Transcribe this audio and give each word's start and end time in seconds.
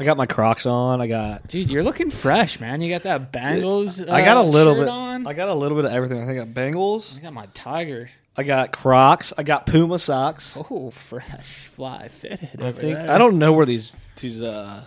I 0.00 0.04
got 0.04 0.16
my 0.16 0.26
Crocs 0.26 0.64
on. 0.64 1.00
I 1.00 1.06
got 1.06 1.46
Dude, 1.46 1.70
you're 1.70 1.82
looking 1.82 2.10
fresh, 2.10 2.58
man. 2.58 2.80
You 2.80 2.90
got 2.90 3.02
that 3.02 3.32
Bengals. 3.32 4.08
I 4.08 4.24
got 4.24 4.38
a 4.38 4.40
uh, 4.40 4.44
little 4.44 4.74
shirt 4.74 4.84
bit. 4.84 4.88
on. 4.88 5.26
I 5.26 5.34
got 5.34 5.50
a 5.50 5.54
little 5.54 5.76
bit 5.76 5.84
of 5.84 5.92
everything. 5.92 6.22
I 6.22 6.26
think 6.26 6.40
I 6.40 6.44
got 6.44 6.54
Bengals. 6.54 7.18
I 7.18 7.20
got 7.20 7.34
my 7.34 7.46
Tiger. 7.52 8.08
I 8.36 8.42
got 8.42 8.72
Crocs. 8.72 9.34
I 9.36 9.42
got 9.42 9.66
Puma 9.66 9.98
socks. 9.98 10.56
Oh, 10.70 10.90
fresh, 10.90 11.68
fly 11.74 12.08
fitted. 12.08 12.60
I 12.60 12.68
over 12.68 12.80
think 12.80 12.96
there. 12.96 13.10
I 13.10 13.18
don't 13.18 13.38
know 13.38 13.52
where 13.52 13.66
these 13.66 13.92
these 14.16 14.42
uh 14.42 14.84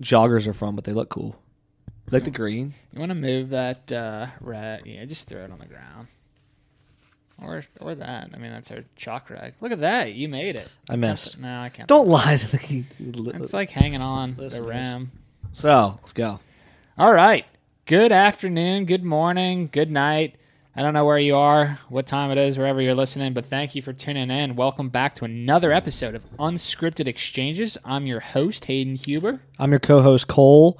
joggers 0.00 0.46
are 0.46 0.52
from, 0.52 0.76
but 0.76 0.84
they 0.84 0.92
look 0.92 1.08
cool. 1.08 1.36
Like 2.10 2.24
the 2.24 2.30
green. 2.30 2.74
You 2.92 3.00
want 3.00 3.10
to 3.10 3.14
move 3.14 3.50
that 3.50 3.90
uh, 3.92 4.28
rat? 4.40 4.86
Yeah, 4.86 5.04
just 5.04 5.28
throw 5.28 5.44
it 5.44 5.50
on 5.50 5.58
the 5.58 5.66
ground. 5.66 6.08
Or, 7.40 7.62
or 7.80 7.94
that. 7.94 8.30
I 8.34 8.38
mean, 8.38 8.50
that's 8.50 8.70
our 8.70 8.84
chalk 8.96 9.30
rag. 9.30 9.54
Look 9.60 9.70
at 9.70 9.80
that. 9.80 10.14
You 10.14 10.28
made 10.28 10.56
it. 10.56 10.68
I 10.90 10.96
missed. 10.96 11.38
No, 11.38 11.60
I 11.60 11.68
can't. 11.68 11.88
Don't 11.88 12.08
lie 12.08 12.36
to 12.36 12.50
the. 12.50 12.84
It's 12.98 13.52
like 13.52 13.70
hanging 13.70 14.02
on 14.02 14.34
the 14.36 14.62
rim. 14.62 15.12
So 15.52 15.98
let's 16.00 16.12
go. 16.12 16.40
All 16.98 17.12
right. 17.12 17.46
Good 17.86 18.12
afternoon, 18.12 18.84
good 18.84 19.02
morning, 19.02 19.70
good 19.72 19.90
night. 19.90 20.34
I 20.76 20.82
don't 20.82 20.92
know 20.92 21.06
where 21.06 21.18
you 21.18 21.36
are, 21.36 21.78
what 21.88 22.06
time 22.06 22.30
it 22.30 22.36
is, 22.36 22.58
wherever 22.58 22.82
you're 22.82 22.94
listening, 22.94 23.32
but 23.32 23.46
thank 23.46 23.74
you 23.74 23.80
for 23.80 23.94
tuning 23.94 24.30
in. 24.30 24.56
Welcome 24.56 24.90
back 24.90 25.14
to 25.14 25.24
another 25.24 25.72
episode 25.72 26.14
of 26.14 26.22
Unscripted 26.38 27.06
Exchanges. 27.06 27.78
I'm 27.86 28.04
your 28.04 28.20
host, 28.20 28.66
Hayden 28.66 28.96
Huber. 28.96 29.40
I'm 29.58 29.70
your 29.70 29.80
co-host 29.80 30.28
Cole. 30.28 30.78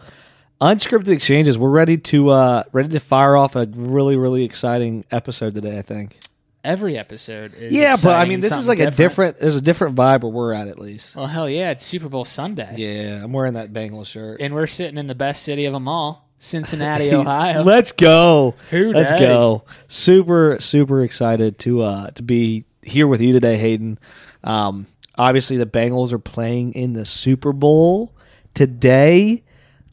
Unscripted 0.60 1.08
exchanges. 1.08 1.56
We're 1.56 1.70
ready 1.70 1.96
to 1.96 2.28
uh 2.28 2.64
ready 2.72 2.90
to 2.90 3.00
fire 3.00 3.36
off 3.36 3.56
a 3.56 3.66
really 3.74 4.18
really 4.18 4.44
exciting 4.44 5.06
episode 5.10 5.54
today. 5.54 5.78
I 5.78 5.82
think. 5.82 6.18
Every 6.64 6.98
episode 6.98 7.54
is 7.54 7.72
Yeah, 7.72 7.96
but 8.02 8.16
I 8.16 8.24
mean, 8.24 8.40
this 8.40 8.56
is 8.56 8.66
like 8.68 8.80
a 8.80 8.90
different. 8.90 9.38
There's 9.38 9.56
a 9.56 9.60
different 9.60 9.94
vibe 9.94 10.22
where 10.22 10.32
we're 10.32 10.52
at 10.52 10.68
at 10.68 10.78
least. 10.78 11.14
Well, 11.14 11.26
hell 11.26 11.48
yeah, 11.48 11.70
it's 11.70 11.84
Super 11.84 12.08
Bowl 12.08 12.24
Sunday. 12.24 12.74
Yeah, 12.76 13.22
I'm 13.22 13.32
wearing 13.32 13.54
that 13.54 13.72
Bengals 13.72 14.06
shirt. 14.06 14.40
And 14.40 14.54
we're 14.54 14.66
sitting 14.66 14.98
in 14.98 15.06
the 15.06 15.14
best 15.14 15.44
city 15.44 15.66
of 15.66 15.72
them 15.72 15.86
all, 15.86 16.28
Cincinnati, 16.38 17.12
Ohio. 17.14 17.62
Let's 17.62 17.92
go. 17.92 18.54
Who 18.70 18.92
Let's 18.92 19.12
go. 19.12 19.64
Super 19.86 20.58
super 20.60 21.02
excited 21.02 21.58
to 21.60 21.82
uh 21.82 22.10
to 22.10 22.22
be 22.22 22.64
here 22.82 23.06
with 23.06 23.20
you 23.20 23.32
today, 23.32 23.56
Hayden. 23.56 23.98
Um, 24.42 24.86
obviously 25.16 25.56
the 25.56 25.66
Bengals 25.66 26.12
are 26.12 26.18
playing 26.18 26.72
in 26.74 26.92
the 26.92 27.04
Super 27.04 27.52
Bowl 27.52 28.14
today. 28.54 29.44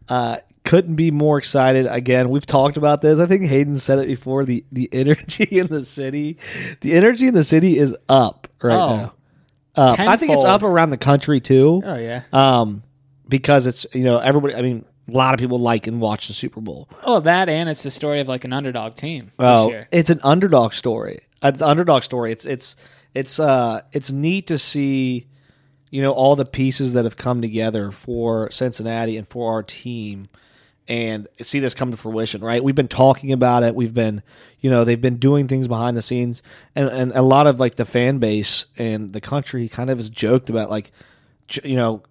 Uh, 0.08 0.38
couldn't 0.66 0.96
be 0.96 1.12
more 1.12 1.38
excited. 1.38 1.86
Again, 1.86 2.30
we've 2.30 2.46
talked 2.46 2.76
about 2.78 3.02
this. 3.02 3.20
I 3.20 3.26
think 3.28 3.46
Hayden 3.46 3.78
said 3.80 4.00
it 4.00 4.08
before. 4.08 4.44
The 4.46 4.66
the 4.72 4.90
energy 4.92 5.46
in 5.46 5.68
the 5.68 5.86
city, 5.86 6.38
the 6.82 6.94
energy 6.94 7.28
in 7.28 7.34
the 7.34 7.44
city 7.44 7.78
is 7.78 7.96
up 8.10 8.48
right 8.62 8.76
Oh. 8.76 8.96
now. 8.98 9.14
Uh, 9.78 9.96
I 10.00 10.16
think 10.18 10.32
it's 10.32 10.46
up 10.46 10.64
around 10.64 10.90
the 10.92 10.98
country 10.98 11.42
too 11.42 11.82
oh, 11.86 11.96
yeah. 11.96 12.24
um, 12.32 12.82
because 13.28 13.68
it's 13.68 13.86
you 13.94 14.04
know 14.06 14.20
everybody. 14.20 14.56
I 14.56 14.62
mean, 14.62 14.86
a 15.08 15.12
lot 15.12 15.34
of 15.34 15.40
people 15.40 15.60
like 15.60 15.86
and 15.88 16.00
watch 16.00 16.28
the 16.28 16.34
Super 16.34 16.62
Bowl. 16.62 16.88
Oh, 17.04 17.20
that 17.20 17.50
and 17.50 17.68
it's 17.70 17.84
the 17.84 17.92
story 17.92 18.22
of 18.22 18.28
like 18.30 18.46
an 18.46 18.54
underdog 18.54 18.96
team 18.96 19.26
this 19.38 19.46
Oh, 19.48 19.84
it's 19.92 20.10
an 20.10 20.22
underdog 20.24 20.72
story. 20.74 21.20
It's 21.44 21.62
an 21.62 21.68
underdog 21.68 22.04
story. 22.04 22.32
It's 22.32 22.46
it's 22.46 22.76
it's 23.14 23.38
uh 23.40 23.82
it's 23.92 24.12
neat 24.14 24.48
to 24.48 24.58
see, 24.58 25.28
you 25.92 26.02
know, 26.02 26.14
all 26.14 26.38
the 26.38 26.46
pieces 26.46 26.94
that 26.94 27.04
have 27.04 27.18
come 27.18 27.42
together 27.42 27.92
for 27.92 28.50
Cincinnati 28.52 29.18
and 29.18 29.28
for 29.28 29.52
our 29.52 29.62
team, 29.62 30.30
and 30.88 31.28
see 31.42 31.60
this 31.60 31.74
come 31.74 31.92
to 31.92 31.98
fruition. 31.98 32.42
Right, 32.42 32.64
we've 32.64 32.76
been 32.76 32.88
talking 32.88 33.32
about 33.32 33.64
it. 33.64 33.76
We've 33.76 33.94
been, 33.94 34.24
you 34.60 34.70
know, 34.70 34.84
they've 34.84 35.00
been 35.00 35.18
doing 35.18 35.48
things 35.48 35.68
behind 35.68 35.98
the 35.98 36.02
scenes, 36.02 36.44
and 36.76 36.90
and 36.90 37.12
a 37.14 37.22
lot 37.22 37.48
of 37.48 37.60
like 37.60 37.76
the 37.76 37.86
fan 37.86 38.20
base 38.20 38.66
and 38.78 39.14
the 39.14 39.22
country 39.22 39.68
kind 39.70 39.90
of 39.90 39.98
has 39.98 40.10
joked 40.10 40.50
about 40.50 40.70
like, 40.70 40.92
you 41.64 41.76
know, 41.76 42.04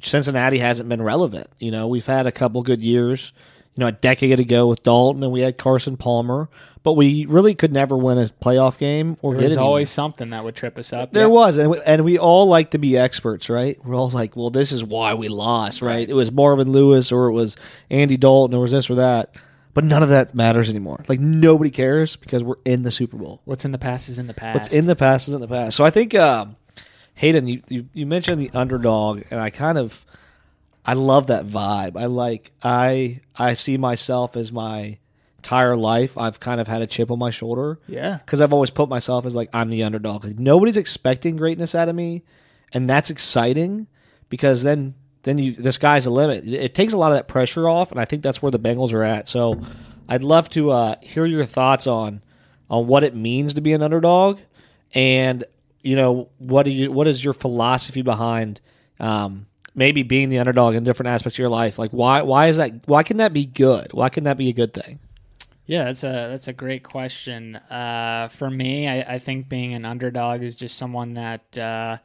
Cincinnati 0.00 0.58
hasn't 0.58 0.88
been 0.88 1.02
relevant. 1.02 1.48
You 1.58 1.70
know, 1.70 1.88
we've 1.88 2.06
had 2.06 2.26
a 2.26 2.32
couple 2.32 2.62
good 2.62 2.82
years. 2.82 3.32
You 3.74 3.80
know, 3.80 3.86
a 3.86 3.92
decade 3.92 4.38
ago 4.38 4.66
with 4.66 4.82
Dalton, 4.82 5.22
and 5.22 5.32
we 5.32 5.40
had 5.40 5.56
Carson 5.56 5.96
Palmer, 5.96 6.50
but 6.82 6.92
we 6.92 7.24
really 7.24 7.54
could 7.54 7.72
never 7.72 7.96
win 7.96 8.18
a 8.18 8.26
playoff 8.26 8.76
game 8.76 9.16
or 9.22 9.32
There 9.32 9.40
get 9.40 9.48
was 9.50 9.56
always 9.56 9.90
something 9.90 10.28
that 10.30 10.44
would 10.44 10.54
trip 10.54 10.76
us 10.76 10.92
up. 10.92 11.12
There 11.12 11.22
Yep. 11.24 11.30
was, 11.30 11.56
and 11.56 11.70
we, 11.70 11.80
and 11.86 12.04
we 12.04 12.18
all 12.18 12.46
like 12.46 12.72
to 12.72 12.78
be 12.78 12.98
experts, 12.98 13.48
right? 13.48 13.82
We're 13.82 13.94
all 13.94 14.10
like, 14.10 14.36
well, 14.36 14.50
this 14.50 14.72
is 14.72 14.84
why 14.84 15.14
we 15.14 15.28
lost, 15.28 15.80
right? 15.80 16.06
It 16.06 16.12
was 16.12 16.30
Marvin 16.30 16.70
Lewis, 16.70 17.10
or 17.12 17.28
it 17.28 17.32
was 17.32 17.56
Andy 17.90 18.18
Dalton, 18.18 18.54
or 18.54 18.58
it 18.58 18.62
was 18.62 18.72
this 18.72 18.90
or 18.90 18.96
that. 18.96 19.34
But 19.72 19.84
none 19.84 20.02
of 20.02 20.10
that 20.10 20.34
matters 20.34 20.68
anymore. 20.68 21.02
Like 21.08 21.20
nobody 21.20 21.70
cares 21.70 22.16
because 22.16 22.44
we're 22.44 22.56
in 22.66 22.82
the 22.82 22.90
Super 22.90 23.16
Bowl. 23.16 23.40
What's 23.46 23.64
in 23.64 23.72
the 23.72 23.78
past 23.78 24.10
is 24.10 24.18
in 24.18 24.26
the 24.26 24.34
past. 24.34 24.54
What's 24.54 24.74
in 24.74 24.84
the 24.84 24.96
past 24.96 25.28
is 25.28 25.34
in 25.34 25.40
the 25.40 25.48
past. 25.48 25.78
So 25.78 25.82
I 25.82 25.88
think 25.88 26.14
um, 26.14 26.56
Hayden, 27.14 27.46
you, 27.48 27.62
you 27.70 27.88
you 27.94 28.04
mentioned 28.04 28.38
the 28.38 28.50
underdog, 28.52 29.22
and 29.30 29.40
I 29.40 29.48
kind 29.48 29.78
of 29.78 30.04
I 30.84 30.94
love 30.94 31.28
that 31.28 31.46
vibe. 31.46 31.96
I 31.96 32.06
like 32.06 32.52
I 32.62 33.20
I 33.36 33.54
see 33.54 33.76
myself 33.76 34.36
as 34.36 34.52
my 34.52 34.98
entire 35.38 35.76
life. 35.76 36.18
I've 36.18 36.40
kind 36.40 36.60
of 36.60 36.68
had 36.68 36.82
a 36.82 36.86
chip 36.86 37.10
on 37.10 37.18
my 37.18 37.30
shoulder 37.30 37.78
yeah. 37.86 38.18
because 38.18 38.40
I've 38.40 38.52
always 38.52 38.70
put 38.70 38.88
myself 38.88 39.26
as 39.26 39.34
like 39.34 39.48
I'm 39.52 39.70
the 39.70 39.82
underdog. 39.82 40.24
Like 40.24 40.38
nobody's 40.38 40.76
expecting 40.76 41.36
greatness 41.36 41.74
out 41.74 41.88
of 41.88 41.94
me, 41.94 42.22
and 42.72 42.88
that's 42.88 43.10
exciting 43.10 43.86
because 44.28 44.62
then 44.62 44.94
then 45.22 45.38
you 45.38 45.52
the 45.52 45.72
sky's 45.72 46.04
the 46.04 46.10
limit. 46.10 46.44
It, 46.44 46.54
it 46.54 46.74
takes 46.74 46.92
a 46.92 46.98
lot 46.98 47.12
of 47.12 47.18
that 47.18 47.28
pressure 47.28 47.68
off, 47.68 47.92
and 47.92 48.00
I 48.00 48.04
think 48.04 48.22
that's 48.22 48.42
where 48.42 48.50
the 48.50 48.58
Bengals 48.58 48.92
are 48.92 49.04
at. 49.04 49.28
So 49.28 49.60
I'd 50.08 50.24
love 50.24 50.48
to 50.50 50.70
uh, 50.70 50.96
hear 51.00 51.26
your 51.26 51.44
thoughts 51.44 51.86
on 51.86 52.22
on 52.68 52.86
what 52.86 53.04
it 53.04 53.14
means 53.14 53.54
to 53.54 53.60
be 53.60 53.72
an 53.72 53.82
underdog, 53.82 54.40
and 54.94 55.44
you 55.80 55.94
know 55.94 56.28
what 56.38 56.64
do 56.64 56.70
you 56.70 56.90
what 56.90 57.06
is 57.06 57.24
your 57.24 57.34
philosophy 57.34 58.02
behind 58.02 58.60
um, 58.98 59.46
maybe 59.74 60.02
being 60.02 60.28
the 60.28 60.38
underdog 60.38 60.74
in 60.74 60.84
different 60.84 61.08
aspects 61.08 61.36
of 61.36 61.40
your 61.40 61.48
life? 61.48 61.78
Like 61.78 61.90
why 61.90 62.22
why 62.22 62.48
is 62.48 62.56
that? 62.58 62.86
Why 62.86 63.02
can 63.02 63.16
that 63.18 63.32
be 63.32 63.46
good? 63.46 63.92
Why 63.92 64.08
can 64.08 64.24
that 64.24 64.36
be 64.36 64.48
a 64.48 64.52
good 64.52 64.74
thing? 64.74 64.98
Yeah, 65.66 65.84
that's 65.84 66.02
a 66.04 66.28
that's 66.30 66.48
a 66.48 66.52
great 66.52 66.82
question. 66.82 67.56
Uh, 67.56 68.28
for 68.28 68.50
me, 68.50 68.88
I, 68.88 69.14
I 69.14 69.18
think 69.18 69.48
being 69.48 69.74
an 69.74 69.84
underdog 69.84 70.42
is 70.42 70.54
just 70.54 70.76
someone 70.76 71.14
that 71.14 71.56
uh, 71.56 71.98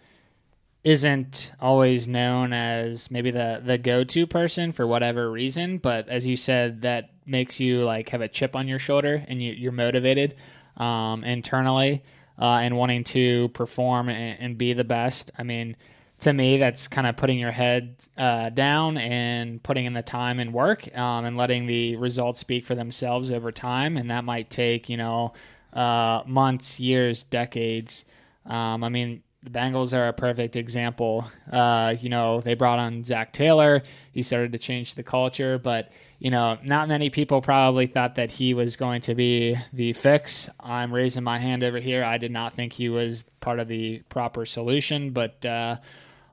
isn't 0.83 1.51
always 1.59 2.07
known 2.07 2.53
as 2.53 3.09
maybe 3.09 3.31
the 3.31 3.61
the 3.63 3.77
go 3.77 4.03
to 4.03 4.27
person 4.27 4.71
for 4.71 4.85
whatever 4.85 5.31
reason. 5.31 5.79
But 5.79 6.07
as 6.07 6.25
you 6.27 6.35
said, 6.35 6.83
that 6.83 7.09
makes 7.25 7.59
you 7.59 7.83
like 7.83 8.09
have 8.09 8.21
a 8.21 8.27
chip 8.27 8.55
on 8.55 8.67
your 8.67 8.79
shoulder 8.79 9.25
and 9.27 9.41
you, 9.41 9.51
you're 9.51 9.71
motivated 9.73 10.35
um, 10.77 11.23
internally 11.23 12.03
uh, 12.39 12.59
and 12.61 12.77
wanting 12.77 13.03
to 13.03 13.49
perform 13.49 14.07
and, 14.09 14.39
and 14.39 14.57
be 14.57 14.73
the 14.73 14.83
best. 14.83 15.31
I 15.37 15.43
mean, 15.43 15.75
to 16.19 16.33
me, 16.33 16.57
that's 16.57 16.87
kind 16.87 17.05
of 17.05 17.15
putting 17.15 17.37
your 17.37 17.51
head 17.51 17.95
uh, 18.17 18.49
down 18.49 18.97
and 18.97 19.61
putting 19.61 19.85
in 19.85 19.93
the 19.93 20.01
time 20.01 20.39
and 20.39 20.51
work 20.51 20.95
um, 20.97 21.25
and 21.25 21.37
letting 21.37 21.67
the 21.67 21.95
results 21.97 22.39
speak 22.39 22.65
for 22.65 22.73
themselves 22.73 23.31
over 23.31 23.51
time. 23.51 23.97
And 23.97 24.09
that 24.09 24.23
might 24.23 24.49
take, 24.49 24.89
you 24.89 24.97
know, 24.97 25.33
uh, 25.73 26.23
months, 26.25 26.79
years, 26.79 27.23
decades. 27.23 28.03
Um, 28.47 28.83
I 28.83 28.89
mean, 28.89 29.21
the 29.43 29.51
Bengals 29.51 29.95
are 29.95 30.07
a 30.07 30.13
perfect 30.13 30.55
example. 30.55 31.29
Uh, 31.51 31.95
you 31.99 32.09
know, 32.09 32.41
they 32.41 32.55
brought 32.55 32.79
on 32.79 33.03
Zac 33.03 33.31
Taylor. 33.31 33.83
He 34.11 34.23
started 34.23 34.51
to 34.53 34.57
change 34.57 34.95
the 34.95 35.03
culture, 35.03 35.59
but 35.59 35.91
you 36.19 36.31
know, 36.31 36.57
not 36.63 36.87
many 36.87 37.11
people 37.11 37.41
probably 37.41 37.85
thought 37.85 38.15
that 38.15 38.31
he 38.31 38.55
was 38.55 38.75
going 38.75 39.01
to 39.01 39.13
be 39.13 39.55
the 39.71 39.93
fix. 39.93 40.49
I'm 40.59 40.91
raising 40.91 41.23
my 41.23 41.37
hand 41.37 41.63
over 41.63 41.79
here. 41.79 42.03
I 42.03 42.17
did 42.17 42.31
not 42.31 42.53
think 42.53 42.73
he 42.73 42.89
was 42.89 43.23
part 43.39 43.59
of 43.59 43.67
the 43.67 43.99
proper 44.09 44.45
solution, 44.45 45.11
but 45.11 45.45
uh, 45.45 45.77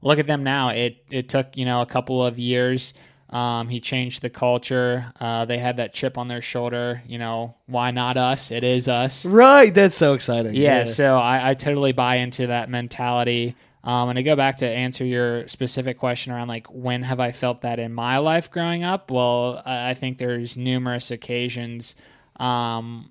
look 0.05 0.21
at 0.21 0.29
them 0.29 0.45
now. 0.45 0.69
It 0.69 0.99
it 1.11 1.29
took 1.29 1.57
you 1.57 1.65
know 1.65 1.81
a 1.81 1.87
couple 1.87 2.25
of 2.25 2.39
years. 2.39 2.95
Um, 3.31 3.69
he 3.69 3.81
changed 3.81 4.23
the 4.23 4.31
culture. 4.31 5.11
Uh, 5.19 5.45
they 5.45 5.59
had 5.59 5.79
that 5.79 5.93
chip 5.93 6.17
on 6.19 6.29
their 6.29 6.43
shoulder. 6.43 7.03
You 7.05 7.19
know, 7.19 7.57
why 7.67 7.91
not 7.91 8.17
us? 8.17 8.53
It 8.53 8.63
is 8.63 8.87
us. 8.87 9.27
Right, 9.27 9.75
that's 9.75 9.97
so 9.97 10.15
exciting. 10.15 10.55
Yeah, 10.55 10.85
so 10.85 11.17
I, 11.17 11.51
I 11.51 11.55
totally 11.55 11.91
buy 11.91 12.17
into 12.17 12.47
that 12.47 12.71
mentality. 12.71 13.57
Um, 13.83 14.09
and 14.11 14.17
to 14.17 14.23
go 14.23 14.37
back 14.37 14.59
to 14.59 14.69
answer 14.69 15.05
your 15.05 15.49
specific 15.49 15.99
question 15.99 16.33
around 16.33 16.49
like 16.49 16.69
when 16.69 17.03
have 17.03 17.19
I 17.19 17.33
felt 17.33 17.63
that 17.63 17.79
in 17.79 17.93
my 17.93 18.19
life 18.19 18.51
growing 18.51 18.85
up? 18.85 19.11
Well, 19.11 19.63
I 19.67 19.91
I 19.91 19.95
think 19.95 20.19
there's 20.19 20.57
numerous 20.57 21.11
occasions. 21.11 21.97
Um, 22.37 23.11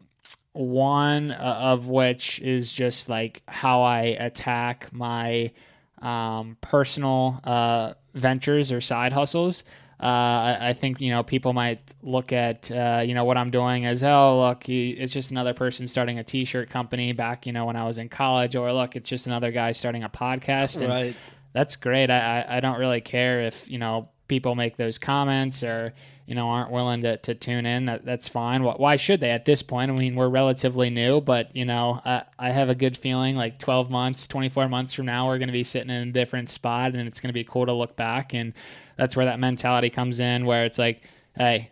one 0.54 1.32
uh, 1.32 1.58
of 1.60 1.88
which 1.90 2.40
is 2.42 2.72
just 2.72 3.10
like 3.10 3.42
how 3.48 3.82
I 3.82 4.02
attack 4.20 4.90
my 4.94 5.52
um, 6.04 6.58
personal 6.62 7.40
uh, 7.44 7.94
ventures 8.14 8.72
or 8.72 8.82
side 8.82 9.14
hustles. 9.14 9.64
Uh, 10.00 10.06
I, 10.06 10.58
I 10.70 10.74
think 10.74 11.00
you 11.00 11.12
know 11.12 11.24
people 11.24 11.54
might 11.54 11.94
look 12.02 12.34
at 12.34 12.70
uh, 12.70 13.02
you 13.06 13.14
know 13.14 13.24
what 13.24 13.38
I'm 13.38 13.52
doing 13.52 13.86
as 13.86 14.04
oh 14.04 14.40
look 14.42 14.64
he, 14.66 14.90
it's 14.92 15.14
just 15.14 15.32
another 15.32 15.54
person 15.54 15.88
starting 15.88 16.20
a 16.20 16.24
T-shirt 16.26 16.70
company 16.70 17.14
back 17.14 17.46
you 17.46 17.54
know 17.54 17.66
when 17.66 17.78
I 17.78 17.86
was 17.86 17.98
in 17.98 18.10
college 18.10 18.56
or 18.58 18.74
look 18.74 18.98
it's 18.98 19.10
just 19.10 19.28
another 19.28 19.52
guy 19.52 19.72
starting 19.72 20.04
a 20.04 20.10
podcast 20.10 20.82
and 20.82 20.90
Right. 20.90 21.16
that's 21.54 21.78
great. 21.78 22.10
I, 22.10 22.42
I 22.42 22.58
I 22.58 22.60
don't 22.60 22.80
really 22.80 23.00
care 23.02 23.42
if 23.44 23.70
you 23.70 23.78
know 23.78 24.10
people 24.28 24.56
make 24.56 24.76
those 24.76 24.98
comments 24.98 25.64
or 25.64 25.94
you 26.26 26.36
know 26.36 26.50
aren't 26.50 26.72
willing 26.72 27.02
to, 27.02 27.18
to 27.18 27.36
tune 27.36 27.66
in, 27.66 27.86
that 27.86 28.06
that's 28.06 28.30
fine. 28.30 28.64
Why 28.64 28.96
should 28.96 29.20
they 29.20 29.32
at 29.32 29.46
this 29.46 29.62
point? 29.62 29.92
I 29.92 29.94
mean, 29.94 30.16
we're 30.16 30.30
relatively 30.30 30.90
new, 30.90 31.22
but 31.22 31.56
you 31.56 31.66
know, 31.66 32.02
I, 32.04 32.24
I 32.40 32.52
have 32.52 32.70
a 32.70 32.76
good 32.76 32.98
feeling 32.98 33.36
like 33.36 33.60
12 33.60 33.90
months, 33.90 34.28
24 34.28 34.70
months 34.70 34.94
from 34.94 35.06
now, 35.06 35.28
we're 35.28 35.38
going 35.38 35.48
to 35.48 35.54
be 35.54 35.64
sitting 35.64 35.90
in 35.90 36.10
a 36.10 36.12
different 36.12 36.50
spot, 36.50 36.94
and 36.96 37.08
it's 37.08 37.20
going 37.20 37.30
to 37.30 37.34
be 37.34 37.44
cool 37.44 37.66
to 37.66 37.74
look 37.74 37.96
back. 37.96 38.34
And 38.34 38.54
that's 38.98 39.16
where 39.16 39.26
that 39.26 39.40
mentality 39.40 39.90
comes 39.90 40.20
in, 40.20 40.46
where 40.46 40.66
it's 40.66 40.80
like, 40.80 41.02
hey, 41.36 41.72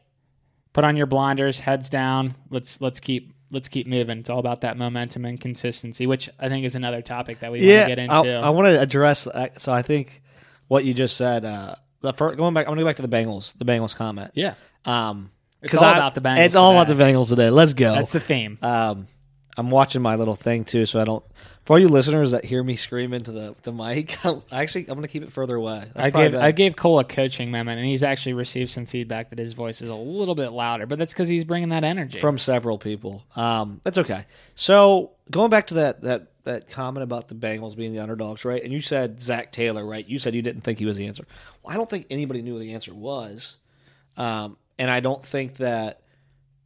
put 0.73 0.83
on 0.83 0.97
your 0.97 1.05
blinders, 1.05 1.59
heads 1.59 1.89
down. 1.89 2.35
Let's 2.49 2.81
let's 2.81 2.99
keep 2.99 3.33
let's 3.51 3.69
keep 3.69 3.87
moving. 3.87 4.19
It's 4.19 4.29
all 4.29 4.39
about 4.39 4.61
that 4.61 4.77
momentum 4.77 5.25
and 5.25 5.39
consistency, 5.39 6.07
which 6.07 6.29
I 6.39 6.49
think 6.49 6.65
is 6.65 6.75
another 6.75 7.01
topic 7.01 7.39
that 7.39 7.51
we 7.51 7.59
yeah, 7.59 7.81
want 7.81 7.89
to 7.89 7.95
get 7.95 8.01
into. 8.03 8.33
I, 8.33 8.47
I 8.47 8.49
want 8.49 8.67
to 8.67 8.79
address. 8.79 9.27
So 9.57 9.71
I 9.71 9.81
think 9.81 10.21
what 10.67 10.83
you 10.83 10.93
just 10.93 11.15
said. 11.15 11.45
Uh, 11.45 11.75
the 12.01 12.13
first, 12.13 12.37
going 12.37 12.53
back, 12.53 12.67
I'm 12.67 12.71
gonna 12.71 12.81
go 12.81 12.87
back 12.87 12.97
to 12.97 13.01
the 13.01 13.07
Bengals. 13.07 13.57
The 13.57 13.65
Bengals 13.65 13.95
comment. 13.95 14.31
Yeah. 14.33 14.55
Um, 14.85 15.31
it's 15.61 15.75
all 15.75 15.83
I, 15.83 15.95
about 15.95 16.15
the 16.15 16.21
Bengals. 16.21 16.45
It's 16.45 16.55
all 16.55 16.71
today. 16.71 16.81
about 16.81 16.97
the 16.97 17.03
Bengals 17.03 17.29
today. 17.29 17.49
Let's 17.49 17.73
go. 17.73 17.93
That's 17.93 18.11
the 18.11 18.19
theme. 18.19 18.57
Um, 18.61 19.07
I'm 19.57 19.69
watching 19.69 20.01
my 20.01 20.15
little 20.15 20.35
thing 20.35 20.65
too, 20.65 20.85
so 20.85 20.99
I 20.99 21.03
don't. 21.03 21.23
For 21.65 21.73
all 21.73 21.79
you 21.79 21.89
listeners 21.89 22.31
that 22.31 22.43
hear 22.43 22.63
me 22.63 22.75
scream 22.75 23.13
into 23.13 23.31
the, 23.31 23.55
the 23.61 23.71
mic, 23.71 24.25
I'm, 24.25 24.41
actually 24.51 24.81
I'm 24.87 24.95
going 24.95 25.03
to 25.03 25.07
keep 25.07 25.21
it 25.21 25.31
further 25.31 25.55
away. 25.55 25.83
That's 25.93 26.07
I 26.07 26.09
gave 26.09 26.35
I 26.35 26.51
gave 26.51 26.75
Cole 26.75 26.99
a 26.99 27.03
coaching 27.03 27.51
moment, 27.51 27.77
and 27.79 27.87
he's 27.87 28.01
actually 28.01 28.33
received 28.33 28.71
some 28.71 28.85
feedback 28.85 29.29
that 29.29 29.37
his 29.37 29.53
voice 29.53 29.81
is 29.81 29.89
a 29.89 29.95
little 29.95 30.35
bit 30.35 30.51
louder, 30.51 30.87
but 30.87 30.97
that's 30.97 31.13
because 31.13 31.29
he's 31.29 31.43
bringing 31.43 31.69
that 31.69 31.83
energy 31.83 32.19
from 32.19 32.39
several 32.39 32.79
people. 32.79 33.23
Um, 33.35 33.81
that's 33.83 33.99
okay. 33.99 34.25
So 34.55 35.11
going 35.29 35.49
back 35.49 35.67
to 35.67 35.75
that 35.75 36.01
that 36.01 36.30
that 36.43 36.69
comment 36.69 37.03
about 37.03 37.27
the 37.27 37.35
Bengals 37.35 37.75
being 37.75 37.93
the 37.93 37.99
underdogs, 37.99 38.45
right? 38.45 38.63
And 38.63 38.73
you 38.73 38.81
said 38.81 39.21
Zac 39.21 39.51
Taylor, 39.51 39.85
right? 39.85 40.07
You 40.07 40.19
said 40.19 40.33
you 40.35 40.41
didn't 40.41 40.61
think 40.61 40.79
he 40.79 40.85
was 40.85 40.97
the 40.97 41.07
answer. 41.07 41.25
Well, 41.61 41.73
I 41.73 41.77
don't 41.77 41.89
think 41.89 42.07
anybody 42.09 42.41
knew 42.41 42.53
what 42.53 42.61
the 42.61 42.73
answer 42.73 42.93
was, 42.93 43.57
um, 44.17 44.57
and 44.79 44.89
I 44.89 44.99
don't 44.99 45.23
think 45.23 45.57
that 45.57 46.01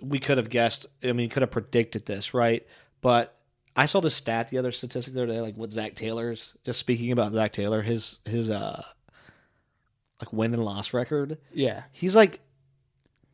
we 0.01 0.19
could 0.19 0.37
have 0.37 0.49
guessed. 0.49 0.85
I 1.03 1.11
mean, 1.11 1.29
could 1.29 1.41
have 1.41 1.51
predicted 1.51 2.05
this, 2.05 2.33
right? 2.33 2.65
But 3.01 3.35
I 3.75 3.85
saw 3.85 3.99
the 3.99 4.09
stat, 4.09 4.49
the 4.49 4.57
other 4.57 4.71
statistic 4.71 5.13
the 5.13 5.23
other 5.23 5.33
day, 5.33 5.41
like 5.41 5.55
what 5.55 5.71
Zac 5.71 5.95
Taylor's. 5.95 6.53
Just 6.63 6.79
speaking 6.79 7.11
about 7.11 7.33
Zac 7.33 7.51
Taylor, 7.51 7.81
his 7.81 8.19
his 8.25 8.49
uh 8.49 8.83
like 10.21 10.31
win 10.31 10.53
and 10.53 10.63
loss 10.63 10.93
record. 10.93 11.37
Yeah, 11.53 11.83
he's 11.91 12.15
like 12.15 12.39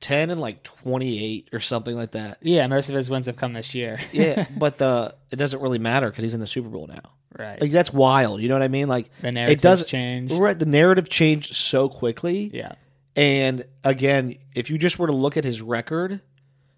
ten 0.01 0.30
and 0.30 0.42
like 0.42 0.63
twenty 0.63 1.24
eight 1.24 1.50
or 1.53 1.59
something 1.59 1.95
like 1.95 2.12
that. 2.12 2.39
Yeah, 2.42 2.68
most 2.68 2.89
of 2.89 2.95
his 2.95 3.09
wins 3.09 3.27
have 3.27 3.38
come 3.38 3.53
this 3.53 3.74
year. 3.74 4.00
yeah, 4.12 4.45
but 4.57 4.77
the 4.77 5.15
it 5.31 5.38
doesn't 5.38 5.62
really 5.62 5.80
matter 5.80 6.09
because 6.09 6.24
he's 6.24 6.33
in 6.33 6.42
the 6.42 6.48
Super 6.48 6.69
Bowl 6.69 6.88
now. 6.88 7.12
Right. 7.38 7.62
Like 7.62 7.71
that's 7.71 7.94
wild. 7.94 8.42
You 8.42 8.50
know 8.50 8.56
what 8.56 8.63
I 8.63 8.68
mean? 8.68 8.89
Like 8.89 9.09
the 9.21 9.31
narrative 9.31 9.59
it 9.59 9.62
does 9.62 9.86
change. 9.86 10.33
Right. 10.33 10.57
The 10.57 10.65
narrative 10.65 11.07
changed 11.07 11.56
so 11.56 11.88
quickly. 11.88 12.51
Yeah. 12.53 12.74
And 13.15 13.65
again, 13.83 14.36
if 14.56 14.69
you 14.69 14.77
just 14.77 15.00
were 15.00 15.07
to 15.07 15.13
look 15.13 15.38
at 15.38 15.44
his 15.44 15.62
record, 15.62 16.21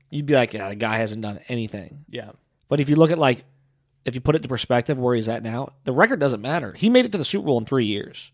you'd 0.09 0.25
be 0.25 0.33
like, 0.33 0.53
yeah, 0.53 0.69
the 0.69 0.75
guy 0.75 0.97
hasn't 0.97 1.21
done 1.21 1.39
anything. 1.47 2.05
Yeah. 2.09 2.31
But 2.69 2.79
if 2.79 2.89
you 2.89 2.95
look 2.95 3.11
at 3.11 3.17
like, 3.17 3.45
if 4.05 4.15
you 4.15 4.21
put 4.21 4.35
it 4.35 4.41
to 4.41 4.47
perspective 4.47 4.97
where 4.97 5.15
he's 5.15 5.29
at 5.29 5.43
now, 5.43 5.73
the 5.85 5.91
record 5.91 6.19
doesn't 6.19 6.41
matter. 6.41 6.73
He 6.73 6.89
made 6.89 7.05
it 7.05 7.11
to 7.13 7.17
the 7.17 7.25
Super 7.25 7.45
Bowl 7.45 7.57
in 7.57 7.65
three 7.65 7.85
years. 7.85 8.31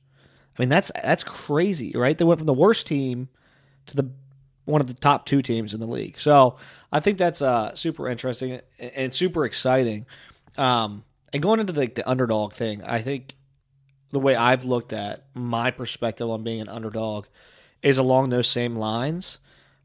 I 0.57 0.61
mean, 0.61 0.69
that's 0.69 0.91
that's 1.01 1.23
crazy, 1.23 1.93
right? 1.95 2.17
They 2.17 2.25
went 2.25 2.39
from 2.39 2.47
the 2.47 2.53
worst 2.53 2.87
team 2.87 3.29
to 3.85 3.95
the 3.95 4.11
one 4.69 4.81
of 4.81 4.87
the 4.87 4.93
top 4.93 5.25
two 5.25 5.41
teams 5.41 5.73
in 5.73 5.79
the 5.79 5.87
league. 5.87 6.19
So 6.19 6.57
I 6.91 6.99
think 6.99 7.17
that's 7.17 7.41
uh, 7.41 7.75
super 7.75 8.07
interesting 8.07 8.61
and 8.79 9.13
super 9.13 9.45
exciting. 9.45 10.05
Um, 10.57 11.03
and 11.33 11.41
going 11.41 11.59
into 11.59 11.73
the, 11.73 11.87
the 11.87 12.09
underdog 12.09 12.53
thing, 12.53 12.83
I 12.83 13.01
think 13.01 13.35
the 14.11 14.19
way 14.19 14.35
I've 14.35 14.65
looked 14.65 14.93
at 14.93 15.25
my 15.33 15.71
perspective 15.71 16.29
on 16.29 16.43
being 16.43 16.61
an 16.61 16.69
underdog 16.69 17.27
is 17.81 17.97
along 17.97 18.29
those 18.29 18.47
same 18.47 18.75
lines. 18.75 19.39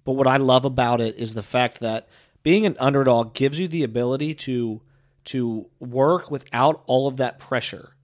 But 0.05 0.13
what 0.13 0.27
I 0.27 0.37
love 0.37 0.65
about 0.65 1.01
it 1.01 1.17
is 1.17 1.35
the 1.35 1.43
fact 1.43 1.81
that 1.81 2.09
being 2.43 2.67
an 2.67 2.77
underdog 2.79 3.35
gives 3.35 3.59
you 3.59 3.69
the 3.69 3.83
ability 3.83 4.35
to 4.35 4.81
to 5.25 5.71
work 5.81 6.31
without 6.31 6.83
all 6.85 7.09
of 7.09 7.17
that 7.17 7.39
pressure, 7.39 7.95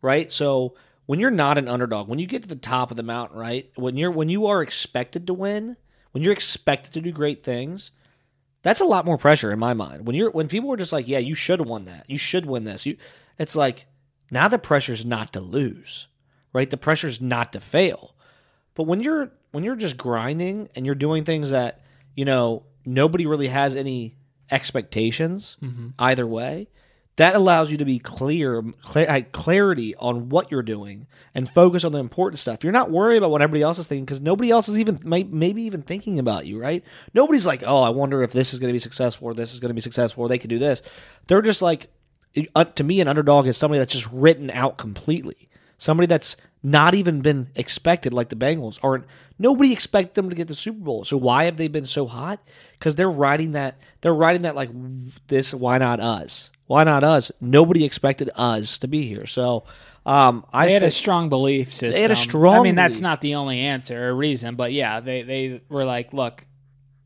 right? 0.00 0.30
So 0.32 0.74
when 1.06 1.18
you're 1.18 1.30
not 1.30 1.58
an 1.58 1.66
underdog, 1.66 2.06
when 2.06 2.20
you 2.20 2.26
get 2.26 2.42
to 2.42 2.48
the 2.48 2.54
top 2.54 2.92
of 2.92 2.96
the 2.96 3.02
mountain, 3.02 3.36
right? 3.36 3.68
When 3.74 3.96
you're 3.96 4.12
when 4.12 4.28
you 4.28 4.46
are 4.46 4.62
expected 4.62 5.26
to 5.26 5.34
win, 5.34 5.76
when 6.12 6.22
you're 6.22 6.32
expected 6.32 6.92
to 6.94 7.00
do 7.00 7.12
great 7.12 7.42
things, 7.42 7.90
that's 8.62 8.80
a 8.80 8.86
lot 8.86 9.04
more 9.04 9.18
pressure 9.18 9.52
in 9.52 9.58
my 9.58 9.74
mind. 9.74 10.06
When 10.06 10.16
you're 10.16 10.30
when 10.30 10.48
people 10.48 10.72
are 10.72 10.76
just 10.76 10.92
like, 10.92 11.08
"Yeah, 11.08 11.18
you 11.18 11.34
should 11.34 11.60
have 11.60 11.68
won 11.68 11.84
that. 11.84 12.08
You 12.08 12.18
should 12.18 12.46
win 12.46 12.64
this." 12.64 12.86
You 12.86 12.96
it's 13.38 13.56
like 13.56 13.86
now 14.30 14.48
the 14.48 14.58
pressure's 14.58 15.04
not 15.04 15.32
to 15.32 15.40
lose, 15.40 16.08
right? 16.52 16.68
The 16.68 16.76
pressure's 16.76 17.20
not 17.20 17.52
to 17.52 17.60
fail. 17.60 18.14
But 18.74 18.84
when 18.84 19.00
you're 19.00 19.32
when 19.52 19.64
you're 19.64 19.76
just 19.76 19.96
grinding 19.96 20.68
and 20.74 20.84
you're 20.84 20.94
doing 20.94 21.24
things 21.24 21.50
that, 21.50 21.80
you 22.14 22.24
know, 22.24 22.64
nobody 22.84 23.26
really 23.26 23.48
has 23.48 23.76
any 23.76 24.16
expectations 24.50 25.56
mm-hmm. 25.62 25.88
either 25.98 26.26
way, 26.26 26.68
that 27.18 27.34
allows 27.34 27.68
you 27.72 27.76
to 27.78 27.84
be 27.84 27.98
clear, 27.98 28.62
clarity 29.32 29.94
on 29.96 30.28
what 30.28 30.52
you're 30.52 30.62
doing 30.62 31.08
and 31.34 31.50
focus 31.50 31.82
on 31.82 31.90
the 31.90 31.98
important 31.98 32.38
stuff. 32.38 32.62
You're 32.62 32.72
not 32.72 32.92
worried 32.92 33.16
about 33.16 33.32
what 33.32 33.42
everybody 33.42 33.62
else 33.62 33.80
is 33.80 33.88
thinking 33.88 34.04
because 34.04 34.20
nobody 34.20 34.52
else 34.52 34.68
is 34.68 34.78
even 34.78 35.00
maybe 35.02 35.62
even 35.62 35.82
thinking 35.82 36.20
about 36.20 36.46
you, 36.46 36.60
right? 36.60 36.84
Nobody's 37.14 37.44
like, 37.44 37.64
oh, 37.66 37.82
I 37.82 37.88
wonder 37.88 38.22
if 38.22 38.32
this 38.32 38.54
is 38.54 38.60
going 38.60 38.68
to 38.68 38.72
be 38.72 38.78
successful 38.78 39.26
or 39.26 39.34
this 39.34 39.52
is 39.52 39.58
going 39.58 39.70
to 39.70 39.74
be 39.74 39.80
successful 39.80 40.22
or 40.22 40.28
they 40.28 40.38
could 40.38 40.48
do 40.48 40.60
this. 40.60 40.80
They're 41.26 41.42
just 41.42 41.60
like, 41.60 41.90
uh, 42.54 42.64
to 42.64 42.84
me, 42.84 43.00
an 43.00 43.08
underdog 43.08 43.48
is 43.48 43.56
somebody 43.56 43.80
that's 43.80 43.94
just 43.94 44.08
written 44.12 44.48
out 44.52 44.78
completely. 44.78 45.48
Somebody 45.76 46.06
that's 46.06 46.36
not 46.62 46.94
even 46.94 47.20
been 47.20 47.48
expected, 47.56 48.12
like 48.12 48.28
the 48.28 48.36
Bengals, 48.36 48.78
aren't. 48.80 49.06
nobody 49.40 49.72
expected 49.72 50.14
them 50.14 50.30
to 50.30 50.36
get 50.36 50.46
the 50.46 50.54
Super 50.54 50.84
Bowl. 50.84 51.04
So 51.04 51.16
why 51.16 51.44
have 51.44 51.56
they 51.56 51.66
been 51.66 51.84
so 51.84 52.06
hot? 52.06 52.40
Because 52.78 52.94
they're 52.94 53.10
riding 53.10 53.52
that. 53.52 53.80
They're 54.02 54.14
riding 54.14 54.42
that 54.42 54.54
like 54.54 54.70
this. 55.26 55.52
Why 55.52 55.78
not 55.78 55.98
us? 55.98 56.52
Why 56.68 56.84
not 56.84 57.02
us? 57.02 57.32
Nobody 57.40 57.84
expected 57.84 58.30
us 58.36 58.78
to 58.78 58.88
be 58.88 59.08
here. 59.08 59.26
So 59.26 59.64
um, 60.04 60.44
I 60.52 60.66
they 60.66 60.74
had 60.74 60.82
a 60.82 60.90
strong 60.90 61.30
belief 61.30 61.72
system. 61.72 61.92
They 61.92 62.02
had 62.02 62.10
a 62.10 62.16
strong. 62.16 62.60
I 62.60 62.62
mean, 62.62 62.74
that's 62.74 62.96
belief. 62.96 63.02
not 63.02 63.20
the 63.22 63.34
only 63.34 63.60
answer 63.60 64.10
or 64.10 64.14
reason, 64.14 64.54
but 64.54 64.72
yeah, 64.72 65.00
they 65.00 65.22
they 65.22 65.62
were 65.70 65.86
like, 65.86 66.12
look, 66.12 66.44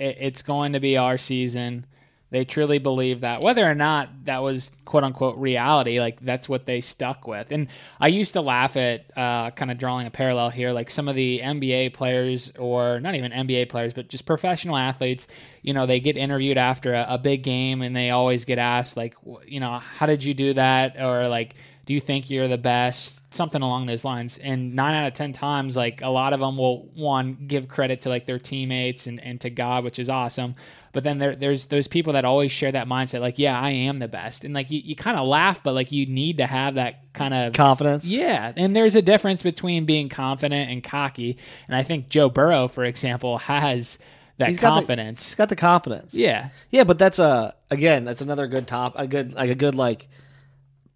it, 0.01 0.19
it's 0.21 0.43
going 0.43 0.73
to 0.73 0.81
be 0.81 0.97
our 0.97 1.17
season. 1.17 1.87
They 2.33 2.47
truly 2.47 2.79
believe 2.79 3.21
that, 3.21 3.43
whether 3.43 3.71
or 3.71 3.75
not 3.75 4.25
that 4.25 4.39
was 4.39 4.71
quote 4.87 5.05
unquote 5.05 5.37
reality, 5.37 6.01
like 6.01 6.19
that's 6.21 6.49
what 6.49 6.65
they 6.65 6.81
stuck 6.81 7.27
with. 7.27 7.49
And 7.51 7.69
I 8.01 8.09
used 8.09 8.33
to 8.33 8.41
laugh 8.41 8.75
at 8.75 9.05
uh, 9.15 9.51
kind 9.51 9.71
of 9.71 9.77
drawing 9.77 10.07
a 10.07 10.11
parallel 10.11 10.49
here, 10.49 10.73
like 10.73 10.89
some 10.89 11.09
of 11.09 11.15
the 11.15 11.41
NBA 11.41 11.93
players, 11.93 12.51
or 12.59 13.01
not 13.01 13.15
even 13.17 13.33
NBA 13.33 13.69
players, 13.69 13.93
but 13.93 14.09
just 14.09 14.25
professional 14.25 14.79
athletes. 14.79 15.29
You 15.61 15.75
know, 15.75 15.85
they 15.85 16.01
get 16.01 16.17
interviewed 16.17 16.57
after 16.57 16.95
a, 16.95 17.05
a 17.11 17.19
big 17.19 17.43
game, 17.43 17.83
and 17.83 17.95
they 17.95 18.09
always 18.09 18.47
get 18.47 18.59
asked, 18.59 18.97
like, 18.97 19.15
you 19.47 19.61
know, 19.61 19.79
how 19.79 20.07
did 20.07 20.25
you 20.25 20.33
do 20.33 20.55
that, 20.55 20.99
or 20.99 21.29
like 21.29 21.55
do 21.85 21.95
you 21.95 22.01
think 22.01 22.31
you're 22.31 22.49
the 22.49 22.59
best? 22.59 23.21
Something 23.35 23.63
along 23.63 23.87
those 23.87 24.05
lines. 24.05 24.39
And 24.39 24.75
nine 24.75 24.95
out 24.95 25.09
of 25.09 25.15
ten 25.15 25.33
times 25.33 25.77
like 25.77 26.01
a 26.01 26.09
lot 26.09 26.33
of 26.33 26.41
them 26.41 26.57
will 26.57 26.87
one 26.95 27.37
give 27.47 27.69
credit 27.69 28.03
to 28.03 28.09
like 28.09 28.25
their 28.25 28.39
teammates 28.39 29.07
and, 29.07 29.21
and 29.21 29.41
to 29.41 29.51
god 29.51 29.85
which 29.85 29.99
is 29.99 30.09
awesome. 30.09 30.55
But 30.93 31.05
then 31.05 31.19
there, 31.19 31.35
there's 31.35 31.67
those 31.67 31.89
people 31.89 32.13
that 32.13 32.27
always 32.27 32.53
share 32.53 32.71
that 32.71 32.87
mindset 32.87 33.21
like 33.21 33.39
yeah 33.39 33.59
i 33.59 33.71
am 33.71 33.99
the 33.99 34.09
best. 34.09 34.45
And 34.45 34.55
like 34.55 34.71
you, 34.71 34.81
you 34.85 34.95
kind 34.95 35.19
of 35.19 35.27
laugh 35.27 35.63
but 35.63 35.75
like 35.75 35.91
you 35.91 36.07
need 36.07 36.39
to 36.39 36.47
have 36.47 36.75
that 36.75 37.13
kind 37.15 37.35
of 37.35 37.53
confidence? 37.55 38.07
Yeah. 38.07 38.53
And 38.57 38.77
there's 38.77 38.95
a 38.95 39.03
difference 39.03 39.43
between 39.43 39.85
being 39.85 40.09
confident 40.09 40.71
and 40.71 40.85
cocky. 40.85 41.39
And 41.67 41.75
i 41.75 41.83
think 41.83 42.09
joe 42.09 42.29
burrow 42.29 42.69
for 42.69 42.85
example 42.85 43.39
has 43.39 43.99
that 44.39 44.49
he's 44.49 44.59
confidence 44.59 45.23
got 45.23 45.25
the, 45.25 45.29
he's 45.29 45.35
got 45.35 45.49
the 45.49 45.57
confidence. 45.57 46.15
Yeah. 46.15 46.51
Yeah 46.71 46.85
but 46.85 46.99
that's 46.99 47.19
a 47.19 47.57
again 47.71 48.05
that's 48.05 48.21
another 48.21 48.47
good 48.47 48.69
top 48.69 48.95
a 48.97 49.09
good 49.09 49.33
like 49.35 49.51
a 49.51 49.57
good 49.57 49.75
like 49.75 50.09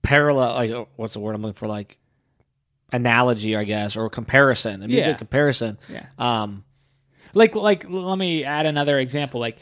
parallel 0.02 0.54
like 0.54 0.70
oh, 0.70 0.88
what's 0.96 1.14
the 1.14 1.20
word 1.20 1.34
I'm 1.34 1.42
looking 1.42 1.54
for 1.54 1.66
like 1.68 1.98
analogy 2.92 3.56
I 3.56 3.64
guess 3.64 3.96
or 3.96 4.08
comparison. 4.08 4.82
I 4.82 4.86
mean, 4.86 4.98
Yeah. 4.98 5.06
good 5.08 5.18
comparison. 5.18 5.78
Yeah. 5.88 6.06
Um 6.18 6.64
like 7.34 7.54
like 7.54 7.84
let 7.88 8.16
me 8.16 8.44
add 8.44 8.66
another 8.66 8.98
example 8.98 9.40
like 9.40 9.58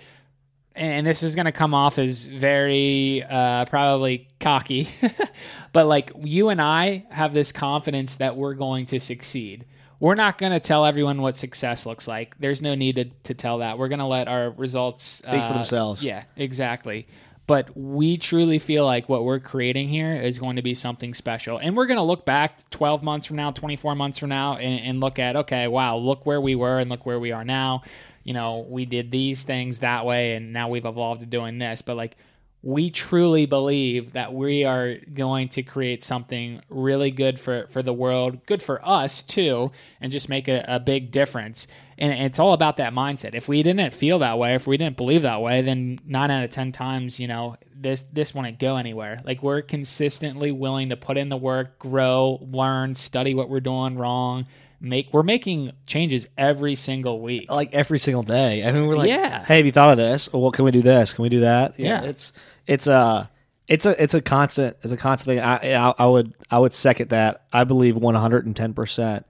and 0.77 1.07
this 1.07 1.23
is 1.23 1.35
going 1.37 1.45
to 1.47 1.53
come 1.53 1.73
off 1.73 1.99
as 2.01 2.27
very 2.27 3.23
uh, 3.23 3.65
probably 3.67 4.27
cocky 4.41 4.89
but 5.73 5.87
like 5.87 6.11
you 6.21 6.49
and 6.49 6.61
i 6.61 7.05
have 7.11 7.33
this 7.33 7.53
confidence 7.53 8.17
that 8.17 8.37
we're 8.37 8.55
going 8.55 8.85
to 8.87 8.99
succeed 9.01 9.65
we're 10.01 10.17
not 10.17 10.37
going 10.37 10.51
to 10.53 10.59
tell 10.61 10.85
everyone 10.85 11.23
what 11.23 11.37
success 11.37 11.87
looks 11.87 12.07
like 12.09 12.37
there's 12.41 12.61
no 12.61 12.75
need 12.75 12.97
to, 12.97 13.05
to 13.23 13.35
tell 13.35 13.59
that 13.59 13.79
we're 13.79 13.89
going 13.89 14.01
to 14.01 14.05
let 14.05 14.27
our 14.29 14.51
results 14.51 15.05
Speak 15.05 15.31
for 15.31 15.37
uh, 15.37 15.53
themselves. 15.53 16.03
yeah 16.03 16.25
exactly 16.37 17.07
but 17.47 17.77
we 17.77 18.17
truly 18.17 18.59
feel 18.59 18.87
like 18.87 19.09
what 19.09 19.25
we're 19.25 19.39
creating 19.39 19.89
here 19.89 20.15
is 20.15 20.39
going 20.39 20.57
to 20.57 20.63
be 20.63 20.75
something 20.75 21.13
special. 21.13 21.59
And 21.59 21.77
we're 21.77 21.87
going 21.87 21.99
to 21.99 22.05
look 22.05 22.25
back 22.25 22.69
12 22.71 23.03
months 23.03 23.27
from 23.27 23.37
now, 23.37 23.51
24 23.51 23.95
months 23.95 24.19
from 24.19 24.31
now, 24.31 24.57
and, 24.57 24.85
and, 24.85 25.01
look 25.01 25.19
at, 25.19 25.37
okay, 25.37 25.69
wow, 25.69 25.97
look 25.97 26.25
where 26.25 26.41
we 26.41 26.55
were 26.55 26.79
and 26.79 26.89
look 26.89 27.05
where 27.05 27.21
we 27.21 27.33
are 27.33 27.45
now. 27.45 27.83
You 28.23 28.33
know, 28.33 28.65
we 28.69 28.87
did 28.87 29.11
these 29.11 29.43
things 29.43 29.81
that 29.81 30.07
way, 30.07 30.35
and 30.35 30.55
now 30.55 30.71
we've 30.71 30.87
evolved 30.87 31.21
to 31.21 31.27
doing 31.27 31.59
this. 31.59 31.83
But 31.83 31.97
like, 31.97 32.17
we 32.65 32.91
truly 32.91 33.45
believe 33.45 34.15
that 34.15 34.33
we 34.33 34.65
are 34.65 34.97
going 35.13 35.51
to 35.51 35.63
create 35.63 36.03
something 36.03 36.63
really 36.71 37.11
good 37.11 37.39
for, 37.39 37.67
for 37.69 37.83
the 37.83 37.93
world, 37.93 38.47
good 38.47 38.63
for 38.63 38.81
us 38.89 39.23
too, 39.23 39.71
and 40.01 40.11
just 40.11 40.31
make 40.31 40.49
a, 40.49 40.65
a 40.67 40.81
big 40.81 41.11
difference. 41.11 41.67
And 41.99 42.11
it's 42.11 42.39
all 42.39 42.55
about 42.55 42.79
that 42.79 42.95
mindset. 42.95 43.35
If 43.35 43.49
we 43.49 43.63
didn't 43.63 43.93
feel 43.93 44.19
that 44.21 44.39
way, 44.39 44.55
if 44.55 44.67
we 44.67 44.79
didn't 44.79 44.97
believe 44.97 45.21
that 45.23 45.43
way, 45.43 45.61
then 45.61 45.99
nine 46.07 46.31
out 46.31 46.43
of 46.43 46.51
ten 46.51 46.73
times, 46.73 47.21
you 47.21 47.29
know, 47.29 47.57
this 47.77 48.03
this 48.15 48.35
wouldn't 48.35 48.59
go 48.59 48.77
anywhere. 48.77 49.19
Like 49.25 49.43
we're 49.43 49.61
consistently 49.61 50.51
willing 50.51 50.89
to 50.89 50.97
put 50.97 51.19
in 51.19 51.29
the 51.29 51.37
work, 51.37 51.79
grow, 51.79 52.39
learn, 52.51 52.95
study 52.95 53.35
what 53.35 53.51
we're 53.51 53.61
doing 53.61 53.99
wrong, 53.99 54.47
make 54.85 55.09
we're 55.13 55.23
making 55.23 55.73
changes 55.87 56.29
every 56.39 56.75
single 56.75 57.21
week. 57.21 57.51
like 57.51 57.73
every 57.73 57.99
single 57.99 58.23
day. 58.23 58.65
I 58.67 58.71
mean, 58.73 58.87
we're 58.87 58.97
like, 58.97 59.09
Yeah. 59.09 59.45
hey, 59.45 59.57
have 59.57 59.67
you 59.67 59.73
thought 59.73 59.91
of 59.91 59.97
this? 59.97 60.33
Well, 60.33 60.51
can 60.51 60.65
we 60.65 60.71
do 60.71 60.83
this? 60.83 61.13
Can 61.15 61.23
we 61.23 61.29
do 61.29 61.41
that? 61.41 61.79
Yeah. 61.79 62.05
it's 62.05 62.33
it's 62.67 62.87
a 62.87 63.31
it's 63.67 63.87
a 63.87 64.03
it's 64.03 64.15
a 64.15 64.21
constant 64.21 64.77
it's 64.83 64.93
a 64.93 64.97
constant 64.97 65.39
thing. 65.39 65.45
I 65.45 65.75
I, 65.75 65.95
I 65.99 66.07
would 66.07 66.35
I 66.51 66.59
would 66.59 66.75
second 66.75 67.09
that. 67.11 67.45
I 67.53 67.65
believe 67.65 67.97
one 67.97 68.15
hundred 68.15 68.47
and 68.47 68.55
ten 68.55 68.75
percent 68.75 69.27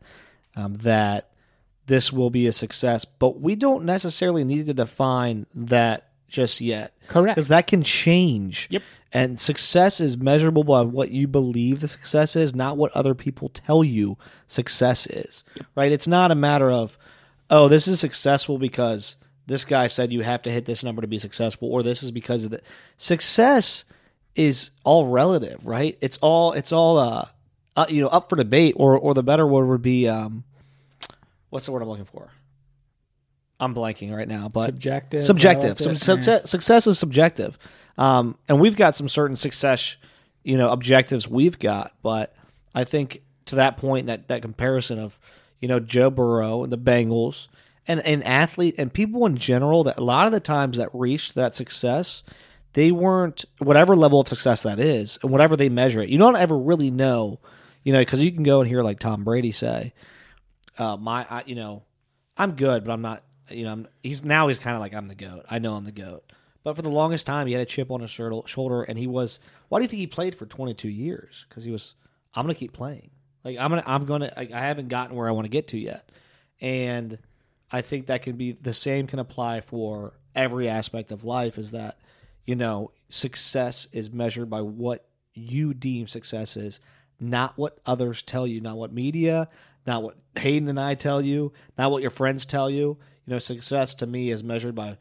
um, 0.56 0.74
that 0.78 1.30
this 1.86 2.12
will 2.12 2.30
be 2.30 2.46
a 2.46 2.52
success, 2.52 3.04
but 3.04 3.40
we 3.40 3.54
don't 3.56 3.84
necessarily 3.84 4.42
need 4.42 4.66
to 4.66 4.74
define 4.74 5.46
that 5.54 6.08
just 6.34 6.60
yet. 6.60 6.92
Correct. 7.08 7.36
because 7.36 7.48
that 7.48 7.66
can 7.66 7.82
change. 7.82 8.66
Yep. 8.70 8.82
And 9.12 9.38
success 9.38 10.00
is 10.00 10.16
measurable 10.16 10.64
by 10.64 10.82
what 10.82 11.12
you 11.12 11.28
believe 11.28 11.80
the 11.80 11.88
success 11.88 12.34
is, 12.34 12.54
not 12.54 12.76
what 12.76 12.90
other 12.92 13.14
people 13.14 13.48
tell 13.48 13.84
you 13.84 14.18
success 14.48 15.06
is. 15.06 15.44
Right? 15.76 15.92
It's 15.92 16.08
not 16.08 16.32
a 16.32 16.34
matter 16.34 16.70
of, 16.70 16.98
oh, 17.48 17.68
this 17.68 17.86
is 17.86 18.00
successful 18.00 18.58
because 18.58 19.16
this 19.46 19.64
guy 19.64 19.86
said 19.86 20.12
you 20.12 20.22
have 20.22 20.42
to 20.42 20.50
hit 20.50 20.64
this 20.64 20.82
number 20.82 21.00
to 21.00 21.08
be 21.08 21.20
successful, 21.20 21.68
or 21.70 21.82
this 21.82 22.02
is 22.02 22.10
because 22.10 22.44
of 22.44 22.50
the 22.50 22.60
success 22.96 23.84
is 24.34 24.72
all 24.82 25.06
relative, 25.06 25.64
right? 25.64 25.96
It's 26.00 26.18
all 26.18 26.52
it's 26.52 26.72
all 26.72 26.98
uh, 26.98 27.28
uh 27.76 27.86
you 27.88 28.00
know 28.00 28.08
up 28.08 28.28
for 28.28 28.36
debate, 28.36 28.74
or 28.76 28.98
or 28.98 29.14
the 29.14 29.22
better 29.22 29.46
word 29.46 29.66
would 29.66 29.82
be 29.82 30.08
um, 30.08 30.44
what's 31.50 31.66
the 31.66 31.72
word 31.72 31.82
I'm 31.82 31.88
looking 31.88 32.06
for? 32.06 32.30
I'm 33.60 33.74
blanking 33.74 34.14
right 34.14 34.28
now, 34.28 34.48
but 34.48 34.66
subjective. 34.66 35.24
subjective. 35.24 35.80
Relative, 35.80 36.48
success, 36.48 36.86
is 36.86 36.98
subjective, 36.98 37.58
um, 37.96 38.36
and 38.48 38.60
we've 38.60 38.76
got 38.76 38.94
some 38.94 39.08
certain 39.08 39.36
success, 39.36 39.96
you 40.42 40.56
know, 40.56 40.70
objectives 40.70 41.28
we've 41.28 41.58
got. 41.58 41.92
But 42.02 42.34
I 42.74 42.84
think 42.84 43.22
to 43.46 43.56
that 43.56 43.76
point, 43.76 44.08
that 44.08 44.28
that 44.28 44.42
comparison 44.42 44.98
of 44.98 45.20
you 45.60 45.68
know 45.68 45.80
Joe 45.80 46.10
Burrow 46.10 46.64
and 46.64 46.72
the 46.72 46.78
Bengals 46.78 47.48
and 47.86 48.00
and 48.00 48.24
athlete 48.24 48.74
and 48.78 48.92
people 48.92 49.24
in 49.26 49.36
general, 49.36 49.84
that 49.84 49.98
a 49.98 50.04
lot 50.04 50.26
of 50.26 50.32
the 50.32 50.40
times 50.40 50.76
that 50.78 50.88
reached 50.92 51.34
that 51.34 51.54
success, 51.54 52.22
they 52.72 52.90
weren't 52.90 53.44
whatever 53.58 53.94
level 53.94 54.20
of 54.20 54.28
success 54.28 54.62
that 54.64 54.80
is, 54.80 55.18
and 55.22 55.30
whatever 55.30 55.56
they 55.56 55.68
measure 55.68 56.00
it. 56.00 56.08
You 56.08 56.18
don't 56.18 56.36
ever 56.36 56.58
really 56.58 56.90
know, 56.90 57.38
you 57.82 57.92
know, 57.92 58.00
because 58.00 58.22
you 58.22 58.32
can 58.32 58.42
go 58.42 58.60
and 58.60 58.68
hear 58.68 58.82
like 58.82 58.98
Tom 58.98 59.22
Brady 59.24 59.52
say, 59.52 59.92
uh, 60.78 60.96
"My, 60.96 61.26
I, 61.30 61.44
you 61.46 61.54
know, 61.54 61.84
I'm 62.36 62.52
good, 62.52 62.84
but 62.84 62.92
I'm 62.92 63.02
not." 63.02 63.22
You 63.50 63.64
know, 63.64 63.72
I'm, 63.72 63.88
he's 64.02 64.24
now 64.24 64.48
he's 64.48 64.58
kind 64.58 64.74
of 64.74 64.80
like 64.80 64.94
I'm 64.94 65.08
the 65.08 65.14
goat. 65.14 65.44
I 65.50 65.58
know 65.58 65.74
I'm 65.74 65.84
the 65.84 65.92
goat. 65.92 66.24
But 66.62 66.76
for 66.76 66.82
the 66.82 66.90
longest 66.90 67.26
time, 67.26 67.46
he 67.46 67.52
had 67.52 67.60
a 67.60 67.66
chip 67.66 67.90
on 67.90 68.00
his 68.00 68.10
shoulder, 68.10 68.82
and 68.82 68.98
he 68.98 69.06
was. 69.06 69.38
Why 69.68 69.78
do 69.78 69.84
you 69.84 69.88
think 69.88 70.00
he 70.00 70.06
played 70.06 70.34
for 70.34 70.46
22 70.46 70.88
years? 70.88 71.44
Because 71.48 71.64
he 71.64 71.70
was. 71.70 71.94
I'm 72.34 72.44
gonna 72.44 72.54
keep 72.54 72.72
playing. 72.72 73.10
Like 73.44 73.58
I'm 73.58 73.70
gonna. 73.70 73.84
I'm 73.86 74.06
gonna. 74.06 74.32
Like, 74.36 74.50
I 74.50 74.60
haven't 74.60 74.88
gotten 74.88 75.14
where 75.14 75.28
I 75.28 75.32
want 75.32 75.44
to 75.44 75.50
get 75.50 75.68
to 75.68 75.78
yet, 75.78 76.10
and 76.60 77.18
I 77.70 77.82
think 77.82 78.06
that 78.06 78.22
can 78.22 78.36
be 78.36 78.52
the 78.52 78.74
same 78.74 79.06
can 79.06 79.18
apply 79.18 79.60
for 79.60 80.14
every 80.34 80.68
aspect 80.68 81.12
of 81.12 81.24
life. 81.24 81.58
Is 81.58 81.72
that 81.72 81.98
you 82.46 82.56
know 82.56 82.92
success 83.10 83.86
is 83.92 84.10
measured 84.10 84.48
by 84.48 84.62
what 84.62 85.06
you 85.34 85.74
deem 85.74 86.06
success 86.08 86.56
is, 86.56 86.80
not 87.20 87.58
what 87.58 87.78
others 87.84 88.22
tell 88.22 88.46
you, 88.46 88.60
not 88.60 88.76
what 88.78 88.92
media, 88.92 89.48
not 89.86 90.02
what 90.02 90.16
Hayden 90.36 90.68
and 90.68 90.80
I 90.80 90.94
tell 90.94 91.20
you, 91.20 91.52
not 91.76 91.90
what 91.90 92.02
your 92.02 92.10
friends 92.10 92.46
tell 92.46 92.70
you. 92.70 92.96
You 93.26 93.32
know, 93.32 93.38
success 93.38 93.94
to 93.96 94.06
me 94.06 94.30
is 94.30 94.44
measured 94.44 94.74
by 94.74 94.98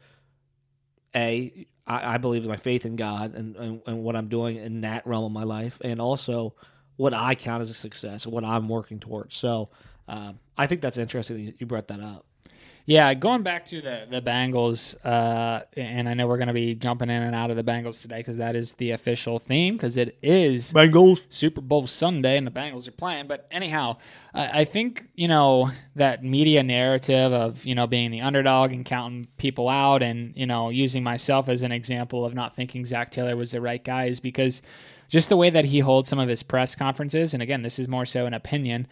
a 1.14 1.66
I, 1.86 2.14
I 2.14 2.16
believe 2.18 2.42
in 2.42 2.48
my 2.48 2.56
faith 2.56 2.86
in 2.86 2.96
God 2.96 3.34
and, 3.34 3.56
and 3.56 3.82
and 3.86 4.02
what 4.02 4.16
I'm 4.16 4.28
doing 4.28 4.56
in 4.56 4.80
that 4.82 5.06
realm 5.06 5.24
of 5.24 5.32
my 5.32 5.44
life, 5.44 5.80
and 5.84 6.00
also 6.00 6.54
what 6.96 7.12
I 7.12 7.34
count 7.34 7.60
as 7.60 7.70
a 7.70 7.74
success 7.74 8.24
and 8.24 8.32
what 8.32 8.44
I'm 8.44 8.68
working 8.68 9.00
towards. 9.00 9.36
So 9.36 9.70
um, 10.08 10.38
I 10.56 10.66
think 10.66 10.80
that's 10.80 10.98
interesting 10.98 11.46
that 11.46 11.60
you 11.60 11.66
brought 11.66 11.88
that 11.88 12.00
up. 12.00 12.24
Yeah, 12.86 13.14
going 13.14 13.42
back 13.42 13.64
to 13.66 13.80
the 13.80 14.06
the 14.10 14.20
Bengals, 14.20 14.94
uh, 15.04 15.62
and 15.74 16.06
I 16.06 16.12
know 16.12 16.26
we're 16.26 16.36
going 16.36 16.48
to 16.48 16.54
be 16.54 16.74
jumping 16.74 17.08
in 17.08 17.22
and 17.22 17.34
out 17.34 17.48
of 17.48 17.56
the 17.56 17.64
Bengals 17.64 18.02
today 18.02 18.18
because 18.18 18.36
that 18.36 18.54
is 18.54 18.74
the 18.74 18.90
official 18.90 19.38
theme 19.38 19.76
because 19.76 19.96
it 19.96 20.18
is 20.22 20.70
Bengals. 20.70 21.24
Super 21.30 21.62
Bowl 21.62 21.86
Sunday 21.86 22.36
and 22.36 22.46
the 22.46 22.50
Bengals 22.50 22.86
are 22.86 22.92
playing. 22.92 23.26
But 23.26 23.46
anyhow, 23.50 23.96
I, 24.34 24.60
I 24.60 24.64
think 24.66 25.08
you 25.14 25.28
know 25.28 25.70
that 25.96 26.22
media 26.22 26.62
narrative 26.62 27.32
of 27.32 27.64
you 27.64 27.74
know 27.74 27.86
being 27.86 28.10
the 28.10 28.20
underdog 28.20 28.70
and 28.70 28.84
counting 28.84 29.28
people 29.38 29.70
out, 29.70 30.02
and 30.02 30.36
you 30.36 30.44
know 30.44 30.68
using 30.68 31.02
myself 31.02 31.48
as 31.48 31.62
an 31.62 31.72
example 31.72 32.22
of 32.26 32.34
not 32.34 32.54
thinking 32.54 32.84
Zac 32.84 33.10
Taylor 33.10 33.34
was 33.34 33.52
the 33.52 33.62
right 33.62 33.82
guy 33.82 34.06
is 34.06 34.20
because 34.20 34.60
just 35.08 35.30
the 35.30 35.38
way 35.38 35.48
that 35.48 35.66
he 35.66 35.78
holds 35.78 36.10
some 36.10 36.18
of 36.18 36.28
his 36.28 36.42
press 36.42 36.74
conferences, 36.74 37.32
and 37.32 37.42
again, 37.42 37.62
this 37.62 37.78
is 37.78 37.88
more 37.88 38.04
so 38.04 38.26
an 38.26 38.34
opinion 38.34 38.86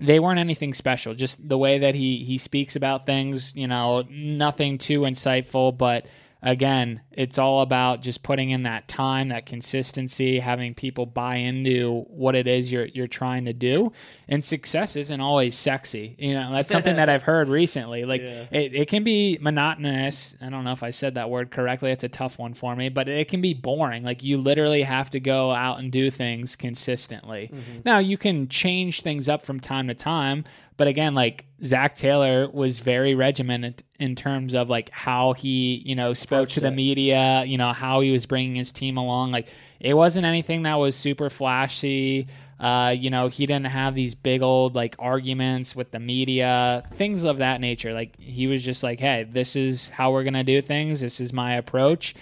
they 0.00 0.18
weren't 0.18 0.40
anything 0.40 0.74
special. 0.74 1.14
Just 1.14 1.46
the 1.46 1.58
way 1.58 1.78
that 1.78 1.94
he 1.94 2.24
he 2.24 2.38
speaks 2.38 2.74
about 2.74 3.06
things, 3.06 3.54
you 3.54 3.68
know, 3.68 4.02
nothing 4.08 4.78
too 4.78 5.00
insightful, 5.00 5.76
but 5.76 6.06
again, 6.42 7.00
it's 7.12 7.38
all 7.38 7.60
about 7.60 8.00
just 8.02 8.22
putting 8.22 8.50
in 8.50 8.62
that 8.62 8.88
time, 8.88 9.28
that 9.28 9.46
consistency, 9.46 10.38
having 10.40 10.74
people 10.74 11.06
buy 11.06 11.36
into 11.36 12.04
what 12.08 12.34
it 12.34 12.46
is 12.46 12.72
you're 12.72 12.86
you're 12.86 13.06
trying 13.06 13.44
to 13.44 13.52
do. 13.52 13.92
And 14.28 14.44
success 14.44 14.94
isn't 14.96 15.20
always 15.20 15.56
sexy. 15.56 16.14
You 16.18 16.34
know, 16.34 16.52
that's 16.52 16.70
something 16.70 16.96
that 16.96 17.08
I've 17.08 17.22
heard 17.22 17.48
recently. 17.48 18.04
Like 18.10 18.22
Yeah. 18.22 18.46
it, 18.50 18.74
it 18.74 18.88
can 18.88 19.04
be 19.04 19.38
monotonous. 19.40 20.36
I 20.40 20.48
don't 20.50 20.64
know 20.64 20.72
if 20.72 20.82
I 20.82 20.90
said 20.90 21.14
that 21.14 21.30
word 21.30 21.50
correctly. 21.50 21.90
It's 21.90 22.04
a 22.04 22.08
tough 22.08 22.38
one 22.38 22.54
for 22.54 22.74
me, 22.74 22.88
but 22.88 23.08
it 23.08 23.28
can 23.28 23.40
be 23.40 23.54
boring. 23.54 24.02
Like 24.02 24.22
you 24.22 24.38
literally 24.38 24.82
have 24.82 25.10
to 25.10 25.20
go 25.20 25.52
out 25.52 25.78
and 25.78 25.92
do 25.92 26.10
things 26.10 26.56
consistently. 26.56 27.50
Mm-hmm. 27.52 27.80
Now 27.84 27.98
you 27.98 28.16
can 28.18 28.48
change 28.48 29.02
things 29.02 29.28
up 29.28 29.44
from 29.44 29.60
time 29.60 29.86
to 29.88 29.94
time, 29.94 30.44
but 30.80 30.88
again, 30.88 31.14
like 31.14 31.44
Zac 31.62 31.94
Taylor 31.94 32.48
was 32.48 32.78
very 32.78 33.14
regimented 33.14 33.84
in 33.98 34.16
terms 34.16 34.54
of 34.54 34.70
like 34.70 34.88
how 34.88 35.34
he, 35.34 35.82
you 35.84 35.94
know, 35.94 36.14
spoke 36.14 36.48
to 36.48 36.60
the 36.60 36.68
it. 36.68 36.74
media, 36.74 37.44
you 37.46 37.58
know, 37.58 37.74
how 37.74 38.00
he 38.00 38.10
was 38.10 38.24
bringing 38.24 38.54
his 38.54 38.72
team 38.72 38.96
along. 38.96 39.28
Like 39.28 39.48
it 39.78 39.92
wasn't 39.92 40.24
anything 40.24 40.62
that 40.62 40.76
was 40.76 40.96
super 40.96 41.28
flashy. 41.28 42.28
Uh, 42.58 42.94
you 42.98 43.10
know, 43.10 43.28
he 43.28 43.44
didn't 43.44 43.66
have 43.66 43.94
these 43.94 44.14
big 44.14 44.40
old 44.40 44.74
like 44.74 44.96
arguments 44.98 45.76
with 45.76 45.90
the 45.90 46.00
media, 46.00 46.82
things 46.94 47.24
of 47.24 47.36
that 47.36 47.60
nature. 47.60 47.92
Like 47.92 48.18
he 48.18 48.46
was 48.46 48.62
just 48.62 48.82
like, 48.82 49.00
"Hey, 49.00 49.28
this 49.30 49.56
is 49.56 49.90
how 49.90 50.12
we're 50.12 50.24
gonna 50.24 50.44
do 50.44 50.62
things. 50.62 51.02
This 51.02 51.20
is 51.20 51.30
my 51.30 51.56
approach." 51.56 52.14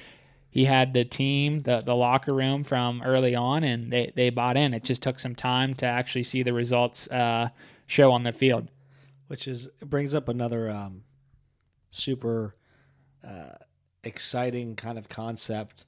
He 0.50 0.64
had 0.64 0.94
the 0.94 1.04
team, 1.04 1.60
the 1.60 1.80
the 1.80 1.94
locker 1.94 2.34
room 2.34 2.64
from 2.64 3.02
early 3.02 3.36
on, 3.36 3.62
and 3.62 3.92
they 3.92 4.10
they 4.16 4.30
bought 4.30 4.56
in. 4.56 4.74
It 4.74 4.82
just 4.82 5.00
took 5.00 5.20
some 5.20 5.36
time 5.36 5.74
to 5.74 5.86
actually 5.86 6.24
see 6.24 6.42
the 6.42 6.52
results 6.52 7.06
uh, 7.06 7.50
show 7.88 8.12
on 8.12 8.22
the 8.22 8.32
field. 8.32 8.70
which 9.26 9.48
is 9.48 9.68
brings 9.84 10.14
up 10.14 10.28
another 10.28 10.70
um, 10.70 11.02
super 11.90 12.54
uh, 13.26 13.56
exciting 14.04 14.76
kind 14.76 14.98
of 14.98 15.08
concept 15.08 15.84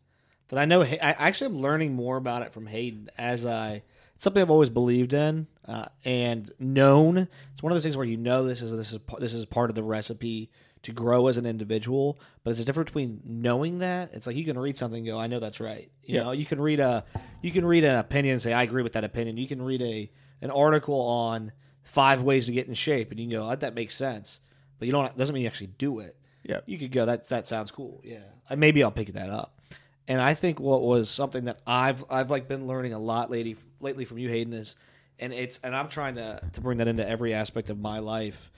that 0.48 0.58
I 0.58 0.64
know. 0.64 0.82
I 0.82 0.96
actually 0.98 1.54
am 1.54 1.60
learning 1.60 1.94
more 1.94 2.16
about 2.16 2.42
it 2.42 2.52
from 2.52 2.66
Hayden 2.66 3.08
as 3.16 3.46
I. 3.46 3.82
It's 4.14 4.24
something 4.24 4.42
I've 4.42 4.50
always 4.50 4.68
believed 4.70 5.14
in 5.14 5.46
uh, 5.66 5.86
and 6.04 6.50
known. 6.58 7.28
It's 7.52 7.62
one 7.62 7.72
of 7.72 7.76
those 7.76 7.82
things 7.84 7.96
where 7.96 8.04
you 8.06 8.16
know 8.18 8.44
this 8.44 8.60
is 8.60 8.72
this 8.72 8.92
is 8.92 8.98
this 9.18 9.32
is 9.32 9.46
part 9.46 9.70
of 9.70 9.74
the 9.76 9.82
recipe 9.82 10.50
to 10.82 10.92
grow 10.92 11.26
as 11.28 11.38
an 11.38 11.46
individual. 11.46 12.18
But 12.42 12.50
it's 12.50 12.60
a 12.60 12.64
difference 12.64 12.88
between 12.90 13.20
knowing 13.24 13.78
that. 13.78 14.10
It's 14.12 14.26
like 14.26 14.36
you 14.36 14.44
can 14.44 14.58
read 14.58 14.76
something 14.76 14.98
and 14.98 15.06
go, 15.06 15.18
"I 15.18 15.26
know 15.28 15.40
that's 15.40 15.60
right." 15.60 15.90
You 16.02 16.16
Yeah. 16.16 16.22
know, 16.24 16.32
you 16.32 16.44
can 16.44 16.60
read 16.60 16.80
a 16.80 17.04
you 17.42 17.50
can 17.52 17.64
read 17.64 17.84
an 17.84 17.94
opinion 17.96 18.34
and 18.34 18.42
say, 18.42 18.52
"I 18.52 18.62
agree 18.64 18.82
with 18.82 18.92
that 18.94 19.04
opinion." 19.04 19.36
You 19.38 19.46
can 19.48 19.62
read 19.62 19.80
a 19.82 20.10
an 20.42 20.50
article 20.50 21.00
on 21.00 21.52
five 21.82 22.22
ways 22.22 22.46
to 22.46 22.52
get 22.52 22.68
in 22.68 22.74
shape, 22.74 23.10
and 23.10 23.18
you 23.20 23.26
can 23.26 23.38
go, 23.38 23.54
"That 23.54 23.74
makes 23.74 23.94
sense," 23.94 24.40
but 24.78 24.86
you 24.86 24.92
don't. 24.92 25.16
Doesn't 25.16 25.34
mean 25.34 25.42
you 25.42 25.48
actually 25.48 25.68
do 25.78 26.00
it. 26.00 26.16
Yeah. 26.42 26.60
You 26.66 26.78
could 26.78 26.92
go, 26.92 27.06
"That 27.06 27.28
that 27.28 27.46
sounds 27.46 27.70
cool." 27.70 28.00
Yeah, 28.04 28.24
Uh, 28.48 28.56
maybe 28.56 28.82
I'll 28.82 28.90
pick 28.90 29.12
that 29.12 29.30
up. 29.30 29.60
And 30.08 30.20
I 30.20 30.34
think 30.34 30.58
what 30.58 30.82
was 30.82 31.08
something 31.08 31.44
that 31.44 31.60
I've 31.66 32.04
I've 32.10 32.30
like 32.30 32.48
been 32.48 32.66
learning 32.66 32.92
a 32.92 32.98
lot 32.98 33.30
lately 33.30 33.56
lately 33.80 34.04
from 34.04 34.18
you, 34.18 34.28
Hayden, 34.28 34.52
is, 34.52 34.74
and 35.18 35.32
it's 35.32 35.60
and 35.62 35.76
I'm 35.76 35.88
trying 35.88 36.16
to 36.16 36.40
to 36.52 36.60
bring 36.60 36.78
that 36.78 36.88
into 36.88 37.08
every 37.08 37.32
aspect 37.34 37.70
of 37.70 37.78
my 37.78 37.98
life, 37.98 38.50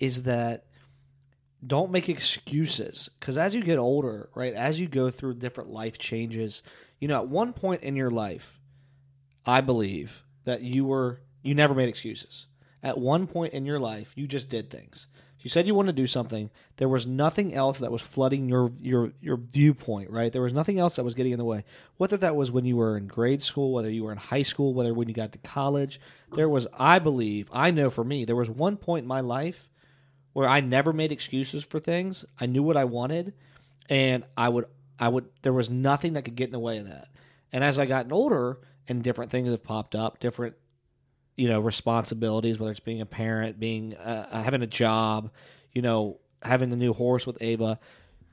is 0.00 0.24
that 0.24 0.64
don't 1.66 1.90
make 1.90 2.08
excuses 2.08 3.08
because 3.18 3.38
as 3.38 3.54
you 3.54 3.62
get 3.62 3.78
older, 3.78 4.28
right, 4.34 4.54
as 4.54 4.78
you 4.80 4.88
go 4.88 5.10
through 5.10 5.34
different 5.34 5.70
life 5.70 5.98
changes, 5.98 6.62
you 7.00 7.08
know, 7.08 7.16
at 7.20 7.28
one 7.28 7.52
point 7.52 7.82
in 7.82 7.96
your 7.96 8.10
life, 8.10 8.60
I 9.44 9.60
believe 9.60 10.24
that 10.44 10.62
you 10.62 10.84
were 10.84 11.20
you 11.42 11.54
never 11.54 11.74
made 11.74 11.88
excuses. 11.88 12.46
At 12.86 12.98
one 12.98 13.26
point 13.26 13.52
in 13.52 13.66
your 13.66 13.80
life, 13.80 14.12
you 14.14 14.28
just 14.28 14.48
did 14.48 14.70
things 14.70 15.08
You 15.40 15.50
said 15.50 15.66
you 15.66 15.74
wanted 15.74 15.96
to 15.96 16.02
do 16.02 16.06
something. 16.06 16.50
There 16.76 16.88
was 16.88 17.04
nothing 17.04 17.52
else 17.52 17.80
that 17.80 17.90
was 17.90 18.00
flooding 18.00 18.48
your 18.48 18.70
your 18.80 19.10
your 19.20 19.38
viewpoint, 19.38 20.10
right? 20.10 20.32
There 20.32 20.42
was 20.42 20.52
nothing 20.52 20.78
else 20.78 20.94
that 20.94 21.02
was 21.02 21.16
getting 21.16 21.32
in 21.32 21.38
the 21.38 21.44
way. 21.44 21.64
Whether 21.96 22.16
that 22.18 22.36
was 22.36 22.52
when 22.52 22.64
you 22.64 22.76
were 22.76 22.96
in 22.96 23.08
grade 23.08 23.42
school, 23.42 23.72
whether 23.72 23.90
you 23.90 24.04
were 24.04 24.12
in 24.12 24.18
high 24.18 24.44
school, 24.44 24.72
whether 24.72 24.94
when 24.94 25.08
you 25.08 25.14
got 25.14 25.32
to 25.32 25.38
college, 25.38 26.00
there 26.36 26.48
was 26.48 26.68
I 26.78 27.00
believe, 27.00 27.50
I 27.52 27.72
know 27.72 27.90
for 27.90 28.04
me, 28.04 28.24
there 28.24 28.36
was 28.36 28.48
one 28.48 28.76
point 28.76 29.02
in 29.02 29.08
my 29.08 29.20
life 29.20 29.68
where 30.32 30.48
I 30.48 30.60
never 30.60 30.92
made 30.92 31.10
excuses 31.10 31.64
for 31.64 31.80
things. 31.80 32.24
I 32.38 32.46
knew 32.46 32.62
what 32.62 32.76
I 32.76 32.84
wanted 32.84 33.34
and 33.88 34.22
I 34.36 34.48
would 34.48 34.66
I 34.96 35.08
would 35.08 35.26
there 35.42 35.52
was 35.52 35.68
nothing 35.68 36.12
that 36.12 36.22
could 36.22 36.36
get 36.36 36.50
in 36.50 36.52
the 36.52 36.60
way 36.60 36.78
of 36.78 36.86
that. 36.86 37.08
And 37.52 37.64
as 37.64 37.80
I 37.80 37.86
gotten 37.86 38.12
older 38.12 38.60
and 38.86 39.02
different 39.02 39.32
things 39.32 39.50
have 39.50 39.64
popped 39.64 39.96
up, 39.96 40.20
different 40.20 40.54
you 41.36 41.48
know 41.48 41.60
responsibilities, 41.60 42.58
whether 42.58 42.70
it's 42.70 42.80
being 42.80 43.00
a 43.00 43.06
parent, 43.06 43.60
being 43.60 43.94
uh, 43.96 44.42
having 44.42 44.62
a 44.62 44.66
job, 44.66 45.30
you 45.72 45.82
know, 45.82 46.18
having 46.42 46.70
the 46.70 46.76
new 46.76 46.92
horse 46.92 47.26
with 47.26 47.38
Ava, 47.40 47.78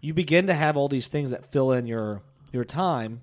you 0.02 0.14
begin 0.14 0.48
to 0.48 0.54
have 0.54 0.78
all 0.78 0.88
these 0.88 1.08
things 1.08 1.32
that 1.32 1.46
fill 1.46 1.72
in 1.72 1.86
your 1.86 2.22
your 2.52 2.64
time, 2.64 3.22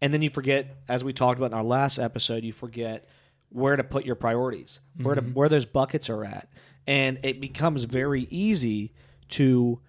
and 0.00 0.12
then 0.12 0.22
you 0.22 0.30
forget, 0.30 0.76
as 0.88 1.02
we 1.02 1.12
talked 1.12 1.38
about 1.38 1.52
in 1.52 1.54
our 1.54 1.64
last 1.64 1.98
episode, 1.98 2.44
you 2.44 2.52
forget 2.52 3.08
where 3.50 3.76
to 3.76 3.84
put 3.84 4.04
your 4.04 4.14
priorities, 4.14 4.80
where 5.00 5.14
to 5.14 5.22
where 5.22 5.48
those 5.48 5.64
buckets 5.64 6.10
are 6.10 6.24
at, 6.24 6.48
and 6.86 7.18
it 7.22 7.40
becomes 7.40 7.84
very 7.84 8.26
easy 8.30 8.92
to 9.28 9.80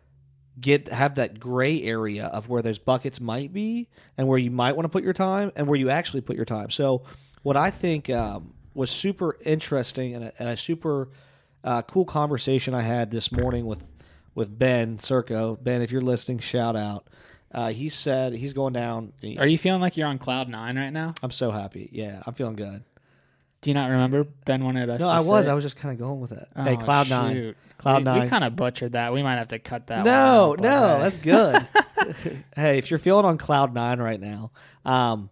get 0.60 0.88
have 0.90 1.16
that 1.16 1.40
gray 1.40 1.82
area 1.84 2.26
of 2.26 2.50
where 2.50 2.62
those 2.62 2.80
buckets 2.80 3.22
might 3.22 3.54
be 3.54 3.88
and 4.18 4.28
where 4.28 4.38
you 4.38 4.52
might 4.52 4.76
want 4.76 4.84
to 4.86 4.90
put 4.90 5.04
your 5.04 5.14
time 5.14 5.52
and 5.56 5.68
where 5.68 5.80
you 5.80 5.90
actually 5.90 6.22
put 6.22 6.36
your 6.36 6.46
time. 6.46 6.70
So, 6.70 7.04
what 7.44 7.56
I 7.56 7.72
think 7.72 8.10
um, 8.10 8.54
was 8.74 8.92
super 8.92 9.38
interesting 9.46 10.16
and 10.16 10.26
a, 10.26 10.34
and 10.40 10.50
a 10.50 10.58
super 10.58 11.10
uh, 11.64 11.82
cool 11.84 12.06
conversation 12.06 12.74
I 12.74 12.82
had 12.82 13.12
this 13.12 13.32
morning 13.32 13.66
with 13.66 13.84
with 14.36 14.58
Ben 14.58 14.98
Circo. 14.98 15.62
Ben, 15.62 15.82
if 15.82 15.92
you're 15.92 16.02
listening, 16.02 16.40
shout 16.40 16.76
out. 16.76 17.08
Uh, 17.52 17.70
he 17.70 17.90
said 17.90 18.34
he's 18.34 18.54
going 18.54 18.74
down. 18.74 19.12
Are 19.38 19.48
you 19.48 19.58
feeling 19.58 19.82
like 19.82 19.98
you're 19.98 20.08
on 20.08 20.20
cloud 20.20 20.48
nine 20.50 20.78
right 20.78 20.92
now? 20.92 21.14
I'm 21.24 21.32
so 21.32 21.52
happy. 21.52 21.90
Yeah, 21.92 22.22
I'm 22.26 22.34
feeling 22.34 22.56
good. 22.56 22.84
Do 23.62 23.70
you 23.70 23.74
not 23.74 23.90
remember 23.90 24.24
Ben 24.24 24.64
wanted 24.64 24.90
us? 24.90 25.02
No, 25.02 25.08
to 25.08 25.12
I 25.12 25.20
was. 25.20 25.46
say- 25.46 25.52
I 25.52 25.54
was 25.54 25.64
just 25.64 25.76
kind 25.76 25.92
of 25.92 26.00
going 26.00 26.22
with 26.22 26.32
it. 26.32 26.48
Oh, 26.56 26.64
hey, 26.64 26.78
Cloud 26.78 27.10
Nine. 27.10 27.56
Cloud 27.78 27.98
we, 27.98 28.04
Nine. 28.04 28.22
We 28.24 28.30
kind 28.30 28.44
of 28.44 28.56
butchered 28.56 28.94
that. 28.94 29.12
We 29.12 29.24
might 29.24 29.36
have 29.36 29.50
to 29.50 29.60
cut 29.60 29.88
that. 29.88 30.06
No, 30.06 30.50
one 30.50 30.66
out, 30.66 30.98
no, 30.98 31.00
that's 31.00 31.18
good. 31.18 31.68
hey, 32.56 32.78
if 32.78 32.90
you're 32.90 33.00
feeling 33.00 33.26
on 33.26 33.38
cloud 33.38 33.74
nine 33.74 34.00
right 34.00 34.20
now, 34.20 34.52
um, 34.86 35.30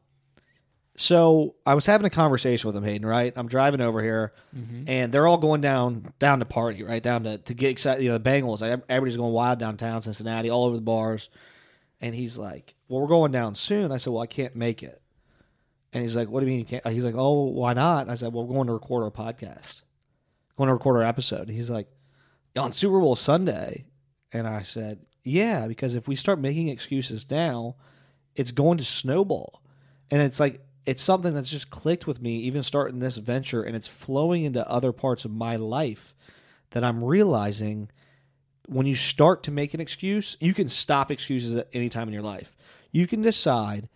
so 0.99 1.55
I 1.65 1.75
was 1.75 1.85
having 1.85 2.05
a 2.07 2.09
conversation 2.09 2.67
with 2.67 2.73
them, 2.75 2.83
Hayden. 2.83 3.05
Right, 3.07 3.31
I'm 3.35 3.47
driving 3.47 3.81
over 3.81 4.01
here, 4.01 4.33
Mm-hmm. 4.55 4.83
and 4.89 5.11
they're 5.13 5.27
all 5.27 5.37
going 5.37 5.61
down 5.61 6.11
down 6.19 6.39
to 6.39 6.45
party, 6.45 6.83
right 6.83 7.01
down 7.03 7.23
to 7.23 7.37
to 7.37 7.53
get 7.53 7.69
excited. 7.69 8.03
You 8.03 8.11
know, 8.11 8.17
the 8.17 8.29
Bengals. 8.29 8.61
Like, 8.61 8.81
everybody's 8.89 9.17
going 9.17 9.31
wild 9.33 9.59
downtown 9.59 10.01
Cincinnati, 10.01 10.49
all 10.49 10.65
over 10.65 10.75
the 10.75 10.81
bars. 10.81 11.29
And 12.01 12.13
he's 12.13 12.37
like, 12.37 12.75
"Well, 12.87 13.01
we're 13.01 13.07
going 13.07 13.31
down 13.31 13.55
soon." 13.55 13.91
I 13.91 13.97
said, 13.97 14.11
"Well, 14.13 14.21
I 14.21 14.27
can't 14.27 14.55
make 14.55 14.83
it." 14.83 15.01
And 15.93 16.03
he's 16.03 16.15
like, 16.15 16.29
"What 16.29 16.41
do 16.41 16.45
you 16.45 16.51
mean 16.51 16.59
you 16.59 16.65
can't?" 16.65 16.85
He's 16.87 17.05
like, 17.05 17.15
"Oh, 17.17 17.45
why 17.45 17.73
not?" 17.73 18.01
And 18.03 18.11
I 18.11 18.15
said, 18.15 18.33
"Well, 18.33 18.45
we're 18.45 18.53
going 18.55 18.67
to 18.67 18.73
record 18.73 19.03
our 19.03 19.09
podcast, 19.11 19.81
going 20.57 20.67
to 20.67 20.73
record 20.73 20.95
our 20.97 21.03
episode." 21.03 21.47
And 21.47 21.51
he's 21.57 21.69
like, 21.71 21.87
"On 22.55 22.71
Super 22.71 22.99
Bowl 22.99 23.15
Sunday," 23.15 23.85
and 24.31 24.47
I 24.47 24.61
said, 24.61 24.99
"Yeah, 25.23 25.67
because 25.67 25.95
if 25.95 26.07
we 26.07 26.15
start 26.15 26.39
making 26.39 26.69
excuses 26.69 27.29
now, 27.31 27.75
it's 28.35 28.51
going 28.51 28.77
to 28.79 28.83
snowball." 28.83 29.61
And 30.11 30.21
it's 30.21 30.39
like 30.39 30.61
it's 30.87 31.03
something 31.03 31.33
that's 31.33 31.51
just 31.51 31.69
clicked 31.69 32.07
with 32.07 32.21
me, 32.21 32.37
even 32.37 32.63
starting 32.63 32.99
this 32.99 33.17
venture, 33.17 33.61
and 33.61 33.75
it's 33.75 33.87
flowing 33.87 34.45
into 34.45 34.67
other 34.69 34.93
parts 34.93 35.25
of 35.25 35.31
my 35.31 35.57
life 35.57 36.15
that 36.69 36.81
I'm 36.81 37.03
realizing 37.03 37.91
when 38.67 38.85
you 38.85 38.95
start 38.95 39.43
to 39.43 39.51
make 39.51 39.73
an 39.73 39.81
excuse, 39.81 40.37
you 40.39 40.53
can 40.53 40.69
stop 40.69 41.11
excuses 41.11 41.57
at 41.57 41.67
any 41.73 41.89
time 41.89 42.07
in 42.07 42.13
your 42.13 42.23
life. 42.23 42.55
You 42.93 43.05
can 43.05 43.21
decide, 43.21 43.89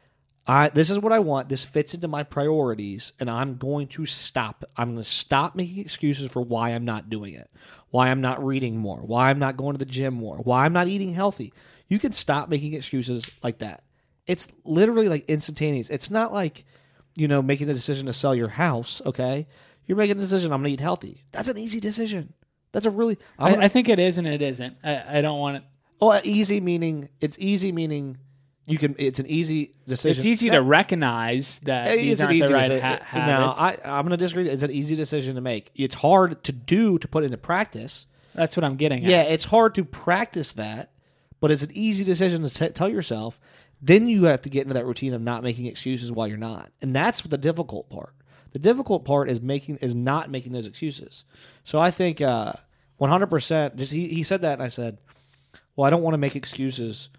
I 0.45 0.67
this 0.67 0.89
is 0.89 0.99
what 0.99 1.13
I 1.13 1.19
want. 1.19 1.47
This 1.47 1.63
fits 1.63 1.93
into 1.93 2.09
my 2.09 2.23
priorities, 2.23 3.13
and 3.21 3.29
I'm 3.29 3.55
going 3.55 3.87
to 3.87 4.05
stop. 4.05 4.65
I'm 4.75 4.89
going 4.89 5.03
to 5.03 5.09
stop 5.09 5.55
making 5.55 5.79
excuses 5.79 6.29
for 6.29 6.41
why 6.41 6.71
I'm 6.71 6.83
not 6.83 7.09
doing 7.09 7.35
it, 7.35 7.49
why 7.89 8.09
I'm 8.09 8.21
not 8.21 8.45
reading 8.45 8.75
more, 8.75 8.97
why 8.97 9.29
I'm 9.29 9.39
not 9.39 9.55
going 9.55 9.75
to 9.75 9.79
the 9.79 9.89
gym 9.89 10.13
more, 10.13 10.37
why 10.39 10.65
I'm 10.65 10.73
not 10.73 10.89
eating 10.89 11.13
healthy. 11.13 11.53
You 11.87 11.99
can 11.99 12.11
stop 12.11 12.49
making 12.49 12.73
excuses 12.73 13.31
like 13.41 13.59
that. 13.59 13.85
It's 14.27 14.49
literally 14.65 15.07
like 15.07 15.29
instantaneous. 15.29 15.89
It's 15.89 16.11
not 16.11 16.33
like 16.33 16.65
you 17.15 17.27
know 17.27 17.41
making 17.41 17.67
the 17.67 17.73
decision 17.73 18.05
to 18.07 18.13
sell 18.13 18.33
your 18.35 18.47
house. 18.49 19.01
Okay, 19.05 19.47
you're 19.85 19.97
making 19.97 20.17
a 20.17 20.21
decision. 20.21 20.51
I'm 20.51 20.61
going 20.61 20.69
to 20.69 20.73
eat 20.73 20.79
healthy. 20.79 21.23
That's 21.31 21.49
an 21.49 21.57
easy 21.57 21.79
decision. 21.79 22.33
That's 22.71 22.85
a 22.85 22.89
really 22.91 23.17
I, 23.37 23.51
gonna- 23.51 23.65
I 23.65 23.67
think 23.67 23.89
it 23.89 23.99
is 23.99 24.17
and 24.17 24.27
it 24.27 24.41
isn't. 24.41 24.77
I, 24.83 25.17
I 25.17 25.21
don't 25.21 25.39
want 25.39 25.57
it. 25.57 25.63
Oh, 25.99 26.09
uh, 26.09 26.21
easy 26.23 26.61
meaning 26.61 27.09
it's 27.19 27.37
easy 27.39 27.71
meaning 27.71 28.17
you 28.65 28.77
can. 28.77 28.95
It's 28.97 29.19
an 29.19 29.27
easy 29.27 29.73
decision. 29.87 30.17
It's 30.17 30.25
easy 30.25 30.49
to 30.51 30.61
recognize 30.61 31.59
that 31.59 31.91
It 31.93 32.01
these 32.01 32.19
an 32.21 32.27
aren't 32.27 32.39
the 32.39 32.53
right 32.53 32.81
ha- 32.81 32.87
uh, 33.01 33.03
habits. 33.03 33.13
Now, 33.13 33.53
I, 33.57 33.97
I'm 33.99 34.05
going 34.05 34.11
to 34.11 34.17
disagree. 34.17 34.47
It's 34.49 34.63
an 34.63 34.71
easy 34.71 34.95
decision 34.95 35.35
to 35.35 35.41
make. 35.41 35.71
It's 35.75 35.95
hard 35.95 36.43
to 36.45 36.51
do 36.51 36.97
to 36.99 37.07
put 37.07 37.23
into 37.23 37.37
practice. 37.37 38.05
That's 38.33 38.55
what 38.55 38.63
I'm 38.63 38.77
getting 38.77 39.03
Yeah, 39.03 39.17
at. 39.17 39.31
it's 39.31 39.45
hard 39.45 39.75
to 39.75 39.83
practice 39.83 40.53
that, 40.53 40.91
but 41.41 41.51
it's 41.51 41.63
an 41.63 41.71
easy 41.73 42.03
decision 42.05 42.43
to 42.43 42.49
t- 42.49 42.69
tell 42.69 42.87
yourself. 42.87 43.39
Then 43.81 44.07
you 44.07 44.25
have 44.25 44.41
to 44.41 44.49
get 44.49 44.63
into 44.63 44.75
that 44.75 44.85
routine 44.85 45.13
of 45.13 45.21
not 45.21 45.43
making 45.43 45.65
excuses 45.65 46.11
while 46.11 46.27
you're 46.27 46.37
not, 46.37 46.71
and 46.81 46.95
that's 46.95 47.21
the 47.21 47.37
difficult 47.37 47.89
part. 47.89 48.13
The 48.51 48.59
difficult 48.59 49.05
part 49.05 49.29
is 49.29 49.41
making 49.41 49.77
is 49.77 49.95
not 49.95 50.29
making 50.29 50.51
those 50.51 50.67
excuses. 50.67 51.25
So 51.63 51.79
I 51.79 51.89
think 51.89 52.21
uh, 52.21 52.53
100%. 52.99 53.75
Just 53.75 53.91
he, 53.91 54.09
he 54.09 54.23
said 54.23 54.41
that, 54.41 54.53
and 54.53 54.63
I 54.63 54.67
said, 54.67 54.99
well, 55.75 55.87
I 55.87 55.89
don't 55.89 56.03
want 56.03 56.13
to 56.13 56.19
make 56.19 56.35
excuses 56.35 57.09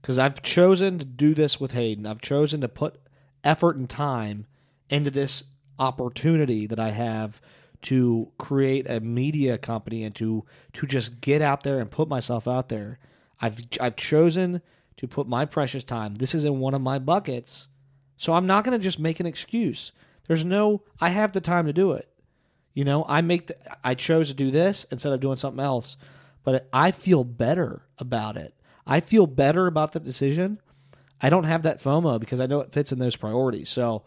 because 0.00 0.18
I've 0.18 0.42
chosen 0.42 0.98
to 0.98 1.04
do 1.04 1.34
this 1.34 1.60
with 1.60 1.72
Hayden. 1.72 2.06
I've 2.06 2.20
chosen 2.20 2.60
to 2.62 2.68
put 2.68 2.96
effort 3.44 3.76
and 3.76 3.88
time 3.88 4.46
into 4.90 5.10
this 5.10 5.44
opportunity 5.78 6.66
that 6.66 6.80
I 6.80 6.90
have 6.90 7.40
to 7.82 8.32
create 8.38 8.88
a 8.90 9.00
media 9.00 9.56
company 9.56 10.02
and 10.02 10.14
to 10.16 10.44
to 10.72 10.86
just 10.86 11.20
get 11.20 11.40
out 11.40 11.62
there 11.62 11.78
and 11.78 11.90
put 11.90 12.08
myself 12.08 12.48
out 12.48 12.68
there. 12.68 12.98
I've 13.40 13.60
I've 13.80 13.94
chosen 13.96 14.62
to 14.98 15.08
put 15.08 15.28
my 15.28 15.44
precious 15.44 15.84
time. 15.84 16.16
This 16.16 16.34
is 16.34 16.44
in 16.44 16.58
one 16.58 16.74
of 16.74 16.82
my 16.82 16.98
buckets. 16.98 17.68
So 18.16 18.34
I'm 18.34 18.46
not 18.46 18.64
going 18.64 18.78
to 18.78 18.82
just 18.82 18.98
make 18.98 19.20
an 19.20 19.26
excuse. 19.26 19.92
There's 20.26 20.44
no 20.44 20.82
I 21.00 21.08
have 21.10 21.32
the 21.32 21.40
time 21.40 21.66
to 21.66 21.72
do 21.72 21.92
it. 21.92 22.08
You 22.74 22.84
know, 22.84 23.04
I 23.08 23.22
make 23.22 23.46
the, 23.46 23.56
I 23.82 23.94
chose 23.94 24.28
to 24.28 24.34
do 24.34 24.50
this 24.50 24.84
instead 24.90 25.12
of 25.12 25.20
doing 25.20 25.36
something 25.36 25.64
else, 25.64 25.96
but 26.44 26.68
I 26.72 26.90
feel 26.90 27.24
better 27.24 27.86
about 27.98 28.36
it. 28.36 28.54
I 28.86 29.00
feel 29.00 29.26
better 29.26 29.66
about 29.66 29.92
the 29.92 30.00
decision. 30.00 30.60
I 31.20 31.30
don't 31.30 31.44
have 31.44 31.62
that 31.62 31.82
FOMO 31.82 32.20
because 32.20 32.40
I 32.40 32.46
know 32.46 32.60
it 32.60 32.72
fits 32.72 32.92
in 32.92 32.98
those 32.98 33.16
priorities. 33.16 33.68
So 33.68 34.04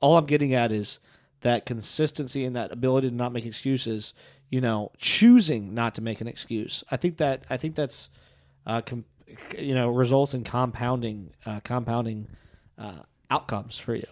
all 0.00 0.16
I'm 0.16 0.26
getting 0.26 0.54
at 0.54 0.72
is 0.72 1.00
that 1.42 1.66
consistency 1.66 2.44
and 2.44 2.54
that 2.56 2.72
ability 2.72 3.10
to 3.10 3.14
not 3.14 3.32
make 3.32 3.46
excuses. 3.46 4.12
You 4.50 4.60
know, 4.60 4.90
choosing 4.98 5.74
not 5.74 5.94
to 5.94 6.02
make 6.02 6.20
an 6.20 6.28
excuse. 6.28 6.82
I 6.90 6.96
think 6.96 7.18
that 7.18 7.44
I 7.48 7.56
think 7.56 7.76
that's 7.76 8.10
uh, 8.66 8.82
com- 8.82 9.04
you 9.58 9.74
know 9.74 9.88
results 9.88 10.34
in 10.34 10.44
compounding 10.44 11.30
uh, 11.46 11.60
compounding 11.60 12.28
uh, 12.78 13.00
outcomes 13.30 13.78
for 13.78 13.94
you. 13.94 14.06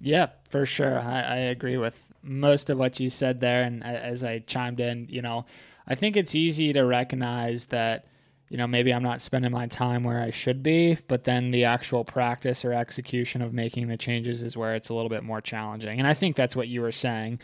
Yeah, 0.00 0.28
for 0.50 0.66
sure. 0.66 0.98
I, 0.98 1.20
I 1.22 1.36
agree 1.36 1.76
with 1.76 1.98
most 2.22 2.70
of 2.70 2.78
what 2.78 2.98
you 3.00 3.10
said 3.10 3.40
there. 3.40 3.62
And 3.62 3.84
as 3.84 4.24
I 4.24 4.40
chimed 4.40 4.80
in, 4.80 5.06
you 5.08 5.22
know, 5.22 5.46
I 5.86 5.94
think 5.94 6.16
it's 6.16 6.34
easy 6.34 6.72
to 6.72 6.82
recognize 6.82 7.66
that, 7.66 8.06
you 8.48 8.56
know, 8.56 8.66
maybe 8.66 8.92
I'm 8.92 9.02
not 9.02 9.20
spending 9.20 9.52
my 9.52 9.66
time 9.66 10.02
where 10.02 10.20
I 10.20 10.30
should 10.30 10.62
be, 10.62 10.98
but 11.08 11.24
then 11.24 11.50
the 11.50 11.64
actual 11.64 12.04
practice 12.04 12.64
or 12.64 12.72
execution 12.72 13.42
of 13.42 13.52
making 13.52 13.88
the 13.88 13.96
changes 13.96 14.42
is 14.42 14.56
where 14.56 14.74
it's 14.74 14.88
a 14.88 14.94
little 14.94 15.08
bit 15.10 15.22
more 15.22 15.40
challenging. 15.40 15.98
And 15.98 16.08
I 16.08 16.14
think 16.14 16.36
that's 16.36 16.56
what 16.56 16.68
you 16.68 16.80
were 16.80 16.92
saying. 16.92 17.40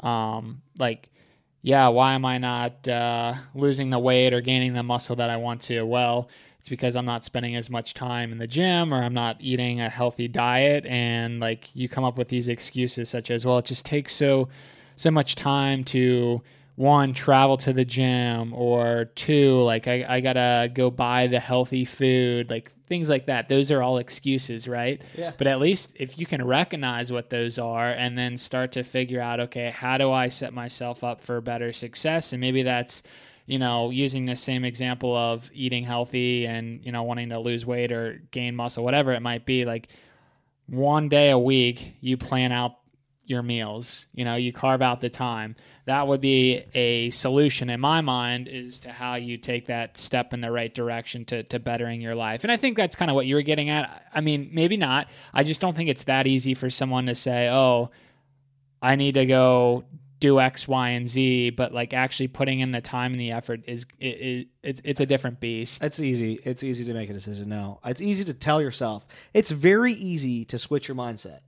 Um, 0.00 0.62
like, 0.78 1.10
yeah, 1.64 1.88
why 1.88 2.12
am 2.12 2.26
I 2.26 2.36
not 2.36 2.86
uh, 2.86 3.36
losing 3.54 3.88
the 3.88 3.98
weight 3.98 4.34
or 4.34 4.42
gaining 4.42 4.74
the 4.74 4.82
muscle 4.82 5.16
that 5.16 5.30
I 5.30 5.38
want 5.38 5.62
to? 5.62 5.80
Well, 5.82 6.28
it's 6.60 6.68
because 6.68 6.94
I'm 6.94 7.06
not 7.06 7.24
spending 7.24 7.56
as 7.56 7.70
much 7.70 7.94
time 7.94 8.32
in 8.32 8.38
the 8.38 8.46
gym 8.46 8.92
or 8.92 9.02
I'm 9.02 9.14
not 9.14 9.38
eating 9.40 9.80
a 9.80 9.88
healthy 9.88 10.28
diet. 10.28 10.84
And 10.84 11.40
like 11.40 11.74
you 11.74 11.88
come 11.88 12.04
up 12.04 12.18
with 12.18 12.28
these 12.28 12.48
excuses 12.48 13.08
such 13.08 13.30
as, 13.30 13.46
well, 13.46 13.56
it 13.56 13.64
just 13.64 13.86
takes 13.86 14.14
so 14.14 14.48
so 14.96 15.10
much 15.10 15.36
time 15.36 15.84
to 15.84 16.42
one 16.76 17.14
travel 17.14 17.56
to 17.56 17.72
the 17.72 17.84
gym 17.84 18.52
or 18.52 19.04
two 19.14 19.60
like 19.62 19.86
I, 19.86 20.04
I 20.08 20.20
gotta 20.20 20.68
go 20.74 20.90
buy 20.90 21.28
the 21.28 21.38
healthy 21.38 21.84
food 21.84 22.50
like 22.50 22.72
things 22.88 23.08
like 23.08 23.26
that 23.26 23.48
those 23.48 23.70
are 23.70 23.80
all 23.80 23.98
excuses 23.98 24.66
right 24.66 25.00
Yeah. 25.16 25.32
but 25.38 25.46
at 25.46 25.60
least 25.60 25.92
if 25.94 26.18
you 26.18 26.26
can 26.26 26.44
recognize 26.44 27.12
what 27.12 27.30
those 27.30 27.60
are 27.60 27.90
and 27.90 28.18
then 28.18 28.36
start 28.36 28.72
to 28.72 28.82
figure 28.82 29.20
out 29.20 29.38
okay 29.38 29.70
how 29.70 29.98
do 29.98 30.10
i 30.10 30.26
set 30.28 30.52
myself 30.52 31.04
up 31.04 31.20
for 31.20 31.40
better 31.40 31.72
success 31.72 32.32
and 32.32 32.40
maybe 32.40 32.64
that's 32.64 33.04
you 33.46 33.60
know 33.60 33.90
using 33.90 34.24
the 34.24 34.34
same 34.36 34.64
example 34.64 35.14
of 35.16 35.48
eating 35.54 35.84
healthy 35.84 36.44
and 36.44 36.84
you 36.84 36.90
know 36.90 37.04
wanting 37.04 37.28
to 37.28 37.38
lose 37.38 37.64
weight 37.64 37.92
or 37.92 38.20
gain 38.32 38.56
muscle 38.56 38.82
whatever 38.82 39.12
it 39.12 39.20
might 39.22 39.46
be 39.46 39.64
like 39.64 39.86
one 40.66 41.08
day 41.08 41.30
a 41.30 41.38
week 41.38 41.94
you 42.00 42.16
plan 42.16 42.50
out 42.50 42.72
your 43.26 43.42
meals. 43.42 44.06
You 44.12 44.26
know, 44.26 44.34
you 44.36 44.52
carve 44.52 44.82
out 44.82 45.00
the 45.00 45.08
time. 45.08 45.56
That 45.86 46.08
would 46.08 46.22
be 46.22 46.64
a 46.72 47.10
solution 47.10 47.68
in 47.68 47.78
my 47.78 48.00
mind 48.00 48.48
is 48.48 48.80
to 48.80 48.92
how 48.92 49.16
you 49.16 49.36
take 49.36 49.66
that 49.66 49.98
step 49.98 50.32
in 50.32 50.40
the 50.40 50.50
right 50.50 50.74
direction 50.74 51.26
to, 51.26 51.42
to 51.44 51.58
bettering 51.58 52.00
your 52.00 52.14
life. 52.14 52.42
And 52.42 52.50
I 52.50 52.56
think 52.56 52.76
that's 52.76 52.96
kind 52.96 53.10
of 53.10 53.14
what 53.14 53.26
you 53.26 53.34
were 53.34 53.42
getting 53.42 53.68
at. 53.68 54.06
I 54.14 54.22
mean, 54.22 54.48
maybe 54.52 54.78
not. 54.78 55.08
I 55.34 55.44
just 55.44 55.60
don't 55.60 55.76
think 55.76 55.90
it's 55.90 56.04
that 56.04 56.26
easy 56.26 56.54
for 56.54 56.70
someone 56.70 57.06
to 57.06 57.14
say, 57.14 57.50
oh, 57.50 57.90
I 58.80 58.96
need 58.96 59.14
to 59.14 59.26
go 59.26 59.84
do 60.20 60.40
X, 60.40 60.66
Y, 60.66 60.88
and 60.90 61.06
Z, 61.06 61.50
but 61.50 61.74
like 61.74 61.92
actually 61.92 62.28
putting 62.28 62.60
in 62.60 62.72
the 62.72 62.80
time 62.80 63.12
and 63.12 63.20
the 63.20 63.32
effort 63.32 63.60
is 63.66 63.84
it, 64.00 64.48
it, 64.62 64.80
it's 64.82 65.00
a 65.02 65.06
different 65.06 65.38
beast. 65.38 65.82
It's 65.82 66.00
easy. 66.00 66.40
It's 66.44 66.62
easy 66.62 66.82
to 66.84 66.94
make 66.94 67.10
a 67.10 67.12
decision 67.12 67.50
now. 67.50 67.80
It's 67.84 68.00
easy 68.00 68.24
to 68.24 68.32
tell 68.32 68.62
yourself. 68.62 69.06
It's 69.34 69.50
very 69.50 69.92
easy 69.92 70.46
to 70.46 70.56
switch 70.56 70.88
your 70.88 70.96
mindset. 70.96 71.40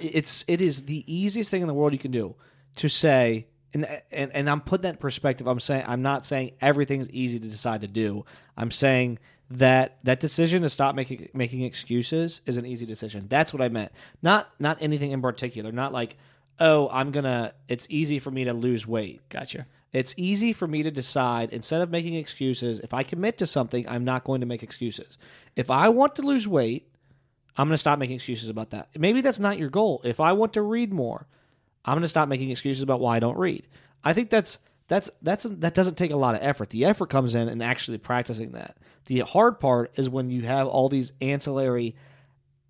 It's 0.00 0.44
it 0.46 0.60
is 0.60 0.84
the 0.84 1.02
easiest 1.12 1.50
thing 1.50 1.62
in 1.62 1.68
the 1.68 1.74
world 1.74 1.92
you 1.92 1.98
can 1.98 2.12
do 2.12 2.36
to 2.76 2.88
say 2.88 3.48
and 3.74 4.02
and 4.10 4.30
and 4.32 4.50
I'm 4.50 4.60
putting 4.60 4.82
that 4.82 4.94
in 4.94 4.96
perspective. 4.96 5.46
I'm 5.46 5.60
saying 5.60 5.84
I'm 5.86 6.02
not 6.02 6.24
saying 6.24 6.52
everything's 6.60 7.10
easy 7.10 7.38
to 7.38 7.48
decide 7.48 7.82
to 7.82 7.88
do. 7.88 8.24
I'm 8.56 8.70
saying 8.70 9.18
that 9.50 9.98
that 10.04 10.20
decision 10.20 10.62
to 10.62 10.70
stop 10.70 10.94
making 10.94 11.28
making 11.34 11.62
excuses 11.62 12.42
is 12.46 12.56
an 12.56 12.66
easy 12.66 12.86
decision. 12.86 13.26
That's 13.28 13.52
what 13.52 13.62
I 13.62 13.68
meant. 13.68 13.92
Not 14.22 14.50
not 14.58 14.78
anything 14.80 15.12
in 15.12 15.22
particular. 15.22 15.72
Not 15.72 15.92
like 15.92 16.16
oh, 16.60 16.88
I'm 16.92 17.10
gonna. 17.10 17.54
It's 17.68 17.86
easy 17.90 18.18
for 18.18 18.30
me 18.30 18.44
to 18.44 18.52
lose 18.52 18.86
weight. 18.86 19.28
Gotcha. 19.28 19.66
It's 19.92 20.14
easy 20.16 20.54
for 20.54 20.66
me 20.66 20.82
to 20.82 20.90
decide 20.90 21.52
instead 21.52 21.82
of 21.82 21.90
making 21.90 22.14
excuses. 22.14 22.80
If 22.80 22.94
I 22.94 23.02
commit 23.02 23.38
to 23.38 23.46
something, 23.46 23.86
I'm 23.86 24.04
not 24.04 24.24
going 24.24 24.40
to 24.40 24.46
make 24.46 24.62
excuses. 24.62 25.18
If 25.54 25.70
I 25.70 25.90
want 25.90 26.16
to 26.16 26.22
lose 26.22 26.48
weight, 26.48 26.88
I'm 27.58 27.68
going 27.68 27.74
to 27.74 27.78
stop 27.78 27.98
making 27.98 28.16
excuses 28.16 28.48
about 28.48 28.70
that. 28.70 28.88
Maybe 28.96 29.20
that's 29.20 29.38
not 29.38 29.58
your 29.58 29.68
goal. 29.68 30.00
If 30.02 30.18
I 30.18 30.32
want 30.32 30.54
to 30.54 30.62
read 30.62 30.94
more, 30.94 31.26
I'm 31.84 31.94
going 31.94 32.02
to 32.02 32.08
stop 32.08 32.28
making 32.28 32.50
excuses 32.50 32.82
about 32.82 33.00
why 33.00 33.16
I 33.16 33.20
don't 33.20 33.38
read. 33.38 33.66
I 34.04 34.12
think 34.12 34.30
that's 34.30 34.58
that's 34.88 35.10
that's 35.22 35.44
that 35.44 35.74
doesn't 35.74 35.96
take 35.96 36.10
a 36.10 36.16
lot 36.16 36.34
of 36.34 36.42
effort. 36.42 36.70
The 36.70 36.84
effort 36.84 37.10
comes 37.10 37.34
in 37.34 37.48
in 37.48 37.62
actually 37.62 37.98
practicing 37.98 38.52
that. 38.52 38.76
The 39.06 39.20
hard 39.20 39.58
part 39.58 39.90
is 39.96 40.08
when 40.08 40.30
you 40.30 40.42
have 40.42 40.66
all 40.68 40.88
these 40.88 41.12
ancillary 41.20 41.96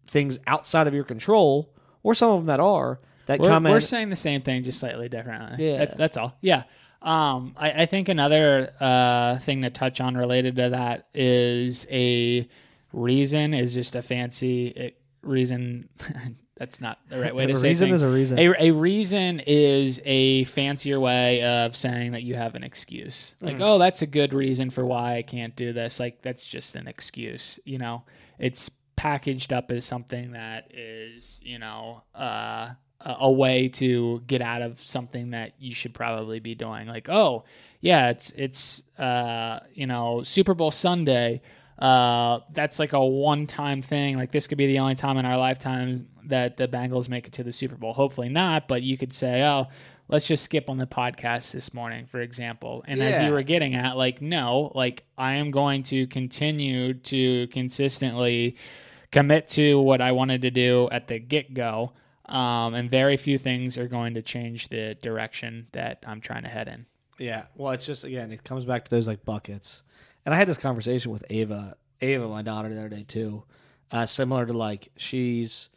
things 0.06 0.38
outside 0.46 0.86
of 0.86 0.94
your 0.94 1.04
control, 1.04 1.74
or 2.02 2.14
some 2.14 2.30
of 2.32 2.38
them 2.40 2.46
that 2.46 2.60
are 2.60 3.00
that 3.26 3.40
we're, 3.40 3.48
come 3.48 3.64
we're 3.64 3.76
in. 3.76 3.80
saying 3.80 4.10
the 4.10 4.16
same 4.16 4.42
thing, 4.42 4.62
just 4.64 4.80
slightly 4.80 5.08
differently. 5.08 5.66
Yeah. 5.66 5.78
That- 5.78 5.98
that's 5.98 6.16
all. 6.16 6.36
Yeah. 6.40 6.64
Um, 7.00 7.54
I, 7.56 7.82
I 7.82 7.86
think 7.86 8.08
another 8.08 8.72
uh, 8.78 9.38
thing 9.40 9.62
to 9.62 9.70
touch 9.70 10.00
on 10.00 10.16
related 10.16 10.54
to 10.56 10.70
that 10.70 11.08
is 11.12 11.84
a 11.90 12.48
reason 12.92 13.54
is 13.54 13.74
just 13.74 13.96
a 13.96 14.02
fancy 14.02 14.68
it, 14.68 15.00
reason. 15.22 15.88
that's 16.62 16.80
not 16.80 16.98
the 17.08 17.18
right 17.18 17.34
way 17.34 17.46
to 17.48 17.56
say. 17.56 17.66
A 17.66 17.70
reason 17.70 17.88
things. 17.88 17.96
is 17.96 18.02
a 18.02 18.08
reason. 18.08 18.38
A, 18.38 18.68
a 18.68 18.70
reason 18.70 19.40
is 19.44 20.00
a 20.04 20.44
fancier 20.44 21.00
way 21.00 21.42
of 21.42 21.74
saying 21.74 22.12
that 22.12 22.22
you 22.22 22.36
have 22.36 22.54
an 22.54 22.62
excuse. 22.62 23.34
Like, 23.40 23.56
Mm. 23.56 23.62
oh, 23.62 23.78
that's 23.78 24.00
a 24.00 24.06
good 24.06 24.32
reason 24.32 24.70
for 24.70 24.86
why 24.86 25.16
I 25.16 25.22
can't 25.22 25.56
do 25.56 25.72
this. 25.72 25.98
Like, 25.98 26.22
that's 26.22 26.44
just 26.44 26.76
an 26.76 26.86
excuse. 26.86 27.58
You 27.64 27.78
know, 27.78 28.04
it's 28.38 28.70
packaged 28.94 29.52
up 29.52 29.72
as 29.72 29.84
something 29.84 30.32
that 30.32 30.70
is, 30.72 31.40
you 31.42 31.58
know, 31.58 32.02
uh, 32.14 32.70
a 33.00 33.16
a 33.18 33.30
way 33.32 33.66
to 33.68 34.22
get 34.28 34.40
out 34.40 34.62
of 34.62 34.80
something 34.80 35.30
that 35.30 35.54
you 35.58 35.74
should 35.74 35.92
probably 35.94 36.38
be 36.38 36.54
doing. 36.54 36.86
Like, 36.86 37.08
oh, 37.08 37.42
yeah, 37.80 38.10
it's 38.10 38.30
it's 38.36 38.84
uh, 38.96 39.58
you 39.74 39.88
know 39.88 40.22
Super 40.22 40.54
Bowl 40.54 40.70
Sunday. 40.70 41.42
Uh, 41.78 42.40
that's 42.52 42.78
like 42.78 42.92
a 42.92 43.04
one-time 43.04 43.82
thing. 43.82 44.16
Like 44.16 44.30
this 44.30 44.46
could 44.46 44.58
be 44.58 44.66
the 44.66 44.78
only 44.78 44.94
time 44.94 45.16
in 45.16 45.24
our 45.24 45.36
lifetime 45.36 46.08
that 46.26 46.56
the 46.56 46.68
Bengals 46.68 47.08
make 47.08 47.26
it 47.26 47.32
to 47.34 47.42
the 47.42 47.52
Super 47.52 47.76
Bowl. 47.76 47.92
Hopefully 47.92 48.28
not, 48.28 48.68
but 48.68 48.82
you 48.82 48.96
could 48.96 49.12
say, 49.12 49.42
oh, 49.42 49.66
let's 50.08 50.26
just 50.26 50.44
skip 50.44 50.68
on 50.68 50.78
the 50.78 50.86
podcast 50.86 51.50
this 51.52 51.74
morning, 51.74 52.06
for 52.06 52.20
example. 52.20 52.84
And 52.86 53.02
as 53.02 53.20
you 53.20 53.32
were 53.32 53.42
getting 53.42 53.74
at, 53.74 53.96
like, 53.96 54.22
no, 54.22 54.70
like 54.74 55.04
I 55.18 55.34
am 55.34 55.50
going 55.50 55.82
to 55.84 56.06
continue 56.06 56.94
to 56.94 57.48
consistently 57.48 58.56
commit 59.10 59.48
to 59.48 59.80
what 59.80 60.00
I 60.00 60.12
wanted 60.12 60.42
to 60.42 60.50
do 60.50 60.88
at 60.92 61.08
the 61.08 61.18
get 61.18 61.54
go. 61.54 61.92
Um, 62.26 62.74
and 62.74 62.90
very 62.90 63.16
few 63.16 63.38
things 63.38 63.76
are 63.76 63.88
going 63.88 64.14
to 64.14 64.22
change 64.22 64.68
the 64.68 64.96
direction 65.02 65.66
that 65.72 66.04
I'm 66.06 66.20
trying 66.20 66.44
to 66.44 66.48
head 66.48 66.68
in. 66.68 66.86
Yeah. 67.18 67.44
Well, 67.56 67.72
it's 67.72 67.84
just 67.84 68.04
again, 68.04 68.32
it 68.32 68.44
comes 68.44 68.64
back 68.64 68.84
to 68.84 68.90
those 68.90 69.08
like 69.08 69.24
buckets. 69.24 69.82
And 70.24 70.34
I 70.34 70.38
had 70.38 70.48
this 70.48 70.58
conversation 70.58 71.10
with 71.10 71.24
Ava, 71.30 71.76
Ava, 72.00 72.28
my 72.28 72.42
daughter, 72.42 72.68
the 72.72 72.78
other 72.78 72.88
day 72.88 73.04
too. 73.06 73.44
Uh, 73.90 74.06
similar 74.06 74.46
to 74.46 74.52
like 74.52 74.88
she's 74.96 75.68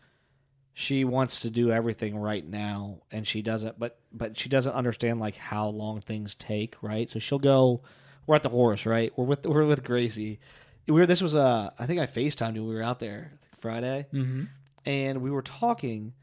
she 0.74 1.06
wants 1.06 1.42
to 1.42 1.50
do 1.50 1.72
everything 1.72 2.18
right 2.18 2.46
now, 2.46 3.00
and 3.12 3.26
she 3.26 3.42
doesn't. 3.42 3.80
But 3.80 3.98
but 4.12 4.38
she 4.38 4.50
doesn't 4.50 4.74
understand 4.74 5.20
like 5.20 5.36
how 5.36 5.70
long 5.70 6.02
things 6.02 6.36
take, 6.36 6.76
right? 6.82 7.10
So 7.10 7.20
she'll 7.20 7.40
go. 7.40 7.82
We're 8.28 8.36
at 8.36 8.44
the 8.44 8.50
horse, 8.50 8.86
right? 8.86 9.12
We're 9.16 9.26
with 9.26 9.46
we're 9.46 9.66
with 9.66 9.84
Gracie. 9.84 10.40
We 10.88 10.94
were. 10.94 11.06
This 11.06 11.22
was 11.22 11.36
uh 11.36 11.72
I 11.80 11.86
think 11.86 12.00
I 12.00 12.06
Facetimed 12.08 12.56
you. 12.56 12.66
We 12.66 12.76
were 12.76 12.84
out 12.84 13.00
there 13.00 13.34
Friday, 13.58 14.08
Mm-hmm. 14.14 14.44
and 14.86 15.22
we 15.22 15.32
were 15.32 15.42
talking 15.42 16.14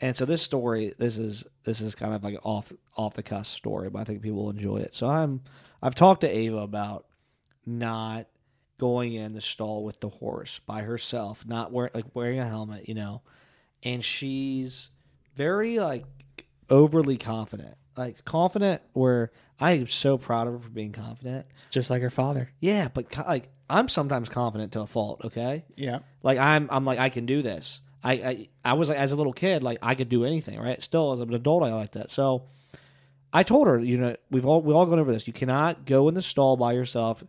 and 0.00 0.16
so 0.16 0.24
this 0.24 0.42
story 0.42 0.92
this 0.98 1.16
is 1.16 1.44
this 1.62 1.80
is 1.80 1.94
kind 1.94 2.12
of 2.12 2.24
like 2.24 2.36
off 2.42 2.72
off 2.96 3.14
the 3.14 3.22
cusp 3.22 3.56
story 3.56 3.88
but 3.88 4.00
i 4.00 4.04
think 4.04 4.20
people 4.20 4.42
will 4.42 4.50
enjoy 4.50 4.78
it 4.78 4.92
so 4.92 5.06
i'm 5.06 5.40
i've 5.80 5.94
talked 5.94 6.22
to 6.22 6.28
ava 6.28 6.56
about 6.56 7.06
not 7.66 8.26
going 8.78 9.12
in 9.14 9.32
the 9.32 9.40
stall 9.40 9.84
with 9.84 10.00
the 10.00 10.08
horse 10.08 10.58
by 10.66 10.82
herself 10.82 11.46
not 11.46 11.70
wear, 11.72 11.90
like 11.94 12.04
wearing 12.14 12.38
a 12.40 12.46
helmet 12.48 12.88
you 12.88 12.94
know 12.94 13.22
and 13.82 14.02
she's 14.04 14.90
very 15.36 15.78
like 15.78 16.04
overly 16.68 17.16
confident 17.16 17.76
like 17.96 18.24
confident 18.24 18.82
where 18.92 19.30
i 19.60 19.72
am 19.72 19.86
so 19.86 20.18
proud 20.18 20.46
of 20.48 20.54
her 20.54 20.58
for 20.58 20.68
being 20.70 20.92
confident 20.92 21.46
Just 21.70 21.90
like 21.90 22.02
her 22.02 22.10
father. 22.10 22.50
yeah 22.60 22.88
but 22.92 23.10
co- 23.10 23.24
like 23.26 23.48
i'm 23.70 23.88
sometimes 23.88 24.28
confident 24.28 24.72
to 24.72 24.80
a 24.80 24.86
fault 24.86 25.20
okay 25.24 25.64
Yeah. 25.76 26.00
like 26.22 26.38
I'm 26.38 26.68
I'm 26.70 26.84
like 26.84 26.98
I 26.98 27.08
can 27.08 27.26
do 27.26 27.42
this. 27.42 27.80
I, 28.04 28.12
I 28.14 28.48
I 28.64 28.72
was 28.72 28.88
like 28.88 28.98
as 28.98 29.12
a 29.12 29.16
little 29.16 29.32
kid 29.32 29.62
like 29.62 29.78
I 29.80 29.94
could 29.94 30.08
do 30.08 30.24
anything, 30.24 30.58
right? 30.58 30.82
Still 30.82 31.12
as 31.12 31.20
an 31.20 31.32
adult 31.32 31.62
I 31.62 31.72
like 31.72 31.92
that. 31.92 32.10
So 32.10 32.48
I 33.32 33.44
told 33.44 33.68
her, 33.68 33.78
you 33.78 33.96
know, 33.96 34.16
we've 34.30 34.44
all 34.44 34.60
we 34.60 34.74
all 34.74 34.86
gone 34.86 34.98
over 34.98 35.12
this. 35.12 35.26
You 35.28 35.32
cannot 35.32 35.86
go 35.86 36.08
in 36.08 36.14
the 36.14 36.20
stall 36.22 36.56
by 36.56 36.72
yourself, 36.72 37.22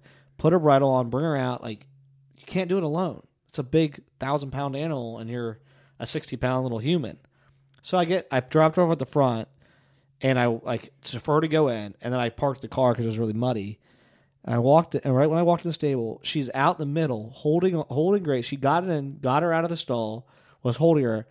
put 0.44 0.54
a 0.54 0.60
bridle 0.60 0.90
on, 0.90 1.10
bring 1.10 1.24
her 1.24 1.38
out. 1.38 1.64
Like 1.64 1.88
you 2.36 2.46
can't 2.46 2.68
do 2.68 2.78
it 2.78 2.84
alone. 2.84 3.24
It's 3.48 3.60
a 3.60 3.64
big 3.64 4.04
thousand 4.20 4.52
pound 4.52 4.76
animal, 4.76 5.18
and 5.18 5.30
you're 5.30 5.60
a 6.00 6.06
sixty 6.06 6.36
pound 6.36 6.64
little 6.64 6.80
human. 6.80 7.18
So 7.82 7.98
I 7.98 8.04
get 8.04 8.28
I 8.30 8.42
dropped 8.42 8.76
her 8.76 8.84
off 8.84 8.92
at 8.92 9.00
the 9.00 9.06
front, 9.06 9.48
and 10.20 10.38
I 10.38 10.48
like 10.48 10.92
for 11.02 11.36
her 11.36 11.42
to 11.42 11.48
go 11.48 11.70
in, 11.70 11.96
and 12.02 12.14
then 12.14 12.20
I 12.20 12.28
parked 12.28 12.62
the 12.62 12.68
car 12.68 12.92
because 12.92 13.06
it 13.06 13.10
was 13.10 13.20
really 13.20 13.32
muddy. 13.32 13.80
I 14.44 14.60
walked, 14.60 14.96
and 14.96 15.16
right 15.16 15.30
when 15.30 15.40
I 15.40 15.44
walked 15.44 15.64
in 15.64 15.70
the 15.70 15.74
stable, 15.74 16.20
she's 16.24 16.50
out 16.54 16.78
in 16.78 16.80
the 16.90 16.94
middle, 16.94 17.30
holding 17.30 17.76
holding 17.76 18.24
Grace. 18.24 18.46
She 18.46 18.58
got 18.58 18.84
it 18.84 18.90
in, 18.90 19.20
got 19.20 19.44
her 19.44 19.54
out 19.54 19.64
of 19.64 19.70
the 19.70 19.78
stall, 19.78 20.28
was 20.62 20.76
holding 20.76 21.06
her, 21.06 21.26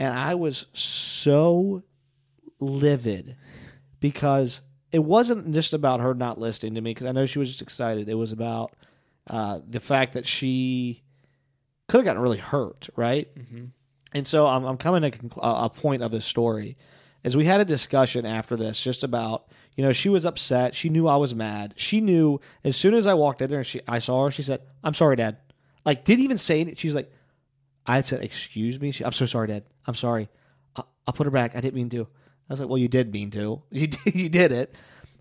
and 0.00 0.12
I 0.12 0.34
was 0.34 0.66
so 0.72 1.84
livid 2.58 3.36
because 4.00 4.62
it 4.92 5.00
wasn't 5.00 5.52
just 5.52 5.74
about 5.74 6.00
her 6.00 6.14
not 6.14 6.38
listening 6.38 6.74
to 6.74 6.80
me 6.80 6.90
because 6.90 7.06
I 7.06 7.12
know 7.12 7.26
she 7.26 7.38
was 7.38 7.48
just 7.48 7.62
excited. 7.62 8.08
It 8.08 8.14
was 8.14 8.32
about 8.32 8.74
uh, 9.26 9.60
the 9.68 9.80
fact 9.80 10.14
that 10.14 10.26
she 10.26 11.02
could 11.88 11.98
have 11.98 12.04
gotten 12.04 12.22
really 12.22 12.38
hurt, 12.38 12.88
right? 12.96 13.34
Mm-hmm. 13.36 13.66
And 14.14 14.26
so 14.26 14.46
I'm, 14.46 14.64
I'm 14.64 14.78
coming 14.78 15.02
to 15.02 15.10
conclu- 15.10 15.40
a 15.42 15.68
point 15.68 16.02
of 16.02 16.10
this 16.10 16.24
story 16.24 16.76
is 17.24 17.36
we 17.36 17.44
had 17.44 17.60
a 17.60 17.64
discussion 17.64 18.24
after 18.24 18.56
this 18.56 18.82
just 18.82 19.04
about 19.04 19.48
you 19.76 19.84
know 19.84 19.92
she 19.92 20.08
was 20.08 20.24
upset. 20.24 20.74
She 20.74 20.88
knew 20.88 21.06
I 21.06 21.16
was 21.16 21.34
mad. 21.34 21.74
She 21.76 22.00
knew 22.00 22.40
as 22.64 22.76
soon 22.76 22.94
as 22.94 23.06
I 23.06 23.14
walked 23.14 23.42
in 23.42 23.48
there 23.48 23.58
and 23.58 23.66
she 23.66 23.80
I 23.86 23.98
saw 23.98 24.24
her 24.24 24.30
she 24.30 24.42
said 24.42 24.60
I'm 24.82 24.94
sorry 24.94 25.16
dad. 25.16 25.36
Like 25.84 26.04
didn't 26.04 26.24
even 26.24 26.38
say 26.38 26.60
it 26.62 26.78
she's 26.78 26.94
like 26.94 27.12
I 27.86 28.00
said 28.00 28.22
excuse 28.22 28.80
me? 28.80 28.90
She, 28.92 29.04
I'm 29.04 29.12
so 29.12 29.26
sorry 29.26 29.48
dad. 29.48 29.64
I'm 29.86 29.94
sorry. 29.94 30.28
I, 30.76 30.82
I'll 31.06 31.14
put 31.14 31.26
her 31.26 31.30
back. 31.30 31.54
I 31.54 31.60
didn't 31.60 31.74
mean 31.74 31.90
to 31.90 32.08
I 32.48 32.52
was 32.52 32.60
like 32.60 32.68
well 32.68 32.78
you 32.78 32.88
did 32.88 33.12
mean 33.12 33.30
to. 33.32 33.62
You 33.70 33.86
did, 33.86 34.14
you 34.14 34.28
did 34.28 34.52
it. 34.52 34.74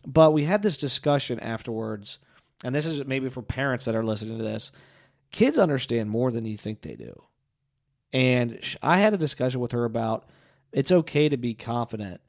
But 0.05 0.31
we 0.31 0.45
had 0.45 0.63
this 0.63 0.77
discussion 0.77 1.39
afterwards 1.39 2.19
and 2.63 2.73
this 2.73 2.85
is 2.85 3.05
maybe 3.05 3.29
for 3.29 3.41
parents 3.41 3.85
that 3.85 3.95
are 3.95 4.03
listening 4.03 4.37
to 4.37 4.43
this. 4.43 4.71
Kids 5.31 5.57
understand 5.57 6.09
more 6.09 6.31
than 6.31 6.45
you 6.45 6.57
think 6.57 6.81
they 6.81 6.95
do. 6.95 7.21
And 8.13 8.59
I 8.81 8.99
had 8.99 9.13
a 9.13 9.17
discussion 9.17 9.59
with 9.59 9.73
her 9.73 9.85
about 9.85 10.29
it's 10.71 10.91
okay 10.91 11.29
to 11.29 11.37
be 11.37 11.53
confident, 11.53 12.21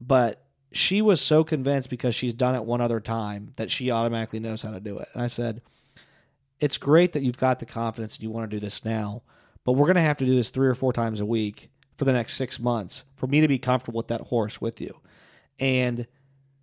but 0.00 0.44
she 0.72 1.02
was 1.02 1.20
so 1.20 1.42
convinced 1.42 1.90
because 1.90 2.14
she's 2.14 2.34
done 2.34 2.54
it 2.54 2.64
one 2.64 2.80
other 2.80 3.00
time 3.00 3.52
that 3.56 3.70
she 3.70 3.90
automatically 3.90 4.40
knows 4.40 4.62
how 4.62 4.70
to 4.70 4.80
do 4.80 4.98
it. 4.98 5.08
And 5.14 5.22
I 5.22 5.26
said, 5.26 5.62
It's 6.58 6.78
great 6.78 7.12
that 7.12 7.22
you've 7.22 7.38
got 7.38 7.60
the 7.60 7.66
confidence 7.66 8.16
and 8.16 8.22
you 8.22 8.30
want 8.30 8.50
to 8.50 8.56
do 8.56 8.60
this 8.60 8.84
now, 8.84 9.22
but 9.64 9.72
we're 9.72 9.86
going 9.86 9.96
to 9.96 10.02
have 10.02 10.18
to 10.18 10.26
do 10.26 10.36
this 10.36 10.50
three 10.50 10.68
or 10.68 10.74
four 10.74 10.92
times 10.92 11.20
a 11.20 11.26
week 11.26 11.70
for 12.00 12.04
the 12.04 12.12
next 12.12 12.34
six 12.34 12.58
months 12.58 13.04
for 13.14 13.28
me 13.28 13.40
to 13.40 13.46
be 13.46 13.58
comfortable 13.58 13.98
with 13.98 14.08
that 14.08 14.22
horse 14.22 14.60
with 14.60 14.80
you. 14.80 14.98
And 15.60 16.06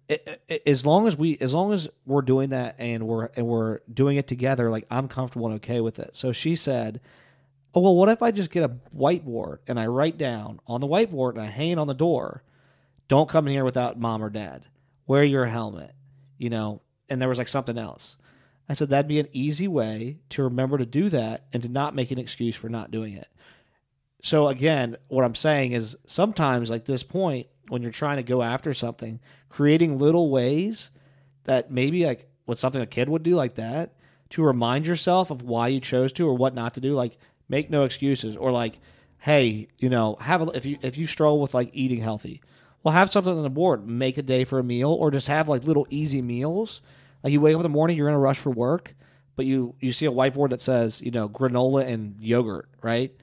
it, 0.10 0.42
it, 0.48 0.64
as 0.66 0.86
long 0.86 1.08
as 1.08 1.16
we 1.16 1.38
as 1.40 1.54
long 1.54 1.72
as 1.72 1.88
we're 2.06 2.22
doing 2.22 2.50
that 2.50 2.76
and 2.80 3.08
we're 3.08 3.30
and 3.36 3.48
we're 3.48 3.80
doing 3.94 4.16
it 4.16 4.26
together 4.26 4.72
like 4.72 4.86
i'm 4.90 5.10
comfortable 5.10 5.48
and 5.48 5.56
okay 5.56 5.82
with 5.82 6.00
it 6.00 6.16
so 6.16 6.32
she 6.32 6.56
said 6.56 7.02
oh 7.78 7.80
well, 7.80 7.96
what 7.96 8.10
if 8.10 8.24
I 8.24 8.32
just 8.32 8.50
get 8.50 8.64
a 8.64 8.76
whiteboard 8.96 9.60
and 9.68 9.80
I 9.80 9.86
write 9.86 10.18
down 10.18 10.60
on 10.66 10.82
the 10.82 10.88
whiteboard 10.88 11.34
and 11.34 11.42
I 11.42 11.46
hang 11.46 11.70
it 11.70 11.78
on 11.78 11.86
the 11.86 11.94
door, 11.94 12.42
don't 13.08 13.30
come 13.30 13.46
in 13.46 13.54
here 13.54 13.64
without 13.64 14.00
mom 14.00 14.24
or 14.24 14.32
dad. 14.32 14.64
Wear 15.06 15.24
your 15.24 15.46
helmet, 15.46 15.94
you 16.40 16.50
know. 16.50 16.82
And 17.08 17.22
there 17.22 17.30
was 17.30 17.38
like 17.38 17.48
something 17.48 17.78
else. 17.78 18.18
I 18.68 18.74
said 18.74 18.90
that'd 18.90 19.08
be 19.08 19.20
an 19.20 19.30
easy 19.32 19.68
way 19.68 20.18
to 20.30 20.42
remember 20.42 20.80
to 20.80 20.88
do 20.88 21.08
that 21.10 21.46
and 21.54 21.62
to 21.62 21.70
not 21.70 21.94
make 21.94 22.10
an 22.10 22.18
excuse 22.18 22.56
for 22.56 22.68
not 22.68 22.90
doing 22.90 23.14
it. 23.14 23.28
So 24.22 24.48
again, 24.48 24.98
what 25.08 25.24
I'm 25.24 25.36
saying 25.36 25.74
is 25.74 25.96
sometimes 26.06 26.70
like 26.70 26.86
this 26.86 27.04
point 27.04 27.48
when 27.70 27.82
you're 27.82 27.92
trying 27.92 28.18
to 28.18 28.24
go 28.24 28.42
after 28.42 28.74
something, 28.74 29.20
creating 29.50 30.00
little 30.00 30.30
ways 30.30 30.92
that 31.44 31.72
maybe 31.72 32.06
like 32.06 32.30
what 32.46 32.58
something 32.58 32.82
a 32.82 32.88
kid 32.88 33.10
would 33.10 33.24
do 33.24 33.36
like 33.36 33.56
that 33.56 33.94
to 34.30 34.44
remind 34.44 34.86
yourself 34.86 35.32
of 35.32 35.42
why 35.42 35.68
you 35.68 35.80
chose 35.80 36.12
to 36.14 36.28
or 36.28 36.34
what 36.34 36.54
not 36.54 36.74
to 36.74 36.82
do 36.82 36.94
like 36.94 37.18
make 37.48 37.70
no 37.70 37.84
excuses 37.84 38.36
or 38.36 38.52
like 38.52 38.80
hey, 39.20 39.68
you 39.78 39.90
know, 39.90 40.16
have 40.22 40.42
a, 40.42 40.52
if 40.52 40.66
you 40.66 40.78
if 40.82 40.98
you 40.98 41.08
struggle 41.08 41.42
with 41.42 41.54
like 41.54 41.70
eating 41.74 42.00
healthy, 42.00 42.42
well 42.84 42.94
have 42.94 43.12
something 43.12 43.36
on 43.36 43.44
the 43.44 43.50
board, 43.50 43.88
make 43.88 44.18
a 44.18 44.22
day 44.22 44.44
for 44.44 44.60
a 44.60 44.64
meal 44.64 44.92
or 44.92 45.12
just 45.12 45.28
have 45.28 45.50
like 45.50 45.64
little 45.64 45.88
easy 45.90 46.22
meals. 46.22 46.82
Like 47.24 47.34
you 47.34 47.42
wake 47.42 47.54
up 47.54 47.60
in 47.60 47.64
the 47.64 47.70
morning, 47.70 47.98
you're 47.98 48.08
in 48.08 48.14
a 48.14 48.20
rush 48.20 48.38
for 48.38 48.52
work, 48.52 48.96
but 49.36 49.46
you 49.46 49.76
you 49.80 49.92
see 49.92 50.06
a 50.06 50.12
whiteboard 50.12 50.52
that 50.52 50.62
says, 50.62 51.02
you 51.02 51.12
know, 51.12 51.28
granola 51.28 51.86
and 51.86 52.16
yogurt, 52.22 52.70
right? 52.82 53.14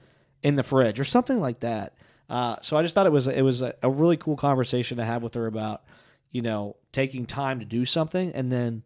In 0.45 0.55
the 0.55 0.63
fridge 0.63 0.99
or 0.99 1.03
something 1.03 1.39
like 1.41 1.61
that. 1.61 1.95
Uh, 2.29 2.55
so 2.61 2.77
I 2.77 2.83
just 2.83 2.93
thought 2.93 3.07
it 3.07 3.11
was 3.11 3.27
it 3.27 3.41
was 3.41 3.63
a, 3.63 3.73
a, 3.81 3.89
really 3.89 4.15
cool 4.15 4.35
conversation 4.35 4.97
to 4.97 5.03
have 5.03 5.23
with 5.23 5.33
her 5.33 5.47
about 5.47 5.83
you 6.31 6.43
know 6.43 6.75
taking 6.91 7.25
time 7.25 7.59
to 7.59 7.65
do 7.65 7.83
something 7.83 8.31
and 8.31 8.51
then 8.51 8.83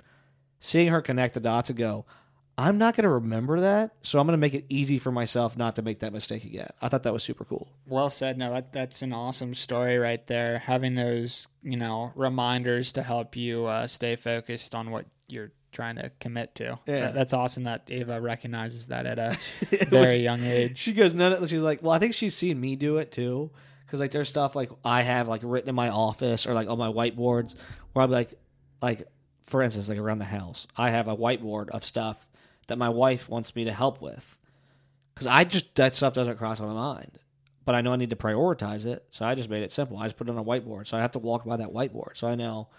seeing 0.62 0.88
her 0.88 1.02
connect 1.02 1.34
the 1.34 1.42
dots 1.42 1.70
and 1.70 1.78
go, 1.78 2.06
I'm 2.60 2.78
not 2.78 2.94
going 2.94 3.04
to 3.04 3.10
remember 3.10 3.62
that, 3.62 3.92
so 4.02 4.20
I'm 4.20 4.28
going 4.28 4.34
to 4.34 4.38
make 4.38 4.54
it 4.54 4.66
easy 4.68 5.00
for 5.00 5.14
myself 5.14 5.58
not 5.58 5.78
to 5.78 5.82
make 5.82 6.00
that 6.00 6.12
mistake 6.12 6.44
again. 6.44 6.68
I 6.82 6.90
thought 6.90 7.04
that 7.04 7.14
was 7.14 7.24
super 7.24 7.46
cool. 7.46 7.70
Well 7.88 8.10
said. 8.10 8.38
No, 8.38 8.52
that 8.52 8.74
that's 8.74 9.02
an 9.02 9.14
awesome 9.14 9.54
story 9.54 9.98
right 9.98 10.26
there. 10.28 10.60
Having 10.60 10.96
those 10.96 11.48
you 11.64 11.78
know 11.78 12.12
reminders 12.16 12.92
to 12.94 13.04
help 13.04 13.38
you 13.38 13.66
uh, 13.66 13.88
stay 13.88 14.18
focused 14.18 14.76
on 14.76 14.92
what 14.92 15.06
you're 15.30 15.52
trying 15.72 15.96
to 15.96 16.12
commit 16.20 16.54
to. 16.56 16.80
Yeah. 16.86 17.00
That, 17.00 17.14
that's 17.14 17.34
awesome 17.34 17.64
that 17.64 17.84
Ava 17.88 18.20
recognizes 18.20 18.88
that 18.88 19.06
at 19.06 19.20
a 19.20 19.38
very 19.86 20.06
was, 20.06 20.22
young 20.22 20.44
age. 20.44 20.78
She 20.80 20.92
goes, 20.92 21.14
no, 21.14 21.46
she's 21.46 21.62
like, 21.62 21.82
well, 21.82 21.92
I 21.92 22.00
think 22.00 22.14
she's 22.14 22.36
seen 22.36 22.60
me 22.60 22.76
do 22.76 22.98
it 22.98 23.12
too. 23.12 23.52
Cause 23.88 24.00
like 24.00 24.12
there's 24.12 24.30
stuff 24.30 24.56
like 24.56 24.70
I 24.84 25.02
have 25.02 25.28
like 25.28 25.42
written 25.44 25.70
in 25.70 25.76
my 25.76 25.90
office 25.90 26.46
or 26.46 26.54
like 26.54 26.68
on 26.68 26.78
my 26.78 26.90
whiteboards 26.90 27.56
where 27.94 28.04
I'm 28.04 28.12
like, 28.12 28.34
like 28.82 29.08
for 29.46 29.64
instance, 29.64 29.90
like 29.90 29.98
around 29.98 30.20
the 30.20 30.26
house, 30.26 30.68
I 30.76 30.92
have 30.92 31.08
a 31.08 31.16
whiteboard 31.16 31.70
of 31.70 31.86
stuff 31.86 32.28
that 32.70 32.78
my 32.78 32.90
wife 32.90 33.30
wants 33.30 33.56
me 33.56 33.66
to 33.66 33.72
help 33.72 34.02
with. 34.02 34.38
Cause 35.16 35.28
I 35.28 35.44
just, 35.44 35.76
that 35.76 35.96
stuff 35.96 36.14
doesn't 36.14 36.38
cross 36.38 36.62
my 36.62 36.68
mind, 36.68 37.20
but 37.66 37.76
I 37.76 37.82
know 37.82 37.92
I 37.92 37.98
need 37.98 38.12
to 38.12 38.16
prioritize 38.16 38.86
it. 38.86 39.06
So 39.10 39.26
I 39.26 39.36
just 39.36 39.50
made 39.50 39.64
it 39.64 39.72
simple. 39.72 39.98
I 39.98 40.06
just 40.06 40.16
put 40.16 40.28
it 40.28 40.32
on 40.32 40.38
a 40.38 40.44
whiteboard. 40.44 40.88
So 40.88 40.98
I 40.98 41.02
have 41.02 41.12
to 41.12 41.20
walk 41.20 41.46
by 41.46 41.58
that 41.58 41.74
whiteboard. 41.74 42.16
So 42.16 42.30
I 42.30 42.36
know 42.36 42.70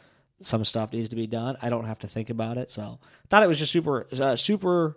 some 0.41 0.65
stuff 0.65 0.93
needs 0.95 1.11
to 1.11 1.17
be 1.17 1.27
done. 1.27 1.59
I 1.61 1.69
don't 1.69 1.85
have 1.85 1.99
to 1.99 2.07
think 2.07 2.31
about 2.31 2.57
it. 2.57 2.71
So 2.71 2.99
I 3.03 3.27
thought 3.29 3.43
it 3.43 3.49
was 3.49 3.59
just 3.59 3.73
super, 3.73 4.07
uh, 4.19 4.37
super 4.37 4.97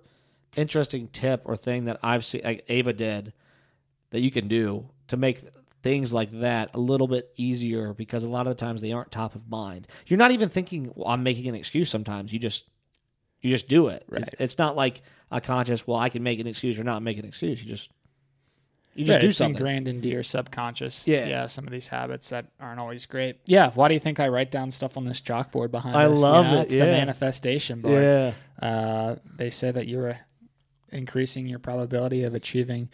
interesting 0.55 1.09
tip 1.09 1.41
or 1.45 1.57
thing 1.57 1.85
that 1.85 1.99
I've 2.01 2.23
seen 2.23 2.41
like 2.43 2.63
Ava 2.69 2.93
did 2.93 3.33
that 4.11 4.21
you 4.21 4.31
can 4.31 4.47
do 4.47 4.89
to 5.07 5.17
make 5.17 5.41
things 5.81 6.13
like 6.13 6.31
that 6.31 6.69
a 6.73 6.79
little 6.79 7.07
bit 7.07 7.31
easier 7.35 7.93
because 7.93 8.23
a 8.23 8.29
lot 8.29 8.47
of 8.47 8.55
the 8.55 8.65
times 8.65 8.79
they 8.79 8.93
aren't 8.93 9.11
top 9.11 9.35
of 9.35 9.49
mind. 9.49 9.87
You're 10.07 10.17
not 10.17 10.31
even 10.31 10.47
thinking 10.47 10.91
well, 10.95 11.09
I'm 11.09 11.23
making 11.23 11.47
an 11.49 11.55
excuse. 11.55 11.89
Sometimes 11.89 12.31
you 12.31 12.39
just 12.39 12.65
you 13.43 13.51
just 13.51 13.67
do 13.67 13.89
it. 13.89 14.05
Right. 14.09 14.21
It's, 14.23 14.31
it's, 14.39 14.57
not 14.57 14.75
like 14.75 15.03
a 15.29 15.41
conscious. 15.41 15.85
Well, 15.85 15.99
I 15.99 16.09
can 16.09 16.23
make 16.23 16.39
an 16.39 16.47
excuse 16.47 16.79
or 16.79 16.83
not 16.83 17.03
make 17.03 17.17
an 17.17 17.25
excuse. 17.25 17.61
You 17.61 17.69
just 17.69 17.91
you 18.95 19.05
just 19.05 19.15
right, 19.15 19.21
do 19.21 19.27
it's 19.27 19.37
something. 19.37 19.57
ingrained 19.57 19.87
into 19.87 20.07
your 20.07 20.23
subconscious. 20.23 21.05
Yeah. 21.07 21.25
yeah. 21.27 21.45
Some 21.47 21.67
of 21.67 21.71
these 21.71 21.89
habits 21.89 22.29
that 22.29 22.45
aren't 22.59 22.79
always 22.79 23.05
great. 23.05 23.37
Yeah. 23.45 23.71
Why 23.71 23.89
do 23.89 23.95
you 23.95 23.99
think 23.99 24.19
I 24.19 24.29
write 24.29 24.49
down 24.49 24.71
stuff 24.71 24.97
on 24.97 25.05
this 25.05 25.19
chalkboard 25.19 25.71
behind? 25.71 25.95
I 25.95 26.05
us? 26.05 26.17
love 26.17 26.45
you 26.45 26.51
know, 26.51 26.59
it. 26.59 26.63
It's 26.63 26.73
yeah. 26.73 26.85
the 26.85 26.91
manifestation 26.91 27.81
board. 27.81 28.01
Yeah. 28.01 28.33
Uh, 28.61 29.15
they 29.35 29.49
say 29.49 29.71
that 29.71 29.87
you're 29.87 30.19
increasing 30.91 31.45
your 31.45 31.59
probability 31.59 32.23
of 32.23 32.33
achieving, 32.33 32.87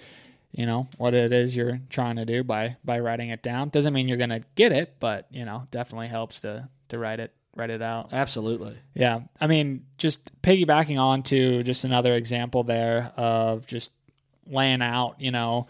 you 0.51 0.65
know, 0.65 0.87
what 0.97 1.13
it 1.13 1.31
is 1.31 1.55
you're 1.55 1.79
trying 1.89 2.15
to 2.15 2.25
do 2.25 2.43
by 2.43 2.77
by 2.83 2.99
writing 2.99 3.29
it 3.29 3.43
down. 3.43 3.69
Doesn't 3.69 3.93
mean 3.93 4.07
you're 4.07 4.17
gonna 4.17 4.41
get 4.55 4.71
it, 4.71 4.95
but 4.99 5.27
you 5.29 5.45
know, 5.45 5.67
definitely 5.69 6.07
helps 6.07 6.41
to 6.41 6.69
to 6.87 6.97
write 6.97 7.19
it 7.19 7.35
write 7.59 7.69
it 7.69 7.81
out. 7.81 8.09
Absolutely. 8.11 8.77
Yeah. 8.93 9.21
I 9.39 9.47
mean, 9.47 9.85
just 9.97 10.19
piggybacking 10.41 10.99
on 10.99 11.23
to 11.23 11.61
just 11.63 11.83
another 11.83 12.15
example 12.15 12.63
there 12.63 13.11
of 13.17 13.67
just 13.67 13.91
laying 14.47 14.81
out, 14.81 15.19
you 15.19 15.31
know, 15.31 15.67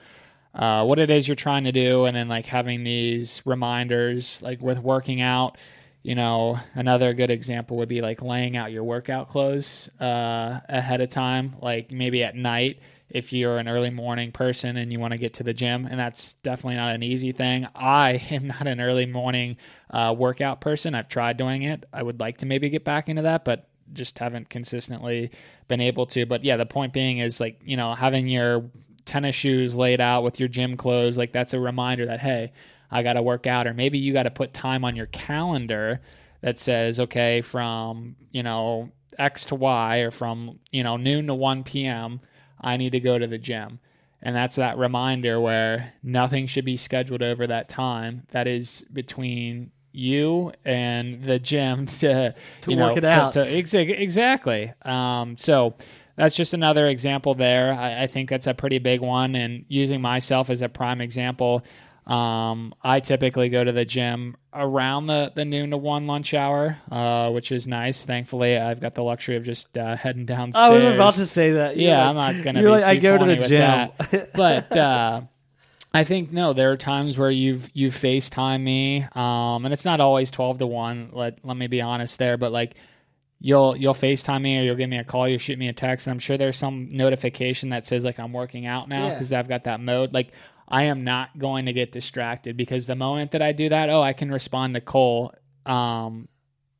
uh, 0.54 0.86
what 0.86 1.00
it 1.00 1.10
is 1.10 1.28
you're 1.28 1.36
trying 1.36 1.66
to 1.66 1.72
do, 1.72 2.06
and 2.06 2.16
then 2.16 2.28
like 2.28 2.46
having 2.46 2.84
these 2.84 3.42
reminders, 3.46 4.42
like 4.42 4.62
with 4.62 4.80
working 4.80 5.22
out. 5.22 5.58
You 6.02 6.16
know, 6.16 6.58
another 6.76 7.14
good 7.14 7.30
example 7.30 7.78
would 7.78 7.90
be 7.90 8.00
like 8.02 8.22
laying 8.22 8.56
out 8.56 8.72
your 8.72 8.86
workout 8.86 9.28
clothes 9.28 9.90
uh, 10.00 10.60
ahead 10.70 11.02
of 11.02 11.10
time, 11.10 11.58
like 11.62 11.92
maybe 11.92 12.24
at 12.24 12.36
night 12.36 12.80
if 13.10 13.34
you're 13.34 13.58
an 13.58 13.68
early 13.68 13.90
morning 13.90 14.32
person 14.32 14.78
and 14.78 14.92
you 14.92 15.00
want 15.00 15.14
to 15.14 15.20
get 15.20 15.34
to 15.36 15.44
the 15.44 15.54
gym, 15.54 15.86
and 15.86 16.00
that's 16.00 16.34
definitely 16.36 16.76
not 16.76 16.94
an 16.94 17.04
easy 17.04 17.32
thing. 17.32 17.68
I 17.76 18.12
am 18.32 18.48
not 18.48 18.68
an 18.68 18.80
early 18.80 19.06
morning 19.06 19.58
uh, 19.90 20.14
workout 20.18 20.62
person. 20.62 20.96
I've 20.96 21.10
tried 21.10 21.38
doing 21.38 21.64
it. 21.64 21.86
I 21.92 22.04
would 22.04 22.20
like 22.20 22.38
to 22.40 22.46
maybe 22.46 22.70
get 22.70 22.86
back 22.86 23.10
into 23.10 23.24
that, 23.24 23.46
but 23.46 23.68
just 23.94 24.20
haven't 24.20 24.50
consistently 24.50 25.32
been 25.68 25.82
able 25.82 26.06
to. 26.08 26.26
But 26.26 26.44
yeah, 26.44 26.58
the 26.58 26.66
point 26.66 26.94
being 26.94 27.20
is 27.20 27.40
like, 27.40 27.60
you 27.64 27.78
know, 27.78 27.96
having 27.96 28.28
your 28.28 28.70
tennis 29.06 29.36
shoes 29.36 29.76
laid 29.76 30.00
out 30.00 30.24
with 30.24 30.40
your 30.40 30.50
gym 30.50 30.78
clothes, 30.78 31.18
like 31.18 31.32
that's 31.32 31.54
a 31.54 31.60
reminder 31.60 32.06
that, 32.06 32.20
hey, 32.20 32.52
I 32.92 33.04
got 33.04 33.14
to 33.14 33.22
work 33.22 33.48
out. 33.48 33.68
Or 33.68 33.74
maybe 33.74 33.98
you 33.98 34.14
got 34.14 34.24
to 34.24 34.32
put 34.32 34.54
time 34.54 34.86
on 34.86 34.96
your 34.96 35.08
calendar 35.08 36.02
that 36.42 36.60
says, 36.60 37.00
okay, 37.00 37.42
from, 37.42 38.16
you 38.32 38.44
know, 38.44 38.92
X 39.18 39.46
to 39.48 39.56
Y 39.56 39.98
or 39.98 40.12
from, 40.12 40.60
you 40.72 40.84
know, 40.84 40.98
noon 40.98 41.28
to 41.28 41.34
1 41.34 41.64
p.m., 41.64 42.22
I 42.60 42.78
need 42.78 42.92
to 42.92 43.00
go 43.00 43.18
to 43.18 43.28
the 43.28 43.38
gym. 43.38 43.80
And 44.22 44.36
that's 44.36 44.58
that 44.58 44.78
reminder 44.78 45.40
where 45.40 45.94
nothing 46.04 46.48
should 46.48 46.66
be 46.66 46.76
scheduled 46.76 47.24
over 47.24 47.48
that 47.48 47.70
time. 47.70 48.24
That 48.32 48.48
is 48.48 48.84
between 48.92 49.72
you 49.92 50.52
and 50.66 51.24
the 51.24 51.40
gym 51.40 51.86
to, 52.00 52.34
to 52.62 52.72
you 52.72 52.78
work 52.78 52.92
know, 52.92 52.98
it 52.98 53.06
out. 53.06 53.34
To, 53.34 53.46
to, 53.46 54.02
exactly. 54.02 54.74
Um, 54.84 55.38
so 55.38 55.76
that's 56.16 56.36
just 56.36 56.54
another 56.54 56.88
example 56.88 57.34
there. 57.34 57.74
I, 57.74 58.04
I, 58.04 58.08
think 58.08 58.30
that's 58.30 58.48
a 58.48 58.54
pretty 58.54 58.78
big 58.80 59.00
one. 59.00 59.36
And 59.36 59.64
using 59.70 60.02
myself 60.02 60.50
as 60.50 60.62
a 60.62 60.68
prime 60.68 61.00
example, 61.00 61.64
um, 62.10 62.74
I 62.82 63.02
typically 63.02 63.50
go 63.50 63.64
to 63.64 63.72
the 63.72 63.86
gym 63.86 64.36
around 64.52 65.06
the, 65.06 65.32
the 65.36 65.46
noon 65.46 65.70
to 65.70 65.78
one 65.78 66.08
lunch 66.08 66.34
hour, 66.34 66.78
uh, 66.92 67.30
which 67.30 67.52
is 67.52 67.68
nice. 67.68 68.04
Thankfully, 68.04 68.58
I've 68.58 68.82
got 68.82 68.96
the 68.96 69.04
luxury 69.04 69.36
of 69.36 69.44
just 69.44 69.78
uh, 69.78 69.96
heading 69.96 70.26
downstairs. 70.26 70.66
I 70.66 70.70
was 70.70 70.96
about 70.96 71.14
to 71.16 71.28
say 71.28 71.52
that. 71.52 71.78
You're 71.78 71.90
yeah, 71.90 72.10
like, 72.10 72.10
I'm 72.10 72.36
not 72.36 72.44
going 72.44 72.56
to. 72.56 72.62
You're 72.62 72.72
like, 72.72 72.84
I 72.84 72.96
go 72.96 73.18
to 73.18 73.26
the 73.26 73.36
gym, 73.36 74.28
but. 74.34 74.76
Uh, 74.76 75.22
I 75.92 76.04
think 76.04 76.32
no. 76.32 76.54
There 76.54 76.72
are 76.72 76.78
times 76.78 77.18
where 77.18 77.32
you've 77.32 77.72
you've 77.74 77.96
FaceTime 77.96 78.62
me, 78.62 79.08
um, 79.14 79.66
and 79.66 79.74
it's 79.74 79.86
not 79.86 80.00
always 80.00 80.30
twelve 80.30 80.60
to 80.60 80.68
one. 80.68 81.10
Let 81.14 81.40
let 81.44 81.58
me 81.58 81.66
be 81.66 81.82
honest 81.82 82.20
there, 82.20 82.38
but 82.38 82.52
like 82.52 82.76
you'll 83.40 83.76
you'll 83.76 83.96
FaceTime 83.96 84.42
me 84.42 84.60
or 84.60 84.64
you'll 84.64 84.76
give 84.76 84.90
me 84.90 85.00
a 85.00 85.04
call, 85.04 85.28
you'll 85.28 85.40
shoot 85.40 85.58
me 85.58 85.68
a 85.68 85.74
text, 85.74 86.06
and 86.06 86.12
I'm 86.12 86.20
sure 86.20 86.38
there's 86.38 86.58
some 86.58 86.90
notification 86.92 87.70
that 87.70 87.88
says 87.88 88.04
like 88.04 88.20
I'm 88.20 88.34
working 88.34 88.68
out 88.68 88.88
now 88.88 89.10
because 89.10 89.32
yeah. 89.32 89.40
I've 89.40 89.48
got 89.48 89.64
that 89.64 89.80
mode. 89.80 90.14
Like 90.14 90.32
I 90.70 90.84
am 90.84 91.04
not 91.04 91.38
going 91.38 91.66
to 91.66 91.74
get 91.74 91.92
distracted 91.92 92.56
because 92.56 92.86
the 92.86 92.96
moment 92.96 93.32
that 93.32 93.42
I 93.42 93.52
do 93.52 93.70
that, 93.70 93.90
oh, 93.90 94.02
I 94.02 94.14
can 94.14 94.32
respond 94.32 94.76
to 94.76 94.82
Cole. 94.82 95.34
Um, 95.66 96.30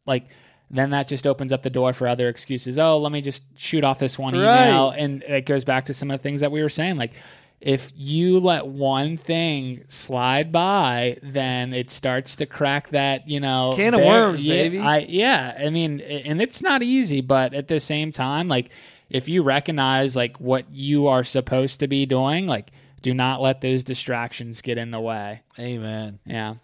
like 0.06 0.28
then 0.72 0.92
that 0.92 1.08
just 1.08 1.26
opens 1.26 1.52
up 1.52 1.64
the 1.64 1.70
door 1.70 1.94
for 1.94 2.08
other 2.08 2.30
excuses. 2.30 2.78
Oh, 2.78 3.00
let 3.00 3.12
me 3.12 3.22
just 3.22 3.44
shoot 3.56 3.84
off 3.84 3.98
this 3.98 4.20
one 4.20 4.36
email, 4.36 4.90
right. 4.90 5.00
and 5.00 5.24
it 5.24 5.46
goes 5.46 5.64
back 5.64 5.86
to 5.86 5.94
some 5.94 6.12
of 6.12 6.20
the 6.20 6.24
things 6.24 6.42
that 6.42 6.52
we 6.52 6.62
were 6.62 6.70
saying, 6.70 6.98
like 6.98 7.14
if 7.62 7.92
you 7.96 8.40
let 8.40 8.68
one 8.68 9.18
thing 9.18 9.84
slide 9.90 10.52
by, 10.52 11.18
then 11.22 11.74
it 11.74 11.90
starts 11.90 12.38
to 12.38 12.46
crack 12.46 12.90
that, 12.92 13.28
you 13.28 13.40
know, 13.40 13.74
can 13.76 13.94
of 13.94 14.02
worms, 14.02 14.42
yeah, 14.42 14.54
baby. 14.54 14.80
I, 14.80 15.00
yeah, 15.00 15.58
I 15.60 15.70
mean, 15.70 16.00
and 16.00 16.42
it's 16.42 16.62
not 16.62 16.84
easy, 16.84 17.20
but 17.22 17.54
at 17.54 17.68
the 17.68 17.80
same 17.80 18.12
time, 18.12 18.48
like 18.48 18.70
if 19.10 19.28
you 19.28 19.44
recognize 19.44 20.16
like 20.16 20.40
what 20.40 20.72
you 20.72 21.08
are 21.08 21.24
supposed 21.24 21.82
to 21.82 21.88
be 21.88 22.06
doing, 22.06 22.48
like 22.48 22.72
do 23.02 23.14
not 23.14 23.42
let 23.42 23.62
those 23.62 23.84
distractions 23.84 24.62
get 24.62 24.78
in 24.78 24.92
the 24.92 25.00
way. 25.00 25.42
Amen. 25.58 26.20
Yeah. 26.26 26.56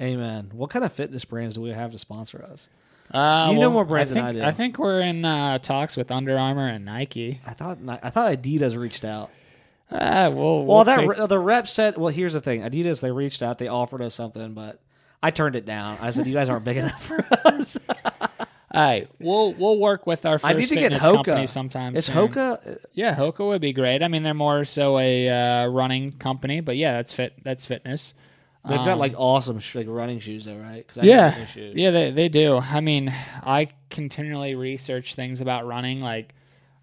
Amen. 0.00 0.50
What 0.52 0.70
kind 0.70 0.84
of 0.84 0.92
fitness 0.92 1.24
brands 1.24 1.56
do 1.56 1.60
we 1.60 1.70
have 1.70 1.92
to 1.92 1.98
sponsor 1.98 2.42
us? 2.42 2.68
Uh, 3.12 3.48
you 3.50 3.58
well, 3.58 3.68
know 3.68 3.72
more 3.72 3.84
brands 3.84 4.12
I 4.12 4.14
think, 4.14 4.26
than 4.26 4.36
I 4.36 4.38
do. 4.46 4.48
I 4.48 4.52
think 4.52 4.78
we're 4.78 5.00
in 5.00 5.24
uh, 5.24 5.58
talks 5.58 5.96
with 5.96 6.10
Under 6.10 6.38
Armour 6.38 6.68
and 6.68 6.84
Nike. 6.84 7.40
I 7.44 7.54
thought 7.54 7.78
I 7.88 8.10
thought 8.10 8.32
Adidas 8.32 8.78
reached 8.78 9.04
out. 9.04 9.30
Uh, 9.90 10.30
we'll, 10.32 10.64
well, 10.64 10.76
we'll 10.76 10.84
that 10.84 10.98
take... 11.00 11.28
the 11.28 11.38
rep 11.38 11.66
said. 11.66 11.96
Well, 11.96 12.08
here's 12.08 12.34
the 12.34 12.40
thing: 12.40 12.62
Adidas 12.62 13.00
they 13.00 13.10
reached 13.10 13.42
out, 13.42 13.58
they 13.58 13.66
offered 13.66 14.00
us 14.00 14.14
something, 14.14 14.54
but 14.54 14.80
I 15.20 15.32
turned 15.32 15.56
it 15.56 15.66
down. 15.66 15.98
I 16.00 16.10
said, 16.10 16.28
"You 16.28 16.34
guys 16.34 16.48
aren't 16.48 16.64
big 16.64 16.76
enough 16.78 17.04
for 17.04 17.26
us." 17.44 17.76
All 18.72 18.80
right, 18.80 19.08
we'll 19.18 19.52
we'll 19.54 19.78
work 19.78 20.06
with 20.06 20.24
our 20.24 20.38
first 20.38 20.44
I 20.54 20.56
need 20.56 20.66
to 20.68 20.74
get 20.76 20.82
fitness 20.92 21.02
Hoka. 21.02 21.24
company 21.24 21.46
sometime. 21.48 21.96
Is 21.96 22.04
soon. 22.06 22.14
Hoka? 22.14 22.78
Yeah, 22.92 23.16
Hoka 23.16 23.44
would 23.48 23.60
be 23.60 23.72
great. 23.72 24.00
I 24.02 24.06
mean, 24.08 24.22
they're 24.22 24.32
more 24.32 24.64
so 24.64 24.96
a 24.98 25.28
uh, 25.28 25.66
running 25.66 26.12
company, 26.12 26.60
but 26.60 26.76
yeah, 26.76 26.92
that's 26.92 27.12
fit. 27.12 27.34
That's 27.42 27.66
fitness. 27.66 28.14
They've 28.64 28.76
got 28.76 28.88
Um, 28.90 28.98
like 29.00 29.14
awesome 29.16 29.58
sh- 29.58 29.74
like 29.74 29.86
running 29.88 30.20
shoes 30.20 30.44
though, 30.44 30.56
right? 30.58 30.86
'Cause 30.86 30.98
I 30.98 31.02
yeah, 31.02 31.30
running 31.32 31.46
shoes. 31.46 31.74
yeah, 31.76 31.90
they 31.90 32.10
they 32.12 32.28
do. 32.28 32.58
I 32.58 32.80
mean, 32.80 33.12
I 33.42 33.68
continually 33.88 34.54
research 34.54 35.14
things 35.16 35.40
about 35.40 35.66
running. 35.66 36.00
Like, 36.00 36.32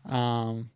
um, 0.05 0.69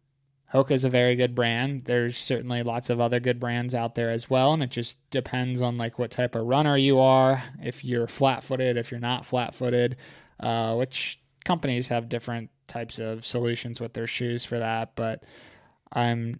Hoka 0.53 0.71
is 0.71 0.85
a 0.85 0.89
very 0.89 1.15
good 1.15 1.33
brand. 1.35 1.85
There's 1.85 2.17
certainly 2.17 2.61
lots 2.63 2.89
of 2.89 3.01
other 3.01 3.19
good 3.19 3.39
brands 3.39 3.73
out 3.75 3.95
there 3.95 4.11
as 4.11 4.29
well, 4.29 4.53
and 4.53 4.61
it 4.63 4.69
just 4.69 4.97
depends 5.09 5.61
on 5.61 5.77
like 5.77 5.97
what 5.99 6.11
type 6.11 6.35
of 6.35 6.45
runner 6.45 6.77
you 6.77 6.99
are. 6.99 7.43
If 7.61 7.83
you're 7.83 8.07
flat 8.07 8.43
footed, 8.43 8.77
if 8.77 8.91
you're 8.91 8.99
not 8.99 9.25
flat 9.25 9.55
footed, 9.55 9.97
uh, 10.41 10.75
which 10.75 11.19
companies 11.45 11.87
have 11.89 12.09
different 12.09 12.49
types 12.67 12.99
of 12.99 13.25
solutions 13.25 13.79
with 13.79 13.93
their 13.93 14.07
shoes 14.07 14.45
for 14.45 14.59
that. 14.59 14.95
But 14.95 15.23
I'm 15.91 16.39